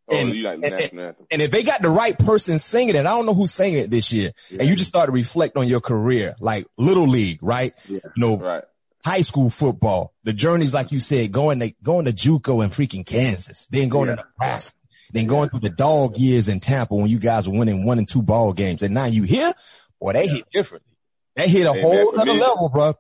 Oh, 0.10 0.16
And- 0.18 0.42
like 0.42 0.60
and- 0.64 1.16
and 1.32 1.42
if 1.42 1.52
they 1.52 1.64
got 1.64 1.82
the 1.82 1.90
right 1.90 2.18
person 2.18 2.60
singing 2.60 2.96
it, 2.96 3.00
I 3.00 3.04
don't 3.16 3.26
know 3.26 3.34
who's 3.34 3.52
singing 3.54 3.80
it 3.80 3.92
this 3.92 4.14
year, 4.14 4.32
and 4.52 4.68
you 4.68 4.76
just 4.76 4.88
start 4.88 5.08
to 5.08 5.12
reflect 5.12 5.58
on 5.58 5.68
your 5.68 5.82
career, 5.82 6.36
like 6.40 6.66
little 6.78 7.08
league, 7.08 7.40
right? 7.42 7.74
Yeah. 7.90 8.00
You 8.16 8.22
know, 8.22 8.38
Right. 8.38 8.64
high 9.04 9.22
school 9.22 9.50
football, 9.50 10.14
the 10.24 10.32
journeys, 10.34 10.74
like 10.74 10.92
you 10.94 11.00
said, 11.02 11.32
going 11.34 11.60
to 11.60 11.74
going 11.84 12.06
to 12.06 12.14
JUCO 12.14 12.64
in 12.64 12.70
freaking 12.70 13.06
Kansas, 13.06 13.68
then 13.70 13.90
going 13.90 14.08
to 14.08 14.16
Nebraska, 14.16 14.74
then 15.12 15.28
going 15.28 15.50
through 15.50 15.60
the 15.62 15.70
dog 15.70 16.18
years 16.18 16.48
in 16.48 16.60
Tampa 16.62 16.96
when 16.96 17.08
you 17.08 17.20
guys 17.20 17.48
were 17.50 17.58
winning 17.58 17.86
one 17.86 17.98
and 17.98 18.08
two 18.08 18.22
ball 18.22 18.54
games, 18.54 18.82
and 18.84 18.94
now 18.94 19.06
you 19.06 19.24
here, 19.24 19.54
boy, 20.00 20.14
they 20.14 20.28
hit 20.28 20.46
differently. 20.54 20.94
They 21.36 21.48
hit 21.50 21.68
a 21.68 21.74
Hey, 21.74 21.82
whole 21.82 22.12
man, 22.14 22.22
other 22.22 22.34
me- 22.34 22.40
level, 22.40 22.70
bro. 22.70 22.94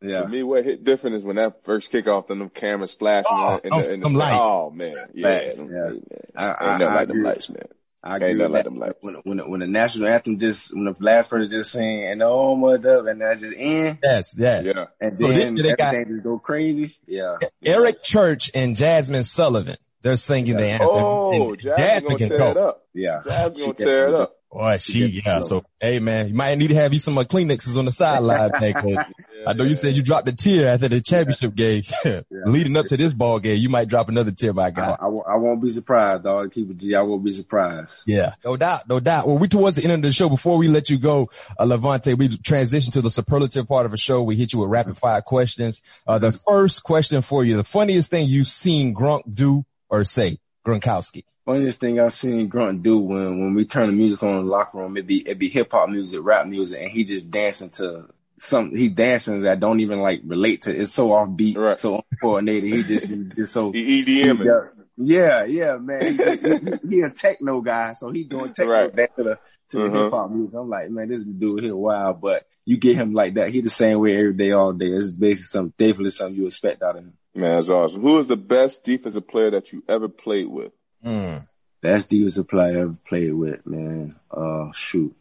Yeah. 0.00 0.22
For 0.22 0.28
me, 0.28 0.42
what 0.44 0.64
hit 0.64 0.84
different 0.84 1.16
is 1.16 1.24
when 1.24 1.36
that 1.36 1.64
first 1.64 1.90
kickoff, 1.92 2.28
then 2.28 2.38
them 2.38 2.50
cameras 2.50 2.94
flashing 2.94 3.26
Oh, 3.32 3.60
in 3.64 3.70
the, 3.70 3.76
in 3.76 3.82
the, 3.82 3.92
in 3.94 4.00
the 4.00 4.06
them 4.08 4.14
lights. 4.16 4.38
Oh 4.40 4.70
man, 4.70 4.94
yeah, 5.12 5.26
Right, 5.28 5.56
yeah. 5.56 5.62
man. 5.64 6.02
I, 6.36 6.44
I, 6.46 6.50
ain't 6.50 6.80
nothing 6.80 6.86
I 6.86 6.94
like 6.94 7.08
them 7.08 7.22
lights, 7.24 7.48
man. 7.48 7.62
I 8.00 8.16
agree 8.16 8.28
Ain't 8.28 8.38
nothing 8.38 8.52
like 8.52 8.64
them 8.64 8.76
lights. 8.76 8.98
When, 9.00 9.14
when, 9.24 9.50
when 9.50 9.60
the 9.60 9.66
national 9.66 10.06
anthem 10.08 10.38
just, 10.38 10.72
when 10.72 10.84
the 10.84 10.94
last 11.00 11.28
person 11.30 11.50
just 11.50 11.72
sing 11.72 12.04
and 12.04 12.22
oh, 12.22 12.54
mother 12.54 13.00
up 13.00 13.06
and 13.06 13.20
that's 13.20 13.40
just 13.40 13.56
in 13.56 13.98
Yes, 14.00 14.36
yes. 14.38 14.66
Yeah, 14.66 14.84
and 15.00 15.18
So 15.20 15.26
this 15.28 15.36
then 15.38 15.56
year 15.56 15.62
they 15.64 15.74
got- 15.74 15.94
everything 15.94 16.14
just 16.14 16.24
go 16.24 16.38
crazy. 16.38 16.96
Yeah. 17.06 17.38
Eric 17.64 18.00
Church 18.02 18.52
and 18.54 18.76
Jazmine 18.76 19.24
Sullivan, 19.24 19.78
they're 20.02 20.14
singing 20.14 20.56
the 20.56 20.64
anthem. 20.64 20.88
Oh, 20.92 21.50
And 21.50 21.58
Jazmine 21.58 22.02
gonna 22.04 22.18
can 22.18 22.28
tear 22.28 22.38
go. 22.38 22.50
it 22.52 22.56
up. 22.56 22.86
Yeah. 22.94 23.20
Jazmine 23.26 23.58
gonna 23.58 23.74
tear 23.74 24.06
it 24.08 24.14
up. 24.14 24.36
Boy, 24.50 24.78
she, 24.78 25.06
yeah. 25.24 25.40
So, 25.42 25.62
hey 25.78 25.98
man, 25.98 26.28
you 26.28 26.34
might 26.34 26.56
need 26.56 26.68
to 26.68 26.74
have 26.74 26.92
you 26.94 26.98
some 26.98 27.18
uh, 27.18 27.24
Kleenexes 27.24 27.76
on 27.76 27.84
the 27.84 27.92
sideline, 27.92 28.50
man, 28.58 28.72
'cause 28.72 28.96
I 29.46 29.52
know 29.52 29.64
you 29.64 29.74
said 29.74 29.94
you 29.94 30.02
dropped 30.02 30.26
a 30.28 30.32
tear 30.32 30.68
after 30.68 30.88
the 30.88 31.00
championship 31.02 31.54
game. 31.54 31.82
Leading 32.30 32.76
up 32.76 32.86
to 32.86 32.96
this 32.96 33.12
ball 33.12 33.38
game, 33.40 33.58
you 33.58 33.68
might 33.68 33.88
drop 33.88 34.08
another 34.08 34.30
tear, 34.32 34.52
my 34.54 34.64
I, 34.64 34.70
guy. 34.70 34.96
I, 34.98 35.06
won't- 35.06 35.26
I 35.28 35.36
won't 35.36 35.62
be 35.62 35.70
surprised, 35.70 36.24
dog. 36.24 36.50
Keep 36.52 36.70
it 36.70 36.76
G. 36.78 36.94
I 36.94 37.02
won't 37.02 37.22
be 37.24 37.32
surprised. 37.32 38.02
Yeah, 38.06 38.32
no 38.42 38.56
doubt, 38.56 38.88
no 38.88 39.00
doubt. 39.00 39.26
Well, 39.28 39.36
we 39.38 39.48
towards 39.48 39.76
the 39.76 39.84
end 39.84 39.92
of 39.92 40.02
the 40.02 40.12
show. 40.12 40.30
Before 40.30 40.56
we 40.56 40.68
let 40.68 40.88
you 40.88 40.98
go, 40.98 41.28
uh, 41.58 41.64
Lavonte, 41.66 42.16
we 42.16 42.34
transition 42.38 42.90
to 42.92 43.02
the 43.02 43.10
superlative 43.10 43.68
part 43.68 43.84
of 43.84 43.92
the 43.92 43.98
show. 43.98 44.22
We 44.22 44.36
hit 44.36 44.54
you 44.54 44.60
with 44.60 44.70
rapid 44.70 44.96
fire 44.96 45.20
questions. 45.20 45.82
Uh, 46.06 46.18
the 46.18 46.32
first 46.32 46.82
question 46.82 47.20
for 47.20 47.44
you: 47.44 47.56
the 47.56 47.64
funniest 47.64 48.10
thing 48.10 48.26
you've 48.28 48.48
seen 48.48 48.94
Gronk 48.94 49.22
do 49.32 49.66
or 49.90 50.04
say, 50.04 50.38
Gronkowski. 50.66 51.24
Funniest 51.48 51.80
thing 51.80 51.98
I've 51.98 52.12
seen 52.12 52.50
Gronk 52.50 52.82
do 52.82 52.98
when, 52.98 53.40
when 53.40 53.54
we 53.54 53.64
turn 53.64 53.86
the 53.86 53.94
music 53.94 54.22
on 54.22 54.40
in 54.40 54.44
the 54.44 54.50
locker 54.50 54.76
room, 54.76 54.98
it'd 54.98 55.06
be, 55.06 55.22
it'd 55.22 55.38
be 55.38 55.48
hip 55.48 55.72
hop 55.72 55.88
music, 55.88 56.20
rap 56.22 56.46
music, 56.46 56.78
and 56.78 56.90
he 56.90 57.04
just 57.04 57.30
dancing 57.30 57.70
to 57.70 58.04
some, 58.38 58.76
he 58.76 58.90
dancing 58.90 59.40
that 59.44 59.58
don't 59.58 59.80
even 59.80 60.00
like 60.00 60.20
relate 60.26 60.60
to, 60.62 60.78
it's 60.78 60.92
so 60.92 61.08
offbeat, 61.08 61.56
Right. 61.56 61.78
so 61.78 62.04
uncoordinated. 62.12 62.64
He 62.70 62.82
just, 62.82 63.06
he 63.06 63.24
just 63.34 63.54
so, 63.54 63.72
He 63.72 64.04
EDM 64.04 64.42
it. 64.44 64.72
yeah, 64.98 65.44
yeah, 65.44 65.78
man. 65.78 66.02
He, 66.04 66.16
he, 66.18 66.58
he- 66.58 66.96
he 66.96 67.00
a 67.00 67.08
techno 67.08 67.62
guy, 67.62 67.94
so 67.94 68.10
he 68.10 68.24
doing 68.24 68.52
techno 68.52 68.70
Right. 68.70 68.94
back 68.94 69.16
to 69.16 69.22
the, 69.22 69.38
to 69.70 69.78
the 69.78 69.86
Uh-huh. 69.86 70.02
hip 70.04 70.12
hop 70.12 70.30
music. 70.30 70.54
I'm 70.54 70.68
like, 70.68 70.90
man, 70.90 71.08
this 71.08 71.24
dude 71.24 71.62
here 71.64 71.74
wild, 71.74 72.20
but 72.20 72.46
you 72.66 72.76
get 72.76 72.96
him 72.96 73.14
like 73.14 73.32
that. 73.36 73.48
He 73.48 73.62
the 73.62 73.70
same 73.70 74.00
way 74.00 74.18
every 74.18 74.34
day, 74.34 74.50
all 74.50 74.74
day. 74.74 74.88
It's 74.88 75.12
basically 75.12 75.44
some, 75.44 75.72
definitely 75.78 76.10
something 76.10 76.36
you 76.36 76.46
expect 76.46 76.82
out 76.82 76.96
of 76.98 77.04
him. 77.04 77.14
Man, 77.34 77.54
that's 77.56 77.70
awesome. 77.70 78.02
Who 78.02 78.18
is 78.18 78.26
the 78.26 78.36
best 78.36 78.84
defensive 78.84 79.26
player 79.26 79.52
that 79.52 79.72
you 79.72 79.82
ever 79.88 80.08
played 80.08 80.46
with? 80.48 80.72
Mm. 81.04 81.46
Best 81.80 82.08
defensive 82.08 82.48
player 82.48 82.78
I 82.78 82.80
ever 82.82 82.96
played 83.06 83.32
with, 83.32 83.66
man. 83.66 84.16
Uh, 84.30 84.72
shoot. 84.72 85.14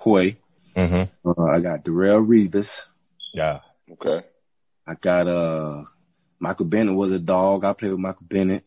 Hoy. 0.00 0.36
Mm-hmm. 0.74 1.28
Uh, 1.28 1.44
I 1.44 1.60
got 1.60 1.84
Darrelle 1.84 2.26
Revis. 2.26 2.82
Yeah. 3.34 3.60
Okay. 3.92 4.24
I 4.86 4.94
got, 4.94 5.28
uh, 5.28 5.84
Michael 6.38 6.66
Bennett 6.66 6.94
was 6.94 7.12
a 7.12 7.18
dog. 7.18 7.64
I 7.64 7.72
played 7.72 7.90
with 7.90 8.00
Michael 8.00 8.26
Bennett. 8.28 8.64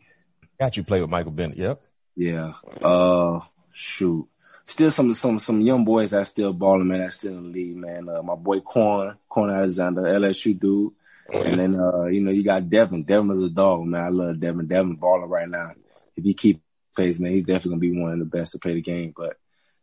Got 0.59 0.77
you 0.77 0.83
play 0.83 1.01
with 1.01 1.09
Michael 1.09 1.31
Bennett. 1.31 1.57
Yep. 1.57 1.81
Yeah. 2.15 2.53
Uh, 2.81 3.39
shoot. 3.71 4.27
Still 4.67 4.91
some, 4.91 5.13
some, 5.15 5.39
some 5.39 5.61
young 5.61 5.83
boys 5.83 6.11
that 6.11 6.27
still 6.27 6.53
balling, 6.53 6.87
man. 6.87 6.99
That's 6.99 7.15
still 7.15 7.37
in 7.37 7.43
the 7.43 7.49
league, 7.49 7.75
man. 7.75 8.07
Uh, 8.07 8.21
my 8.21 8.35
boy 8.35 8.59
Kwon, 8.59 9.17
Kwon 9.29 9.55
Alexander, 9.55 10.03
LSU 10.03 10.57
dude. 10.59 10.93
And 11.33 11.59
then, 11.59 11.79
uh, 11.79 12.05
you 12.05 12.21
know, 12.21 12.31
you 12.31 12.43
got 12.43 12.69
Devin. 12.69 13.03
Devin 13.03 13.31
is 13.31 13.43
a 13.43 13.49
dog, 13.49 13.85
man. 13.85 14.03
I 14.03 14.09
love 14.09 14.39
Devin. 14.39 14.67
Devin 14.67 14.95
balling 14.95 15.29
right 15.29 15.49
now. 15.49 15.71
If 16.15 16.23
he 16.23 16.33
keep 16.33 16.61
pace, 16.95 17.19
man, 17.19 17.31
he's 17.33 17.43
definitely 17.43 17.71
gonna 17.89 17.93
be 17.95 18.01
one 18.01 18.13
of 18.13 18.19
the 18.19 18.25
best 18.25 18.51
to 18.53 18.59
play 18.59 18.73
the 18.75 18.81
game. 18.81 19.13
But 19.15 19.35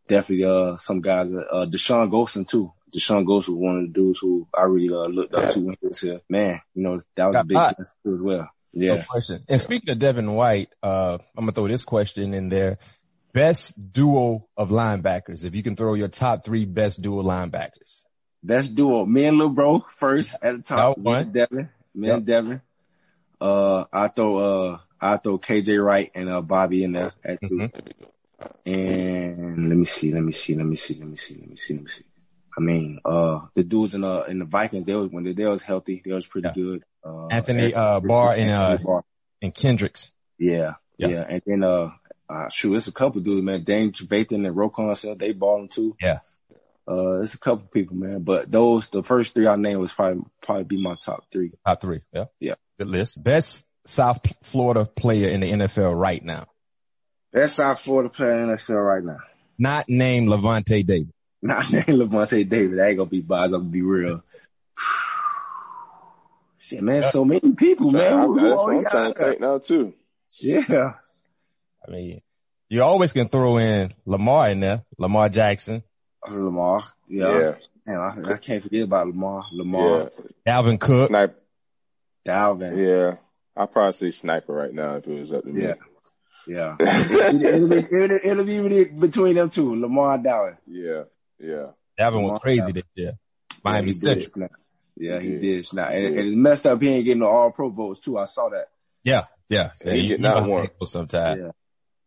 definitely, 0.08 0.44
uh, 0.44 0.76
some 0.76 1.00
guys, 1.00 1.30
uh, 1.32 1.66
Dashon 1.68 2.10
Goldson 2.10 2.46
too. 2.46 2.72
Dashon 2.94 3.24
Goldson 3.26 3.48
was 3.48 3.58
one 3.58 3.76
of 3.78 3.82
the 3.88 3.92
dudes 3.92 4.18
who 4.18 4.46
I 4.56 4.62
really, 4.62 4.92
uh, 4.94 5.06
looked 5.08 5.34
up 5.34 5.50
to 5.52 5.60
when 5.60 5.76
he 5.80 5.86
was 5.88 6.00
here. 6.00 6.20
Man, 6.28 6.60
you 6.74 6.82
know, 6.82 7.00
that 7.16 7.26
was 7.26 7.32
Got 7.34 7.40
a 7.40 7.44
big 7.44 7.56
hot. 7.56 7.76
too 8.04 8.14
as 8.14 8.20
well. 8.20 8.48
No 8.74 8.94
Yeah. 8.94 9.04
question. 9.04 9.44
And 9.48 9.60
speaking 9.60 9.90
of 9.90 9.98
Devin 9.98 10.32
White, 10.32 10.70
uh, 10.82 11.18
I'm 11.36 11.44
gonna 11.44 11.52
throw 11.52 11.68
this 11.68 11.84
question 11.84 12.34
in 12.34 12.48
there. 12.48 12.78
Best 13.34 13.74
duo 13.92 14.48
of 14.56 14.70
linebackers. 14.70 15.44
If 15.44 15.54
you 15.54 15.62
can 15.62 15.76
throw 15.76 15.94
your 15.94 16.08
top 16.08 16.44
three 16.44 16.64
best 16.64 17.00
duo 17.02 17.22
linebackers. 17.22 18.02
Best 18.42 18.74
duo, 18.74 19.04
me 19.04 19.26
and 19.26 19.36
Lil 19.38 19.50
Bro 19.50 19.84
first 19.90 20.34
at 20.40 20.56
the 20.56 20.62
top. 20.62 20.96
That 20.96 21.02
one. 21.02 21.32
Devin, 21.32 21.68
me 21.94 22.08
Yep. 22.08 22.16
and 22.16 22.26
Devin. 22.26 22.62
Uh, 23.40 23.84
I 23.92 24.08
throw, 24.08 24.36
uh, 24.36 24.78
I 25.00 25.16
throw 25.18 25.38
KJ 25.38 25.82
Wright 25.84 26.10
and, 26.14 26.28
uh, 26.28 26.40
Bobby 26.42 26.84
in 26.84 26.92
there 26.92 27.12
at 27.24 27.40
2 27.40 27.48
Mhm. 27.48 27.72
And 28.66 29.68
let 29.68 29.76
me 29.78 29.84
see, 29.84 30.12
let 30.12 30.22
me 30.22 30.32
see, 30.32 30.54
let 30.54 30.66
me 30.66 30.76
see, 30.76 30.94
let 30.94 31.08
me 31.08 31.16
see, 31.16 31.34
let 31.38 31.48
me 31.50 31.56
see, 31.56 31.74
let 31.74 31.82
me 31.82 31.88
see. 31.88 32.04
I 32.56 32.60
mean, 32.60 32.98
uh, 33.04 33.40
the 33.54 33.62
dudes 33.64 33.94
in 33.94 34.00
the, 34.02 34.24
in 34.24 34.38
the 34.40 34.44
Vikings, 34.44 34.84
they 34.86 34.94
was, 34.94 35.08
when 35.10 35.24
they, 35.24 35.32
they 35.32 35.46
was 35.46 35.62
healthy, 35.62 36.02
they 36.04 36.12
was 36.12 36.26
pretty 36.26 36.48
Yeah. 36.48 36.54
good. 36.54 36.84
Uh, 37.04 37.28
Anthony, 37.28 37.72
uh, 37.74 38.00
Barr 38.00 38.34
and, 38.34 38.50
uh, 38.50 38.76
Barr. 38.78 39.04
And 39.40 39.54
Kendricks. 39.54 40.10
Yeah, 40.38 40.74
Yeah. 40.96 41.08
yeah, 41.08 41.26
And 41.28 41.42
then, 41.46 41.62
uh, 41.64 41.90
uh, 42.28 42.48
shoot, 42.50 42.74
it's 42.74 42.88
a 42.88 42.92
couple 42.92 43.20
dudes, 43.20 43.42
man. 43.42 43.62
Dane 43.64 43.92
Trevathan 43.92 44.46
and 44.46 44.56
Roquan, 44.56 44.96
so 44.96 45.14
they 45.14 45.32
balling 45.32 45.68
too. 45.68 45.96
Yeah. 46.00 46.20
Uh, 46.86 47.20
it's 47.20 47.34
a 47.34 47.38
couple 47.38 47.66
people, 47.68 47.96
man. 47.96 48.22
But 48.22 48.50
those, 48.50 48.88
the 48.88 49.02
first 49.02 49.34
three 49.34 49.46
I 49.46 49.56
named 49.56 49.78
was 49.80 49.92
probably, 49.92 50.22
probably 50.42 50.64
be 50.64 50.82
my 50.82 50.96
top 51.04 51.24
three. 51.30 51.52
Top 51.66 51.80
three. 51.80 52.00
Yeah. 52.12 52.24
Yeah. 52.40 52.54
Good 52.78 52.88
list. 52.88 53.22
Best 53.22 53.66
South 53.88 54.20
Florida 54.42 54.84
player 54.84 55.28
in 55.28 55.40
the 55.40 55.50
NFL 55.50 55.98
right 55.98 56.22
now. 56.22 56.46
Best 57.32 57.56
South 57.56 57.80
Florida 57.80 58.10
player 58.10 58.42
in 58.42 58.50
the 58.50 58.56
NFL 58.56 58.86
right 58.86 59.02
now. 59.02 59.18
Not 59.58 59.88
named 59.88 60.28
Lavonte 60.28 60.84
David. 60.84 61.12
Not 61.40 61.70
named 61.72 61.86
Lavonte 61.86 62.46
David. 62.48 62.80
I 62.80 62.88
ain't 62.88 62.98
gonna 62.98 63.08
be 63.10 63.20
biased. 63.20 63.46
I'm 63.54 63.60
gonna 63.60 63.64
be 63.64 63.82
real. 63.82 64.22
Shit, 66.58 66.82
man, 66.82 67.02
so 67.02 67.24
many 67.24 67.52
people, 67.54 67.90
man. 67.90 68.12
I, 68.18 68.24
Who- 68.26 68.34
that's 68.34 68.44
who 68.44 68.50
what 68.50 68.58
all 68.58 68.78
I'm 68.78 68.84
trying 68.84 69.12
to 69.14 69.18
got? 69.18 69.28
think 69.28 69.40
now 69.40 69.58
too. 69.58 69.94
Yeah. 70.40 70.92
I 71.86 71.90
mean, 71.90 72.20
you 72.68 72.82
always 72.82 73.12
can 73.12 73.28
throw 73.28 73.56
in 73.56 73.94
Lamar 74.04 74.50
in 74.50 74.60
there. 74.60 74.84
Lamar 74.98 75.30
Jackson, 75.30 75.82
oh, 76.28 76.34
Lamar. 76.34 76.82
Yeah. 77.06 77.54
Man, 77.86 77.96
I, 77.98 78.32
I 78.34 78.36
can't 78.36 78.62
forget 78.62 78.82
about 78.82 79.06
Lamar. 79.06 79.46
Lamar. 79.50 80.10
Yeah. 80.44 80.54
Alvin 80.54 80.76
Cook. 80.76 81.08
Sniper. 81.08 81.34
Dalvin. 82.26 82.76
Yeah. 82.76 83.16
I'd 83.58 83.72
probably 83.72 83.92
say 83.92 84.10
sniper 84.12 84.52
right 84.52 84.72
now 84.72 84.96
if 84.96 85.06
it 85.06 85.18
was 85.18 85.32
up 85.32 85.42
to 85.42 85.48
me. 85.50 85.62
Yeah. 85.64 85.74
Yeah. 86.46 86.76
it, 86.80 87.42
it'll, 87.42 87.68
be, 87.68 87.76
it'll, 87.76 88.18
it'll 88.30 88.44
be 88.44 88.60
really 88.60 88.84
between 88.86 89.34
them 89.36 89.50
two, 89.50 89.74
Lamar 89.78 90.14
and 90.14 90.24
Dalvin. 90.24 90.56
Yeah. 90.66 91.02
Yeah. 91.40 91.66
Alvin 91.98 92.22
was 92.22 92.40
crazy 92.40 92.58
Jackson. 92.72 92.74
this 92.74 92.84
year. 92.94 93.06
Yeah, 93.50 93.56
Miami 93.64 93.86
he 93.88 93.92
Central. 93.94 94.48
did. 94.48 94.50
Yeah, 94.96 95.18
he 95.20 95.26
He 95.26 95.32
did. 95.34 95.40
did. 95.40 95.66
Snap. 95.66 95.90
And, 95.90 96.04
and 96.06 96.18
it's 96.18 96.36
messed 96.36 96.66
up. 96.66 96.80
He 96.80 96.88
ain't 96.88 97.04
getting 97.04 97.20
the 97.20 97.26
all 97.26 97.50
pro 97.50 97.68
votes 97.68 98.00
too. 98.00 98.16
I 98.18 98.24
saw 98.26 98.48
that. 98.50 98.68
Yeah, 99.04 99.24
yeah. 99.48 99.70
Yeah, 99.84 99.92
he 99.92 100.00
you- 100.00 100.08
getting 100.08 100.24
you 100.24 100.28
know 100.28 100.34
that 100.36 100.42
how 100.42 100.48
one. 100.48 100.64
it 100.64 100.78
goes 100.78 100.92
Sometimes. 100.92 101.40
Yeah. 101.40 101.50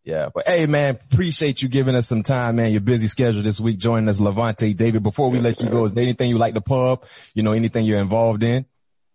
Yeah, 0.03 0.29
but 0.33 0.47
hey 0.47 0.65
man, 0.65 0.97
appreciate 1.11 1.61
you 1.61 1.67
giving 1.69 1.93
us 1.93 2.07
some 2.07 2.23
time, 2.23 2.55
man. 2.55 2.71
Your 2.71 2.81
busy 2.81 3.07
schedule 3.07 3.43
this 3.43 3.59
week, 3.59 3.77
joining 3.77 4.09
us, 4.09 4.19
Lavonte 4.19 4.75
David. 4.75 5.03
Before 5.03 5.29
we 5.29 5.39
let 5.39 5.61
you 5.61 5.69
go, 5.69 5.85
is 5.85 5.93
there 5.93 6.01
anything 6.01 6.27
you 6.31 6.39
like 6.39 6.55
to 6.55 6.61
pub? 6.61 7.05
You 7.35 7.43
know, 7.43 7.51
anything 7.51 7.85
you're 7.85 7.99
involved 7.99 8.41
in? 8.41 8.65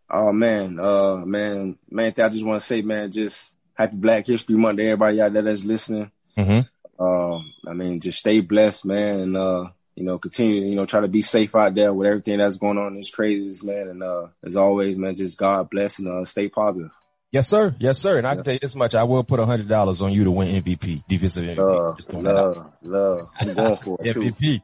Oh 0.09 0.33
man, 0.33 0.79
uh, 0.79 1.16
man, 1.16 1.79
man, 1.90 2.14
I 2.16 2.29
just 2.29 2.45
want 2.45 2.61
to 2.61 2.66
say, 2.66 2.83
man, 2.83 3.11
just 3.11 3.51
happy 3.75 3.97
Black 3.97 4.27
History 4.27 4.57
Month 4.57 4.79
to 4.79 4.85
everybody 4.85 5.21
out 5.21 5.33
there 5.33 5.42
that's 5.42 5.64
listening. 5.64 6.11
Mm-hmm. 6.38 7.05
Um, 7.05 7.53
I 7.66 7.73
mean, 7.73 8.01
just 8.01 8.21
stay 8.21 8.40
blessed, 8.40 8.85
man, 8.85 9.21
and 9.21 9.37
uh, 9.37 9.69
you 9.97 10.05
know, 10.05 10.19
continue, 10.19 10.62
you 10.62 10.77
know, 10.77 10.87
try 10.87 11.01
to 11.01 11.09
be 11.09 11.23
safe 11.23 11.55
out 11.55 11.75
there 11.75 11.92
with 11.92 12.07
everything 12.07 12.38
that's 12.38 12.57
going 12.57 12.79
on 12.79 12.88
in 12.88 12.99
this 12.99 13.11
craziness, 13.11 13.62
man. 13.62 13.88
And 13.88 14.03
uh, 14.03 14.29
as 14.45 14.55
always, 14.55 14.97
man, 14.97 15.16
just 15.16 15.38
God 15.38 15.69
bless 15.71 15.99
and 15.99 16.09
uh, 16.09 16.25
stay 16.25 16.49
positive. 16.49 16.92
Yes, 17.33 17.49
sir. 17.49 17.75
Yes, 17.79 17.99
sir. 17.99 18.19
And 18.19 18.27
I 18.27 18.35
can 18.35 18.45
tell 18.45 18.55
you 18.55 18.61
this 18.61 18.77
much: 18.77 18.95
I 18.95 19.03
will 19.03 19.25
put 19.25 19.40
a 19.40 19.47
hundred 19.47 19.69
dollars 19.69 20.01
on 20.01 20.12
you 20.12 20.25
to 20.25 20.31
win 20.31 20.62
MVP, 20.62 21.05
defensive 21.09 21.45
MVP. 21.45 21.57
Love, 21.59 21.97
Just 21.97 22.09
throwing 22.09 22.25
that 22.25 22.37
out. 22.37 22.57
love, 22.57 22.71
love. 22.83 23.29
I'm 23.40 23.55
going 23.55 23.77
for 23.77 23.99
it 24.03 24.12
too. 24.40 24.61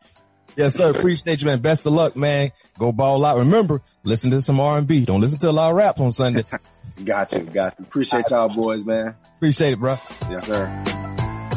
Yes, 0.57 0.75
sir. 0.75 0.91
Appreciate 0.91 1.41
you, 1.41 1.47
man. 1.47 1.61
Best 1.61 1.87
of 1.87 1.93
luck, 1.93 2.17
man. 2.17 2.53
Go 2.79 2.93
ball 2.93 3.25
out. 3.25 3.39
Remember, 3.39 3.81
listen 4.05 4.31
to 4.31 4.41
some 4.41 4.61
R 4.61 4.79
and 4.79 4.87
B. 4.87 5.05
Don't 5.05 5.21
listen 5.21 5.39
to 5.41 5.51
a 5.51 5.53
lot 5.53 5.71
of 5.71 5.77
rap 5.77 6.01
on 6.01 6.13
Sunday. 6.13 6.45
Got 7.05 7.33
you, 7.33 7.41
got 7.41 7.79
you. 7.79 7.87
Appreciate 7.87 8.29
y'all 8.31 8.49
boys, 8.49 8.85
man. 8.85 9.17
Appreciate 9.37 9.73
it, 9.73 9.81
bro. 9.81 9.97
Yes, 10.31 10.47
sir. 10.47 10.83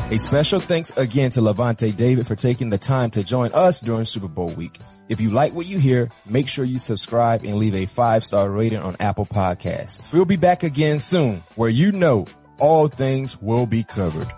A 0.10 0.18
special 0.18 0.60
thanks 0.60 0.96
again 0.98 1.30
to 1.32 1.42
Lavonte 1.42 1.96
David 1.96 2.26
for 2.26 2.36
taking 2.36 2.70
the 2.70 2.78
time 2.78 3.12
to 3.12 3.24
join 3.24 3.52
us 3.54 3.80
during 3.80 4.06
Super 4.06 4.30
Bowl 4.30 4.50
week. 4.50 4.80
If 5.10 5.20
you 5.20 5.32
like 5.32 5.54
what 5.54 5.68
you 5.68 5.78
hear, 5.78 6.10
make 6.28 6.48
sure 6.48 6.64
you 6.64 6.80
subscribe 6.80 7.44
and 7.44 7.56
leave 7.56 7.76
a 7.76 7.86
five 7.86 8.24
star 8.24 8.50
rating 8.50 8.80
on 8.80 8.96
Apple 9.00 9.26
Podcasts. 9.26 10.02
We'll 10.14 10.26
be 10.26 10.38
back 10.38 10.64
again 10.64 11.00
soon 11.00 11.44
where 11.56 11.70
you 11.70 11.92
know 11.92 12.28
all 12.60 12.88
things 12.88 13.40
will 13.42 13.66
be 13.66 13.84
covered. 13.84 14.32